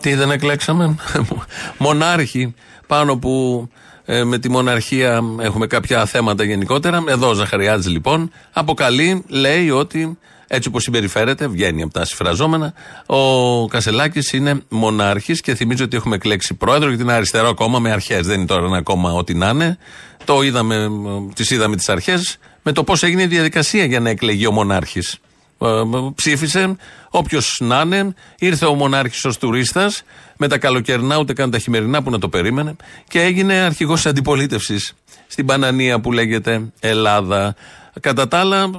Τι 0.00 0.14
δεν 0.14 0.30
εκλέξαμε, 0.30 0.96
μονάρχη 1.78 2.54
πάνω 2.86 3.16
που 3.16 3.68
ε, 4.04 4.24
με 4.24 4.38
τη 4.38 4.50
μοναρχία 4.50 5.20
έχουμε 5.40 5.66
κάποια 5.66 6.04
θέματα 6.04 6.44
γενικότερα. 6.44 7.04
Εδώ 7.08 7.28
ο 7.28 7.32
Ζαχαριάδης 7.32 7.88
λοιπόν 7.88 8.32
αποκαλεί, 8.52 9.24
λέει 9.28 9.70
ότι 9.70 10.18
έτσι 10.46 10.68
όπως 10.68 10.82
συμπεριφέρεται, 10.82 11.48
βγαίνει 11.48 11.82
από 11.82 11.92
τα 11.92 12.04
συμφραζόμενα, 12.04 12.72
ο 13.06 13.66
Κασελάκης 13.66 14.32
είναι 14.32 14.62
μονάρχης 14.68 15.40
και 15.40 15.54
θυμίζω 15.54 15.84
ότι 15.84 15.96
έχουμε 15.96 16.14
εκλέξει 16.14 16.54
πρόεδρο 16.54 16.88
γιατί 16.88 17.02
είναι 17.02 17.12
αριστερό 17.12 17.54
κόμμα 17.54 17.78
με 17.78 17.90
αρχές. 17.90 18.26
Δεν 18.26 18.36
είναι 18.38 18.46
τώρα 18.46 18.66
ένα 18.66 18.82
κόμμα 18.82 19.12
ό,τι 19.12 19.34
να 19.34 19.48
είναι. 19.48 19.78
Το 20.24 20.42
είδαμε, 20.42 20.90
τις 21.34 21.50
είδαμε 21.50 21.76
τις 21.76 21.88
αρχές 21.88 22.38
με 22.62 22.72
το 22.72 22.84
πώς 22.84 23.02
έγινε 23.02 23.22
η 23.22 23.26
διαδικασία 23.26 23.84
για 23.84 24.00
να 24.00 24.08
εκλεγεί 24.08 24.46
ο 24.46 24.52
μονάρχης. 24.52 25.18
Ε, 25.58 25.66
ψήφισε 26.14 26.76
όποιος 27.10 27.58
να 27.60 27.80
είναι. 27.84 28.14
Ήρθε 28.38 28.66
ο 28.66 28.74
μονάρχης 28.74 29.24
ως 29.24 29.38
τουρίστας 29.38 30.02
με 30.36 30.48
τα 30.48 30.58
καλοκαιρινά, 30.58 31.18
ούτε 31.18 31.32
καν 31.32 31.50
τα 31.50 31.58
χειμερινά 31.58 32.02
που 32.02 32.10
να 32.10 32.18
το 32.18 32.28
περίμενε 32.28 32.76
και 33.08 33.20
έγινε 33.20 33.54
αρχηγός 33.54 33.96
της 33.96 34.10
αντιπολίτευσης 34.10 34.94
στην 35.26 35.46
Πανανία 35.46 36.00
που 36.00 36.12
λέγεται 36.12 36.72
Ελλάδα. 36.80 37.54
Κατά 38.00 38.28
τα 38.28 38.38
άλλα, 38.38 38.62
ε, 38.62 38.70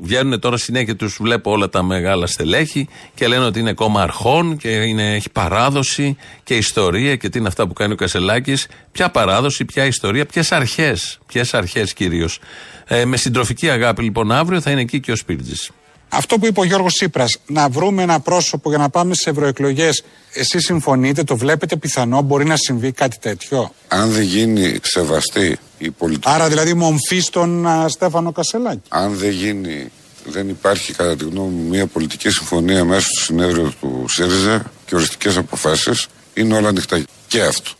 βγαίνουν 0.00 0.40
τώρα 0.40 0.56
συνέχεια 0.56 0.96
τους, 0.96 1.16
βλέπω 1.20 1.50
όλα 1.50 1.68
τα 1.68 1.82
μεγάλα 1.82 2.26
στελέχη 2.26 2.88
και 3.14 3.26
λένε 3.26 3.44
ότι 3.44 3.60
είναι 3.60 3.72
κόμμα 3.72 4.02
αρχών 4.02 4.56
και 4.56 4.68
είναι, 4.68 5.14
έχει 5.14 5.30
παράδοση 5.30 6.16
και 6.42 6.56
ιστορία 6.56 7.16
και 7.16 7.28
τι 7.28 7.38
είναι 7.38 7.48
αυτά 7.48 7.66
που 7.66 7.72
κάνει 7.72 7.92
ο 7.92 7.96
Κασελάκης. 7.96 8.66
Ποια 8.92 9.10
παράδοση, 9.10 9.64
ποια 9.64 9.84
ιστορία, 9.84 10.26
ποιες 10.26 10.52
αρχές. 10.52 11.18
Ποιες 11.26 11.54
αρχές 11.54 11.92
κυρίως. 11.92 12.38
Ε, 12.86 13.04
με 13.04 13.16
συντροφική 13.16 13.70
αγάπη 13.70 14.02
λοιπόν 14.02 14.32
αύριο 14.32 14.60
θα 14.60 14.70
είναι 14.70 14.80
εκεί 14.80 15.00
και 15.00 15.12
ο 15.12 15.16
Σπίρτζης. 15.16 15.70
Αυτό 16.16 16.38
που 16.38 16.46
είπε 16.46 16.60
ο 16.60 16.64
Γιώργος 16.64 16.92
Τσίπρας, 16.92 17.38
να 17.46 17.68
βρούμε 17.68 18.02
ένα 18.02 18.20
πρόσωπο 18.20 18.68
για 18.68 18.78
να 18.78 18.88
πάμε 18.88 19.14
στι 19.14 19.30
ευρωεκλογές. 19.30 20.02
Εσείς 20.32 20.64
συμφωνείτε, 20.64 21.24
το 21.24 21.36
βλέπετε 21.36 21.76
πιθανό, 21.76 22.22
μπορεί 22.22 22.44
να 22.44 22.56
συμβεί 22.56 22.92
κάτι 22.92 23.18
τέτοιο; 23.18 23.70
Αν 23.88 24.10
δεν 24.10 24.22
γίνει 24.22 24.78
σεβαστή 24.82 25.58
η 25.78 25.90
πολιτική. 25.90 26.28
Άρα 26.34 26.48
δηλαδή 26.48 26.74
μομφή 26.74 27.20
στον 27.20 27.66
α, 27.66 27.88
Στέφανο 27.88 28.32
Κασελάκη. 28.32 28.80
Αν 28.88 29.16
δεν 29.16 29.30
γίνει, 29.30 29.90
δεν 30.24 30.48
υπάρχει 30.48 30.92
κατά 30.92 31.16
τη 31.16 31.24
γνώμη 31.24 31.50
μου 31.50 31.68
μια 31.68 31.86
πολιτική 31.86 32.30
συμφωνία 32.30 32.84
μέσα 32.84 33.08
στο 33.08 33.20
συνέδριο 33.20 33.72
του 33.80 34.04
ΣΥΡΙΖΑ 34.08 34.72
και 34.86 34.94
οριστικές 34.94 35.36
αποφάσεις, 35.36 36.06
είναι 36.34 36.56
όλα 36.56 36.68
ανοιχτά. 36.68 37.02
Και 37.26 37.42
αυτό. 37.42 37.70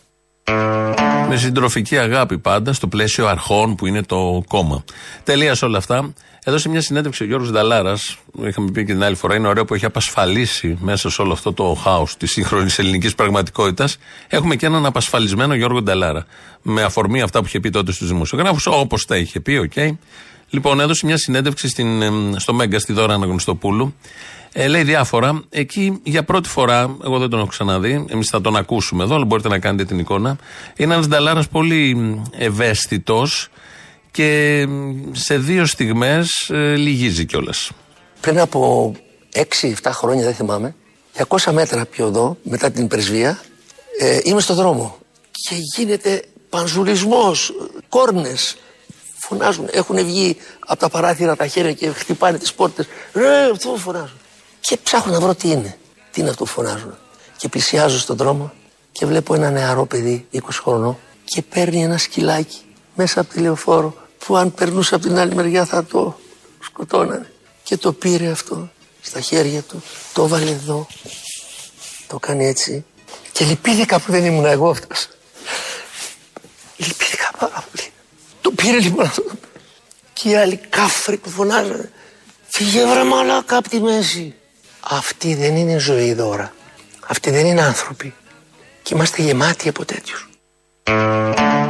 Με 1.29 1.37
συντροφική 1.37 1.97
αγάπη 1.97 2.37
πάντα, 2.37 2.73
στο 2.73 2.87
πλαίσιο 2.87 3.27
αρχών 3.27 3.75
που 3.75 3.85
είναι 3.85 4.03
το 4.03 4.43
κόμμα. 4.47 4.83
Τελεία 5.23 5.57
όλα 5.61 5.77
αυτά. 5.77 6.13
Έδωσε 6.47 6.69
μια 6.69 6.81
συνέντευξη 6.81 7.23
ο 7.23 7.25
Γιώργος 7.25 7.51
Νταλάρας. 7.51 8.17
Είχαμε 8.45 8.71
πει 8.71 8.85
και 8.85 8.93
την 8.93 9.03
άλλη 9.03 9.15
φορά. 9.15 9.35
Είναι 9.35 9.47
ωραίο 9.47 9.65
που 9.65 9.73
έχει 9.73 9.85
απασφαλίσει 9.85 10.77
μέσα 10.81 11.09
σε 11.09 11.21
όλο 11.21 11.33
αυτό 11.33 11.53
το 11.53 11.73
χάος 11.83 12.17
της 12.17 12.31
σύγχρονης 12.31 12.79
ελληνικής 12.79 13.15
πραγματικότητας. 13.15 13.97
Έχουμε 14.27 14.55
και 14.55 14.65
έναν 14.65 14.85
απασφαλισμένο 14.85 15.55
Γιώργο 15.55 15.81
Νταλάρα. 15.81 16.25
Με 16.61 16.83
αφορμή 16.83 17.21
αυτά 17.21 17.39
που 17.39 17.45
είχε 17.45 17.59
πει 17.59 17.69
τότε 17.69 17.91
στους 17.91 18.07
δημοσιογράφους, 18.07 18.65
όπως 18.67 19.05
τα 19.05 19.17
είχε 19.17 19.39
πει, 19.39 19.57
OK. 19.57 19.71
Okay. 19.75 19.89
Λοιπόν, 20.49 20.79
έδωσε 20.79 21.05
μια 21.05 21.17
συνέντευξη 21.17 21.69
στην, 21.69 21.89
στο 22.39 22.53
Μέγκα, 22.53 22.79
στη 22.79 22.93
Δώρα 22.93 23.13
Αναγνωστοπούλου. 23.13 23.95
Ε, 24.51 24.67
λέει 24.67 24.83
διάφορα. 24.83 25.43
Εκεί 25.49 25.99
για 26.03 26.23
πρώτη 26.23 26.49
φορά, 26.49 26.95
εγώ 27.03 27.19
δεν 27.19 27.29
τον 27.29 27.39
έχω 27.39 27.47
ξαναδεί, 27.47 28.05
εμείς 28.09 28.29
θα 28.29 28.41
τον 28.41 28.55
ακούσουμε 28.55 29.03
εδώ, 29.03 29.15
αλλά 29.15 29.25
μπορείτε 29.25 29.47
να 29.47 29.59
κάνετε 29.59 29.85
την 29.85 29.99
εικόνα. 29.99 30.37
Είναι 30.75 30.93
ένας 30.93 31.07
Νταλάρας 31.07 31.47
πολύ 31.47 32.21
ευαίσθητος 32.37 33.49
και 34.15 34.67
σε 35.11 35.37
δύο 35.37 35.65
στιγμές 35.65 36.49
ε, 36.49 36.75
λυγίζει 36.75 37.25
κιόλας. 37.25 37.71
Πριν 38.21 38.39
από 38.39 38.91
6-7 39.33 39.43
χρόνια, 39.91 40.23
δεν 40.23 40.33
θυμάμαι, 40.33 40.75
200 41.27 41.51
μέτρα 41.51 41.85
πιο 41.85 42.07
εδώ, 42.07 42.37
μετά 42.43 42.71
την 42.71 42.87
πρεσβεία, 42.87 43.41
ε, 43.99 44.19
είμαι 44.23 44.41
στο 44.41 44.53
δρόμο 44.53 44.97
και 45.31 45.55
γίνεται 45.75 46.23
πανζουλισμός, 46.49 47.53
κόρνες, 47.89 48.57
φωνάζουν, 49.17 49.67
έχουν 49.71 50.05
βγει 50.05 50.37
από 50.59 50.79
τα 50.79 50.89
παράθυρα 50.89 51.35
τα 51.35 51.47
χέρια 51.47 51.73
και 51.73 51.89
χτυπάνε 51.89 52.37
τις 52.37 52.53
πόρτες, 52.53 52.87
ρε 53.13 53.49
αυτό 53.51 53.75
φωνάζουν. 53.77 54.19
Και 54.59 54.77
ψάχνω 54.83 55.11
να 55.11 55.19
βρω 55.19 55.35
τι 55.35 55.49
είναι, 55.49 55.77
τι 56.11 56.21
είναι 56.21 56.29
αυτό 56.29 56.43
που 56.43 56.49
φωνάζουν. 56.49 56.97
Και 57.37 57.49
πλησιάζω 57.49 57.99
στον 57.99 58.15
δρόμο 58.15 58.53
και 58.91 59.05
βλέπω 59.05 59.33
ένα 59.33 59.51
νεαρό 59.51 59.85
παιδί, 59.85 60.27
20 60.33 60.39
χρονών, 60.51 60.97
και 61.23 61.41
παίρνει 61.41 61.83
ένα 61.83 61.97
σκυλάκι 61.97 62.57
μέσα 62.95 63.19
από 63.19 63.33
τη 63.33 63.39
λεωφόρο 63.39 64.03
που 64.17 64.37
αν 64.37 64.53
περνούσε 64.53 64.95
από 64.95 65.03
την 65.03 65.17
άλλη 65.17 65.35
μεριά 65.35 65.65
θα 65.65 65.83
το 65.85 66.19
σκοτώνανε. 66.59 67.31
Και 67.63 67.77
το 67.77 67.93
πήρε 67.93 68.27
αυτό 68.27 68.69
στα 69.01 69.19
χέρια 69.19 69.61
του, 69.61 69.83
το 70.13 70.27
βάλε 70.27 70.51
εδώ, 70.51 70.87
το 72.07 72.19
κάνει 72.19 72.45
έτσι 72.45 72.85
και 73.31 73.45
λυπήθηκα 73.45 73.99
που 73.99 74.11
δεν 74.11 74.25
ήμουν 74.25 74.45
εγώ 74.45 74.69
αυτός. 74.69 75.07
Λυπήθηκα 76.77 77.31
πάρα 77.39 77.65
πολύ. 77.71 77.89
Το 78.41 78.51
πήρε 78.51 78.79
λοιπόν 78.79 79.05
αυτό. 79.05 79.23
Και 80.13 80.29
οι 80.29 80.35
άλλοι 80.35 80.57
κάφροι 80.57 81.17
που 81.17 81.29
φωνάζανε. 81.29 81.91
Φύγε 82.47 82.85
βρε 82.85 83.03
μαλάκα 83.03 83.57
από 83.57 83.69
τη 83.69 83.79
μέση. 83.79 84.35
Αυτή 84.79 85.35
δεν 85.35 85.55
είναι 85.55 85.77
ζωή 85.77 86.13
δώρα. 86.13 86.53
Αυτοί 87.07 87.29
δεν 87.29 87.45
είναι 87.45 87.61
άνθρωποι. 87.61 88.13
Και 88.83 88.93
είμαστε 88.95 89.21
γεμάτοι 89.21 89.69
από 89.69 89.85
τέτοιους. 89.85 90.29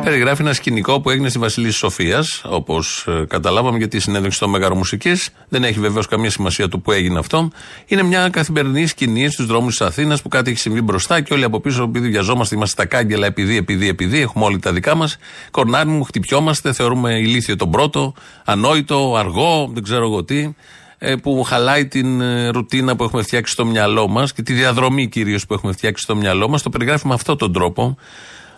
Περιγράφει 0.03 0.41
ένα 0.41 0.53
σκηνικό 0.53 1.01
που 1.01 1.09
έγινε 1.09 1.29
στη 1.29 1.39
Βασιλής 1.39 1.75
Σοφίας, 1.75 2.41
όπως 2.45 3.05
ε, 3.07 3.25
καταλάβαμε, 3.27 3.77
γιατί 3.77 3.97
η 3.97 3.99
συνέντευξη 3.99 4.39
των 4.39 4.49
Μεγαρομουσικής 4.49 5.29
δεν 5.49 5.63
έχει 5.63 5.79
βεβαίως 5.79 6.07
καμία 6.07 6.29
σημασία 6.29 6.67
του 6.67 6.81
που 6.81 6.91
έγινε 6.91 7.19
αυτό. 7.19 7.49
Είναι 7.85 8.03
μια 8.03 8.29
καθημερινή 8.29 8.87
σκηνή 8.87 9.29
στους 9.29 9.45
δρόμους 9.45 9.77
της 9.77 9.87
Αθήνας 9.87 10.21
που 10.21 10.27
κάτι 10.27 10.49
έχει 10.51 10.59
συμβεί 10.59 10.81
μπροστά 10.81 11.21
και 11.21 11.33
όλοι 11.33 11.43
από 11.43 11.59
πίσω, 11.59 11.83
επειδή 11.83 12.09
βιαζόμαστε, 12.09 12.55
είμαστε 12.55 12.81
στα 12.81 12.97
κάγκελα, 12.97 13.25
επειδή, 13.25 13.57
επειδή, 13.57 13.87
επειδή, 13.87 14.19
έχουμε 14.19 14.45
όλοι 14.45 14.59
τα 14.59 14.73
δικά 14.73 14.95
μας. 14.95 15.17
Κορνάρι 15.51 16.03
χτυπιόμαστε, 16.05 16.73
θεωρούμε 16.73 17.19
ηλίθιο 17.19 17.55
τον 17.55 17.71
πρώτο, 17.71 18.13
ανόητο, 18.45 19.15
αργό, 19.17 19.69
δεν 19.73 19.83
ξέρω 19.83 20.05
εγώ 20.05 20.23
τι 20.23 20.53
ε, 20.97 21.15
που 21.15 21.43
χαλάει 21.43 21.87
την 21.87 22.21
ε, 22.21 22.47
ρουτίνα 22.47 22.95
που 22.95 23.03
έχουμε 23.03 23.21
φτιάξει 23.21 23.53
στο 23.53 23.65
μυαλό 23.65 24.07
μας 24.07 24.33
και 24.33 24.41
τη 24.41 24.53
διαδρομή 24.53 25.07
κυρίως 25.07 25.45
που 25.45 25.53
έχουμε 25.53 25.71
φτιάξει 25.71 26.03
στο 26.03 26.15
μυαλό 26.15 26.49
μας. 26.49 26.61
Το 26.61 26.69
περιγράφει 26.69 27.07
με 27.07 27.13
αυτόν 27.13 27.37
τον 27.37 27.53
τρόπο 27.53 27.97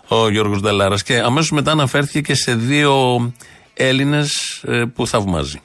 ο 0.08 0.28
Γιώργος 0.28 0.60
Νταλάρας. 0.60 1.02
Και 1.02 1.18
αμέσως 1.18 1.50
μετά 1.50 1.70
αναφέρθηκε 1.70 2.20
και 2.20 2.34
σε 2.34 2.54
δύο 2.54 3.32
Έλληνες 3.74 4.60
ε, 4.66 4.84
που 4.94 5.06
θαυμάζει. 5.06 5.60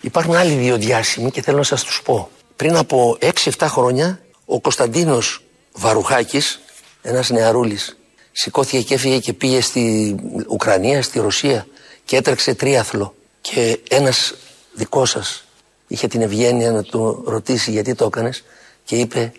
Υπάρχουν 0.00 0.34
άλλοι 0.34 0.54
δύο 0.54 0.76
διάσημοι 0.76 1.30
και 1.30 1.42
θέλω 1.42 1.56
να 1.56 1.62
σας 1.62 1.84
τους 1.84 2.02
πω. 2.04 2.30
Πριν 2.56 2.76
από 2.76 3.18
6-7 3.20 3.66
χρόνια, 3.68 4.20
ο 4.44 4.60
Κωνσταντίνος 4.60 5.42
Βαρουχάκης, 5.72 6.60
ένας 7.02 7.30
νεαρούλης, 7.30 7.98
σηκώθηκε 8.32 8.82
και 8.82 8.94
έφυγε 8.94 9.18
και 9.18 9.32
πήγε 9.32 9.60
στη 9.60 10.14
Ουκρανία, 10.48 11.02
στη 11.02 11.18
Ρωσία 11.18 11.66
και 12.04 12.16
έτρεξε 12.16 12.54
τρίαθλο. 12.54 13.14
Και 13.40 13.78
ένας 13.88 14.34
δικός 14.72 15.10
σας 15.10 15.44
είχε 15.86 16.06
την 16.06 16.22
ευγένεια 16.22 16.72
να 16.72 16.82
του 16.82 17.22
ρωτήσει 17.26 17.70
γιατί 17.70 17.94
το 17.94 18.04
έκανες 18.04 18.44
και 18.84 18.96
είπε: 18.96 19.32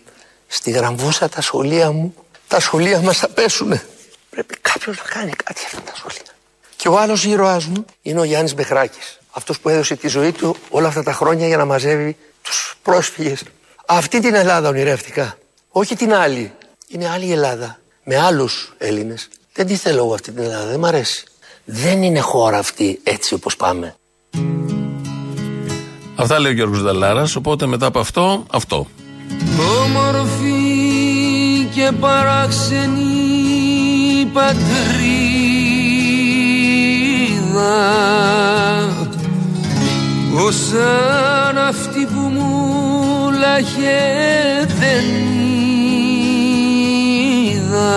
Στη 0.46 0.70
γραμβούσα 0.70 1.28
τα 1.28 1.40
σχολεία 1.40 1.92
μου, 1.92 2.14
τα 2.48 2.60
σχολεία 2.60 3.00
μας 3.00 3.18
θα 3.18 3.28
πέσουνε. 3.28 3.82
Πρέπει 4.30 4.56
κάποιος 4.60 4.96
να 4.96 5.02
κάνει 5.02 5.30
κάτι 5.30 5.60
αυτά 5.66 5.80
τα 5.80 5.92
σχολεία. 5.96 6.34
Και 6.76 6.88
ο 6.88 6.98
άλλος 6.98 7.24
ήρωάς 7.24 7.66
μου 7.66 7.84
είναι 8.02 8.20
ο 8.20 8.24
Γιάννης 8.24 8.54
Μπεχράκης. 8.54 9.18
Αυτός 9.30 9.60
που 9.60 9.68
έδωσε 9.68 9.96
τη 9.96 10.08
ζωή 10.08 10.32
του 10.32 10.56
όλα 10.70 10.88
αυτά 10.88 11.02
τα 11.02 11.12
χρόνια 11.12 11.46
για 11.46 11.56
να 11.56 11.64
μαζεύει 11.64 12.16
τους 12.42 12.74
πρόσφυγες. 12.82 13.42
Αυτή 13.86 14.20
την 14.20 14.34
Ελλάδα 14.34 14.68
ονειρεύτηκα. 14.68 15.38
Όχι 15.68 15.96
την 15.96 16.14
άλλη. 16.14 16.52
Είναι 16.88 17.08
άλλη 17.08 17.32
Ελλάδα. 17.32 17.78
Με 18.04 18.18
άλλους 18.18 18.72
Έλληνες. 18.78 19.28
Δεν 19.52 19.66
τη 19.66 19.76
θέλω 19.76 19.98
εγώ 19.98 20.14
αυτή 20.14 20.32
την 20.32 20.42
Ελλάδα. 20.42 20.66
Δεν 20.70 20.78
μ' 20.78 20.84
αρέσει. 20.84 21.24
Δεν 21.64 22.02
είναι 22.02 22.20
χώρα 22.20 22.58
αυτή 22.58 23.00
έτσι 23.02 23.34
όπως 23.34 23.56
πάμε. 23.56 23.94
Αυτά 26.16 26.38
λέει 26.38 26.50
ο 26.50 26.54
Γιώργος 26.54 26.82
Δαλάρας, 26.82 27.36
οπότε 27.36 27.66
μετά 27.66 27.86
από 27.86 27.98
αυτό, 27.98 28.46
αυτό. 28.50 28.86
Όμορφη 29.84 30.50
και 31.74 31.92
παράξενη 32.00 33.39
πατρίδα. 34.32 34.70
Όσαν 40.46 41.58
αυτή 41.68 42.06
που 42.06 42.20
μου 42.20 43.30
λάχε 43.40 44.00
δεν 44.80 45.04
είδα 47.52 47.90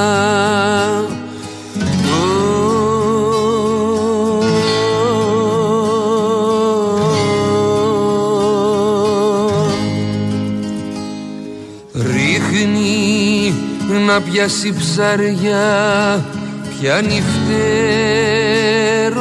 να 14.13 14.21
πιάσει 14.21 14.73
ψαριά 14.73 16.25
πιάνει 16.69 17.23
φτερότα 17.33 19.13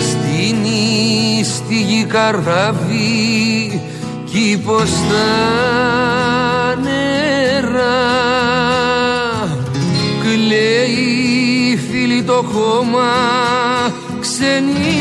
στην 0.00 0.56
στη 1.44 2.06
καράβι 2.08 3.82
κήπος 4.24 4.90
τα 4.90 5.26
νερά. 6.82 8.04
Κλαίει 10.22 11.78
φίλη 11.90 12.22
το 12.22 12.44
χώμα 12.52 13.12
ξενείται 14.20 14.95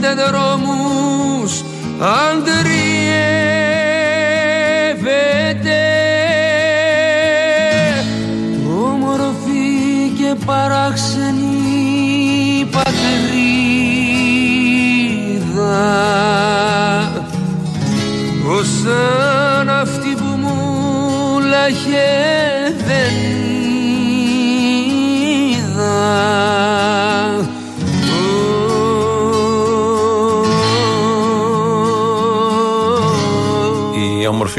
δρόμους 0.00 1.64
αντριεύεται 2.00 2.39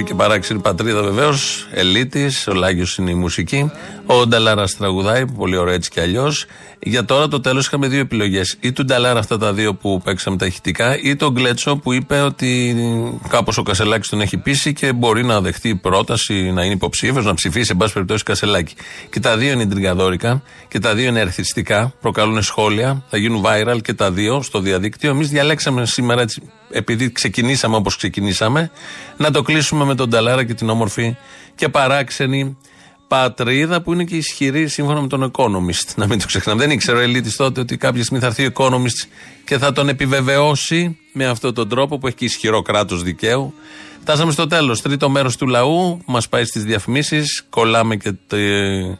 όμορφη 0.01 0.03
και 0.03 0.23
παράξενη 0.23 0.59
πατρίδα 0.59 1.01
βεβαίως. 1.01 1.67
Ελίτης, 1.71 2.47
ο 2.47 2.53
Λάγιος 2.53 2.97
είναι 2.97 3.11
η 3.11 3.13
μουσική. 3.13 3.71
Ο 4.19 4.27
Νταλάρας 4.27 4.77
τραγουδάει, 4.77 5.25
πολύ 5.25 5.57
ωραίο 5.57 5.73
έτσι 5.73 5.89
κι 5.89 5.99
αλλιώς. 5.99 6.45
Για 6.79 7.05
τώρα 7.05 7.27
το 7.27 7.39
τέλος 7.39 7.65
είχαμε 7.65 7.87
δύο 7.87 7.99
επιλογές. 7.99 8.57
Ή 8.59 8.71
του 8.71 8.85
Νταλάρα 8.85 9.19
αυτά 9.19 9.37
τα 9.37 9.53
δύο 9.53 9.73
που 9.73 10.01
παίξαμε 10.03 10.37
τα 10.37 10.45
ηχητικά, 10.45 10.99
ή 11.01 11.15
τον 11.15 11.33
Γκλέτσο 11.33 11.77
που 11.77 11.93
είπε 11.93 12.21
ότι 12.21 12.75
κάπως 13.29 13.57
ο 13.57 13.63
Κασελάκης 13.63 14.09
τον 14.09 14.21
έχει 14.21 14.37
πείσει 14.37 14.73
και 14.73 14.93
μπορεί 14.93 15.23
να 15.23 15.41
δεχτεί 15.41 15.75
πρόταση 15.75 16.51
να 16.51 16.63
είναι 16.63 16.73
υποψήφιος, 16.73 17.25
να 17.25 17.33
ψηφίσει, 17.33 17.69
εν 17.71 17.77
πάση 17.77 17.93
περιπτώσει, 17.93 18.23
Κασελάκη. 18.23 18.73
Και 19.09 19.19
τα 19.19 19.37
δύο 19.37 19.51
είναι 19.51 19.65
τριγκαδόρικα 19.65 20.41
και 20.67 20.79
τα 20.79 20.95
δύο 20.95 21.07
είναι 21.07 21.19
ερθιστικά, 21.19 21.93
προκαλούν 22.01 22.41
σχόλια, 22.41 23.03
θα 23.09 23.17
γίνουν 23.17 23.43
viral 23.45 23.81
και 23.81 23.93
τα 23.93 24.11
δύο 24.11 24.41
στο 24.41 24.59
διαδίκτυο. 24.59 25.09
Εμείς 25.09 25.29
διαλέξαμε 25.29 25.85
σήμερα 25.85 26.21
έτσι 26.21 26.41
επειδή 26.71 27.11
ξεκινήσαμε 27.11 27.75
όπως 27.75 27.95
ξεκινήσαμε, 27.95 28.71
να 29.17 29.31
το 29.31 29.41
κλείσουμε 29.41 29.85
με 29.85 29.95
τον 29.95 30.09
Ταλάρα 30.09 30.43
και 30.43 30.53
την 30.53 30.69
όμορφη 30.69 31.15
και 31.55 31.69
παράξενη 31.69 32.57
πατρίδα 33.11 33.81
που 33.81 33.93
είναι 33.93 34.03
και 34.03 34.15
ισχυρή 34.15 34.67
σύμφωνα 34.67 35.01
με 35.01 35.07
τον 35.07 35.31
Economist. 35.31 35.95
Να 35.95 36.07
μην 36.07 36.19
το 36.19 36.25
ξεχνάμε. 36.25 36.61
Δεν 36.61 36.71
ήξερε 36.71 36.97
ο 36.97 37.01
Ελίτη 37.01 37.35
τότε 37.35 37.59
ότι 37.59 37.77
κάποια 37.77 38.03
στιγμή 38.03 38.19
θα 38.19 38.27
έρθει 38.27 38.45
ο 38.45 38.51
Economist 38.55 39.07
και 39.45 39.57
θα 39.57 39.71
τον 39.71 39.89
επιβεβαιώσει 39.89 40.97
με 41.13 41.25
αυτόν 41.25 41.53
τον 41.53 41.69
τρόπο 41.69 41.97
που 41.97 42.07
έχει 42.07 42.15
και 42.15 42.25
ισχυρό 42.25 42.61
κράτος 42.61 43.03
δικαίου. 43.03 43.53
Φτάσαμε 44.01 44.31
στο 44.31 44.47
τέλος. 44.47 44.81
Τρίτο 44.81 45.09
μέρος 45.09 45.37
του 45.37 45.47
λαού 45.47 46.01
μας 46.05 46.29
πάει 46.29 46.45
στις 46.45 46.63
διαφημίσεις. 46.63 47.45
Κολλάμε, 47.49 47.95
και 47.95 48.11
τε, 48.27 48.37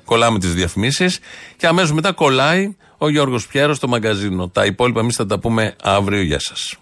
κολλάμε 0.05 0.39
τις 0.39 0.53
διαφημίσεις. 0.53 1.19
Και 1.57 1.67
αμέσως 1.67 1.91
μετά 1.91 2.11
κολλάει 2.11 2.75
ο 2.97 3.09
Γιώργος 3.09 3.47
Πιέρος 3.47 3.77
στο 3.77 3.87
μαγκαζίνο. 3.87 4.49
Τα 4.49 4.65
υπόλοιπα 4.65 4.99
εμείς 4.99 5.15
θα 5.15 5.25
τα 5.25 5.39
πούμε 5.39 5.75
αύριο. 5.83 6.21
Γεια 6.21 6.39
σας. 6.39 6.77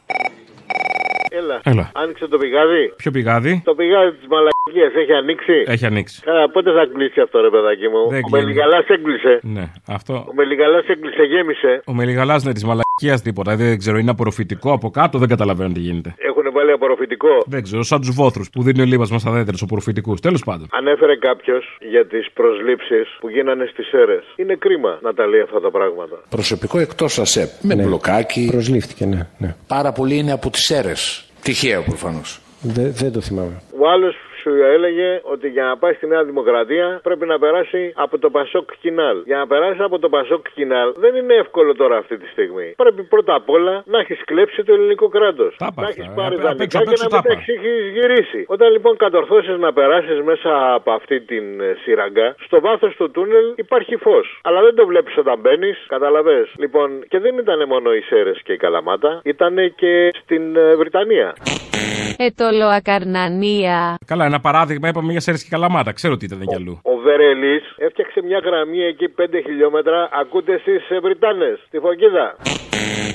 Έλα. 1.49 1.61
Έλα. 1.71 1.85
Άνοιξε 2.01 2.25
το 2.33 2.37
πηγάδι. 2.37 2.83
Ποιο 3.01 3.11
πηγάδι; 3.11 3.53
Το 3.69 3.73
πηγάδι 3.79 4.11
της 4.19 4.27
μαλακίας 4.33 4.91
έχει 5.01 5.13
ανοίξει. 5.21 5.57
Έχει 5.73 5.85
ανοίξει. 5.91 6.21
Καλά, 6.29 6.49
πότε 6.49 6.69
θα 6.77 6.83
κλείσει 6.93 7.19
αυτό, 7.25 7.35
ρε 7.45 7.49
παιδάκι 7.49 7.87
μου; 7.93 8.01
Δεν 8.09 8.21
ο 8.23 8.27
κλείνει. 8.27 8.45
Μελιγαλάς 8.45 8.85
έκλεισε. 8.95 9.33
Ναι, 9.55 9.65
αυτό. 9.97 10.13
Ο 10.31 10.33
Μελιγαλάς 10.39 10.85
έκλεισε, 10.93 11.23
γέμισε. 11.33 11.71
Ο 11.85 11.93
Μελιγαλάς 11.93 12.43
είναι 12.43 12.53
της 12.53 12.63
μαλακίας 12.69 13.21
τίποτα. 13.21 13.55
Δεν 13.55 13.77
ξέρω, 13.77 13.97
είναι 13.97 14.11
απορροφητικό 14.15 14.69
από 14.77 14.87
κάτω, 14.89 15.17
δεν 15.17 15.29
καταλαβαίνω 15.33 15.71
τι 15.73 15.79
γίνεται. 15.79 16.09
Έχουν 16.17 16.45
βάλει 16.53 16.71
απορροφητικό. 16.71 17.33
Δεν 17.45 17.61
ξέρω, 17.63 17.83
σαν 17.83 17.99
τους 18.01 18.11
βόθρους 18.19 18.49
που 18.49 18.63
δίνουν 18.63 18.87
λίβασμα 18.87 19.19
στα 19.19 19.31
δέντρα, 19.31 19.55
στου 19.55 19.65
απορροφητικούς. 19.65 20.19
Τέλος 20.21 20.43
πάντων. 20.43 20.67
Ανέφερε 20.71 21.15
κάποιος 21.15 21.77
για 21.93 22.05
τις 22.07 22.25
προσλήψεις 22.33 23.17
που 23.19 23.29
γίνανε 23.29 23.65
στις 23.71 23.91
αίρες. 23.91 24.23
Είναι 24.35 24.55
κρίμα 24.55 24.99
να 25.01 25.13
τα 25.13 25.25
λέει 25.27 25.41
αυτά 25.41 25.59
τα 25.59 25.71
πράγματα. 25.71 26.17
Προσωπικό 26.29 26.79
εκτός 26.79 27.19
ΑΣΕΠ. 27.19 27.49
Με 27.61 27.75
μπλοκάκι. 27.75 28.47
Προσλήφθηκε, 28.51 29.05
ναι. 29.05 29.27
ναι. 29.37 29.55
Πάρα 29.67 29.91
πολλοί 29.91 30.15
είναι 30.17 30.31
από 30.31 30.49
τις 30.49 30.69
αίρες. 30.69 31.23
Τυχαίο 31.43 31.81
προφανώς. 31.81 32.39
Δε- 32.61 32.89
δεν 32.89 33.11
το 33.11 33.21
θυμάμαι. 33.21 33.61
Ο 33.79 33.89
άλλος 33.89 34.15
σου 34.41 34.49
έλεγε 34.75 35.09
ότι 35.23 35.47
για 35.49 35.63
να 35.63 35.77
πάει 35.77 35.93
στη 35.93 36.07
Νέα 36.07 36.23
Δημοκρατία 36.23 36.99
πρέπει 37.03 37.25
να 37.25 37.39
περάσει 37.39 37.81
από 37.95 38.15
το 38.19 38.29
Πασόκ 38.29 38.67
Κινάλ. 38.81 39.17
Για 39.25 39.37
να 39.37 39.47
περάσει 39.47 39.81
από 39.81 39.99
το 39.99 40.09
Πασόκ 40.09 40.43
Κινάλ 40.53 40.93
δεν 40.97 41.15
είναι 41.15 41.33
εύκολο 41.33 41.75
τώρα 41.75 41.97
αυτή 41.97 42.17
τη 42.17 42.27
στιγμή. 42.27 42.73
Πρέπει 42.77 43.03
πρώτα 43.03 43.33
απ' 43.35 43.49
όλα 43.49 43.83
να 43.85 43.99
έχεις 43.99 44.19
κλέψει 44.25 44.63
το 44.63 44.73
ελληνικό 44.73 45.07
κράτος. 45.07 45.55
Να 45.59 45.87
έχεις 45.89 46.09
πάρει 46.15 46.35
Απ' 46.35 46.41
δανεικά 46.41 46.63
έξω, 46.63 46.77
απ' 46.79 46.87
και 46.87 46.93
έξω 46.93 47.03
να 47.03 47.09
τα 47.09 47.15
μην 47.15 47.23
τα 47.23 47.31
είπα. 47.31 47.41
έχεις 47.41 47.91
γυρίσει. 47.97 48.41
Όταν 48.47 48.71
λοιπόν 48.71 48.97
κατορθώσεις 48.97 49.57
να 49.57 49.73
περάσεις 49.73 50.21
μέσα 50.21 50.73
από 50.73 50.91
αυτή 50.91 51.21
την 51.21 51.45
ε, 51.61 51.75
σύραγγα, 51.83 52.35
στο 52.45 52.59
βάθος 52.61 52.95
του 52.95 53.11
τούνελ 53.11 53.45
υπάρχει 53.55 53.95
φως. 53.95 54.39
Αλλά 54.43 54.61
δεν 54.61 54.75
το 54.75 54.85
βλέπεις 54.85 55.17
όταν 55.17 55.39
μπαίνεις, 55.39 55.77
καταλαβέ. 55.87 56.47
Λοιπόν, 56.57 56.87
και 57.07 57.19
δεν 57.19 57.37
ήταν 57.37 57.67
μόνο 57.67 57.93
οι 57.93 58.01
Σέρες 58.01 58.41
και 58.43 58.53
η 58.53 58.57
Καλαμάτα, 58.57 59.21
ήταν 59.23 59.55
και 59.75 60.09
στην 60.21 60.55
ε, 60.55 60.75
Βρυτανία. 60.75 61.33
Ετολοακαρνανία. 62.17 63.95
Καλά, 64.05 64.25
ένα 64.25 64.38
παράδειγμα 64.39 64.87
είπαμε 64.87 65.11
για 65.11 65.19
Σέρες 65.19 65.43
και 65.43 65.49
Καλαμάτα. 65.49 65.91
Ξέρω 65.91 66.17
τι 66.17 66.25
ήταν 66.25 66.39
κι 66.45 66.55
αλλού. 66.55 66.79
Ο 66.83 66.95
Βερελής 67.05 67.63
έφτιαξε 67.77 68.21
μια 68.21 68.39
γραμμή 68.39 68.79
εκεί 68.91 69.07
5 69.17 69.41
χιλιόμετρα. 69.45 70.09
Ακούτε 70.21 70.53
εσείς 70.53 70.81
Βρυτάνες, 71.01 71.59
στη 71.67 71.77
Φωκίδα; 71.79 72.35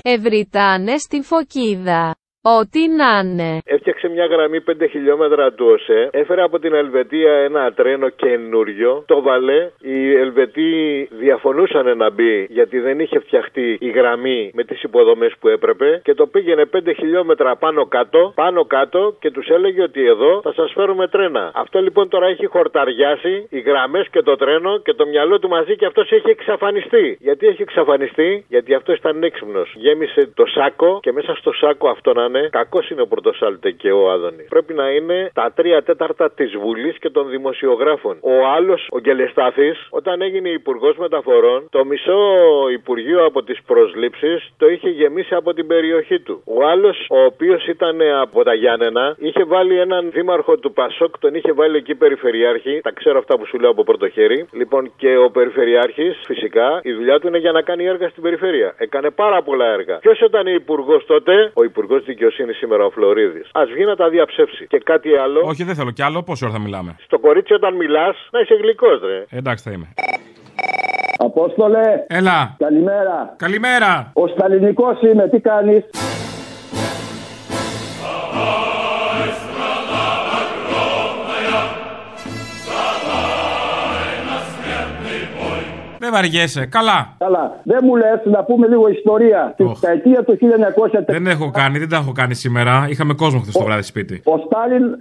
Ευρυτάνε 0.03 0.97
στη 0.99 1.21
φωκίδα. 1.23 2.17
Ό,τι 2.47 2.89
να 2.89 3.19
είναι. 3.19 3.59
Έφτιαξε 3.65 4.09
μια 4.09 4.27
γραμμή 4.27 4.59
5 4.71 4.73
χιλιόμετρα 4.91 5.53
του 5.53 5.67
ΟΣΕ. 5.67 6.09
Έφερε 6.13 6.43
από 6.43 6.59
την 6.59 6.75
Ελβετία 6.75 7.33
ένα 7.33 7.73
τρένο 7.73 8.09
καινούριο. 8.09 9.05
Το 9.07 9.23
βάλε. 9.23 9.71
Οι 9.81 10.15
Ελβετοί 10.17 10.73
διαφωνούσαν 11.11 11.97
να 11.97 12.11
μπει 12.11 12.47
γιατί 12.51 12.79
δεν 12.79 13.01
είχε 13.01 13.19
φτιαχτεί 13.19 13.77
η 13.81 13.91
γραμμή 13.91 14.51
με 14.55 14.65
τις 14.65 14.83
υποδομές 14.83 15.33
που 15.41 15.49
έπρεπε. 15.49 16.01
Και 16.05 16.15
το 16.15 16.27
πήγαινε 16.27 16.65
5 16.73 16.79
χιλιόμετρα 16.97 17.57
πάνω 17.57 17.87
κάτω, 17.87 18.33
πάνω 18.35 18.65
κάτω 18.65 19.17
και 19.21 19.31
τους 19.31 19.49
έλεγε 19.49 19.83
ότι 19.83 20.07
εδώ 20.07 20.41
θα 20.43 20.53
σας 20.53 20.73
φέρουμε 20.75 21.09
τρένα. 21.09 21.51
Αυτό 21.55 21.81
λοιπόν 21.81 22.09
τώρα 22.09 22.27
έχει 22.27 22.47
χορταριάσει 22.47 23.47
οι 23.51 23.61
γραμμές 23.61 24.09
και 24.11 24.23
το 24.23 24.37
τρένο 24.37 24.79
και 24.79 24.93
το 24.93 25.07
μυαλό 25.07 25.39
του 25.39 25.49
μαζί 25.49 25.77
και 25.77 25.87
αυτός 25.87 26.13
έχει 26.13 26.31
εξαφανιστεί. 26.31 27.19
Γιατί 27.21 27.47
έχει 27.47 27.63
εξαφανιστεί, 27.63 28.45
γιατί 28.49 28.75
αυτός 28.75 28.97
ήταν 28.97 29.23
έξυπνος. 29.23 29.75
Γέμισε 29.77 30.31
το 30.35 30.47
σάκο 30.47 30.99
και 31.03 31.13
μέσα 31.13 31.35
στο 31.35 31.53
σάκο 31.53 31.89
αυτό 31.89 32.13
να 32.13 32.34
είναι, 32.39 32.49
κακός 32.49 32.91
είναι 32.91 33.03
ο 33.03 33.07
Πρωτοσάλτε 33.07 33.71
και 33.71 33.93
ο 33.93 34.11
Άδωνης. 34.11 34.49
Πρέπει 34.49 34.75
να 34.75 34.91
είναι 34.91 35.31
τα 35.35 35.53
τρία 35.55 35.83
τέταρτα 35.83 36.31
της 36.31 36.57
Βουλής 36.57 36.99
και 36.99 37.11
των 37.11 37.29
δημοσιογράφων. 37.29 38.17
Ο 38.21 38.47
άλλος, 38.57 38.87
ο 38.91 38.99
Γκελεστάθης, 38.99 39.87
όταν 39.91 40.23
έγινε 40.23 40.49
υπουργός 40.49 40.97
μεταφορών, 40.97 41.67
το 41.71 41.85
μισό 41.85 42.19
Υπουργείο 42.73 43.25
από 43.25 43.43
τις 43.43 43.63
προσλήψεις 43.67 44.53
το 44.57 44.69
είχε 44.69 44.89
γεμίσει 44.89 45.35
από 45.35 45.55
την 45.55 45.67
περιοχή 45.67 46.21
του. 46.21 46.43
Ο 46.45 46.67
άλλος, 46.67 47.07
ο 47.11 47.25
οποίος 47.25 47.67
ήταν 47.67 48.01
από 48.21 48.43
τα 48.45 48.55
Γιάννενα, 48.55 49.17
είχε 49.19 49.45
βάλει 49.45 49.79
έναν 49.79 50.11
δήμαρχο 50.11 50.57
του 50.57 50.73
Πασόκ, 50.73 51.19
τον 51.19 51.35
είχε 51.35 51.53
βάλει 51.53 51.77
εκεί 51.77 51.95
περιφερειάρχη. 51.95 52.81
Τα 52.83 52.93
ξέρω 52.93 53.19
αυτά 53.19 53.39
που 53.39 53.47
σου 53.47 53.59
λέω 53.59 53.71
από 53.71 53.85
πρώτο 53.85 54.09
χέρι. 54.09 54.47
Λοιπόν, 54.53 54.93
και 54.97 55.17
ο 55.17 55.31
περιφερειάρχης, 55.31 56.21
φυσικά, 56.27 56.81
η 56.83 56.93
δουλειά 56.93 57.21
του 57.21 57.27
είναι 57.27 57.39
για 57.39 57.53
να 57.53 57.63
κάνει 57.63 57.85
έργα 57.85 58.09
στην 58.09 58.23
περιφέρεια. 58.23 58.75
Έκανε 58.79 59.11
πάρα 59.11 59.43
πολλά 59.43 59.67
έργα. 59.73 59.99
Ποιος 59.99 60.21
ήταν 60.21 60.47
υπουργός 60.47 61.07
τότε, 61.07 61.51
ο 61.55 61.65
υπουργός 61.65 62.05
δικαιοσύνης 62.05 62.24
σήμερα, 62.53 62.85
ο 62.85 62.91
Φλωρίδης. 62.91 63.49
Α 63.53 63.63
βγει 63.75 63.85
να 63.85 63.97
τα 63.97 64.09
διαψεύσει. 64.09 64.67
Και 64.67 64.79
κάτι 64.79 65.17
άλλο, 65.17 65.41
Όχι, 65.45 65.65
δεν 65.65 65.75
θέλω 65.75 65.91
κι 65.91 66.03
άλλο. 66.03 66.23
Πόση 66.23 66.45
ώρα 66.45 66.53
θα 66.53 66.61
μιλάμε; 66.61 66.97
στο 67.05 67.19
κορίτσι 67.19 67.53
όταν 67.55 67.75
μιλάς, 67.75 68.17
να 68.31 68.41
είσαι 68.41 68.55
γλυκός, 68.55 69.01
ρε. 69.01 69.25
Εντάξει, 69.39 69.65
θα 69.65 69.71
είμαι. 69.75 69.89
Απόστολε. 71.19 72.05
Έλα. 72.07 72.55
Καλημέρα. 72.59 73.35
Καλημέρα. 73.37 74.11
Ο 74.13 74.27
Σταλινικός 74.27 75.01
είμαι, 75.03 75.29
τι 75.29 75.41
κάνεις; 75.41 75.85
Δεν 86.05 86.13
βαριέσαι. 86.13 86.67
Καλά. 86.67 87.15
Καλά. 87.19 87.61
Δεν 87.63 87.79
μου 87.83 87.97
λες 87.97 88.21
να 88.25 88.45
πούμε 88.45 88.67
λίγο 88.67 88.89
ιστορία. 88.89 89.55
Τη 89.57 89.65
δεκαετία 89.65 90.25
του 90.25 90.39
1930. 90.41 91.05
Δεν 91.07 91.27
έχω 91.27 91.51
κάνει, 91.51 91.79
δεν 91.79 91.89
τα 91.89 91.97
έχω 91.97 92.13
κάνει 92.13 92.35
σήμερα. 92.35 92.87
Είχαμε 92.89 93.15
κόσμο 93.15 93.41
χθες 93.41 93.55
το 93.55 93.65
βράδυ 93.65 93.83
σπίτι. 93.83 94.21
Ο 94.25 94.39
Στάλιν 94.39 94.99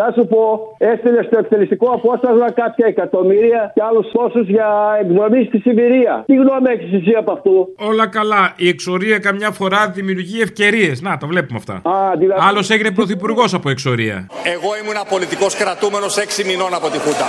Να 0.00 0.06
σου 0.14 0.24
πω, 0.32 0.42
έστειλε 0.78 1.22
στο 1.22 1.36
εκτελεστικό 1.38 1.88
απόστασμα 1.98 2.46
κάποια 2.62 2.86
εκατομμύρια 2.94 3.62
και 3.74 3.82
άλλους 3.88 4.06
τόσου 4.12 4.40
για 4.56 4.68
εκδρομή 5.02 5.44
στη 5.48 5.58
Σιβηρία. 5.58 6.14
Τι 6.26 6.34
γνώμη 6.34 6.68
έχεις 6.74 6.92
εσύ 6.98 7.12
από 7.22 7.32
αυτού; 7.32 7.54
Όλα 7.90 8.06
καλά. 8.06 8.52
Η 8.56 8.68
εξορία 8.68 9.18
καμιά 9.18 9.50
φορά 9.50 9.80
δημιουργεί 9.98 10.40
ευκαιρίες. 10.40 11.02
Να, 11.02 11.16
το 11.16 11.26
βλέπουμε 11.26 11.58
αυτά. 11.62 11.74
Α, 11.74 12.16
δηλαδή... 12.18 12.40
Άλλος 12.48 12.70
έγινε 12.70 12.90
πρωθυπουργός 12.90 13.54
από 13.54 13.68
εξορία. 13.70 14.16
Εγώ 14.54 14.70
ήμουν 14.80 14.98
πολιτικό 15.14 15.46
κρατούμενος 15.58 16.12
6 16.40 16.44
μηνών 16.48 16.72
από 16.78 16.88
τη 16.92 16.98
Χούτα. 17.04 17.28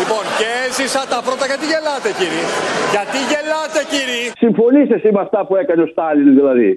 Λοιπόν, 0.00 0.24
και 0.38 0.48
έζησα 0.66 1.02
τα 1.12 1.18
πρώτα. 1.26 1.44
Γιατί 1.50 1.64
γελάτε, 1.72 2.10
κύριε; 2.20 2.44
Γιατί 2.94 3.18
γελάτε, 3.30 3.80
κύριε; 3.92 4.24
Συμφωνείς 4.44 4.88
εσύ 4.96 5.08
με 5.16 5.20
αυτά 5.26 5.40
που 5.46 5.54
έκανε 5.62 5.82
ο 5.86 5.88
Στάλιν 5.92 6.30
δηλαδή; 6.38 6.70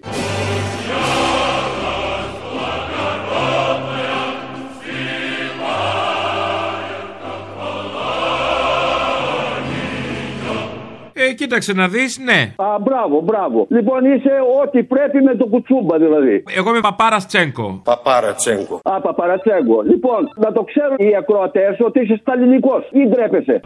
Ε, 11.29 11.33
κοίταξε 11.33 11.73
να 11.73 11.87
δει, 11.87 12.05
ναι. 12.23 12.53
Α, 12.55 12.79
μπράβο, 12.79 13.21
μπράβο. 13.21 13.65
Λοιπόν, 13.69 14.05
είσαι 14.05 14.33
ό,τι 14.63 14.83
πρέπει 14.83 15.21
με 15.23 15.35
το 15.35 15.45
κουτσούμπα 15.45 15.97
δηλαδή. 15.97 16.43
Εγώ 16.57 16.69
είμαι 16.69 16.79
παπάρα 16.79 17.17
Τσέγκο. 17.27 17.81
Παπάρατσέγκο. 17.83 18.79
Α, 18.83 19.01
παπαρατσέγκο. 19.01 19.81
Λοιπόν, 19.81 20.29
να 20.35 20.51
το 20.51 20.63
ξέρουν 20.63 20.95
οι 20.97 21.15
ακροατέ 21.15 21.77
ότι 21.79 21.99
είσαι 22.01 22.17
σταλινικό. 22.21 22.83
Ή 22.91 23.07
ντρέπεσαι. 23.07 23.61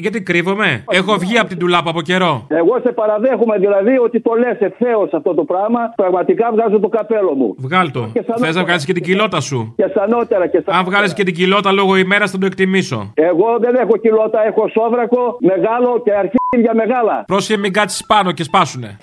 Γιατί 0.00 0.22
κρύβομαι; 0.22 0.84
Έχω 0.88 1.16
βγει 1.18 1.38
από 1.38 1.48
την 1.48 1.58
τουλάπα 1.58 1.90
από 1.90 2.00
καιρό. 2.02 2.46
Εγώ 2.48 2.74
σε 2.84 2.92
παραδέχομαι 2.92 3.58
δηλαδή 3.58 3.98
ότι 3.98 4.20
το 4.20 4.32
λες 4.34 4.56
ευθέως 4.60 5.12
αυτό 5.12 5.34
το 5.34 5.44
πράγμα. 5.44 5.80
Πραγματικά 5.96 6.50
βγάζω 6.52 6.78
το 6.80 6.88
καπέλο 6.88 7.34
μου. 7.34 7.54
Βγάλ 7.58 7.90
το. 7.90 8.10
Και 8.12 8.22
σαν- 8.26 8.38
Θες 8.38 8.54
να 8.56 8.62
βγάλεις 8.62 8.84
και 8.84 8.92
την 8.92 9.02
κοιλότα 9.02 9.40
σου. 9.40 9.72
Και 9.76 9.86
σανότερα 9.94 10.46
και 10.46 10.62
σαν. 10.64 10.74
Αν 10.76 10.84
βγάλεις 10.84 11.12
και 11.14 11.24
την 11.24 11.34
κοιλότα 11.34 11.72
λόγω 11.72 11.96
ημέρας 11.96 12.30
θα 12.30 12.38
το 12.38 12.46
εκτιμήσω. 12.46 13.10
Εγώ 13.14 13.58
δεν 13.60 13.74
έχω 13.74 13.96
κιλότα, 13.96 14.44
έχω 14.46 14.68
σόβρακο 14.68 15.36
μεγάλο 15.40 16.00
και 16.04 16.10
αρχίδια 16.12 16.74
μεγάλα. 16.74 17.24
Πρόσχε 17.26 17.56
μην 17.56 17.72
κάτσεις 17.72 18.06
πάνω 18.06 18.32
και 18.32 18.42
σπάσουνε. 18.42 18.98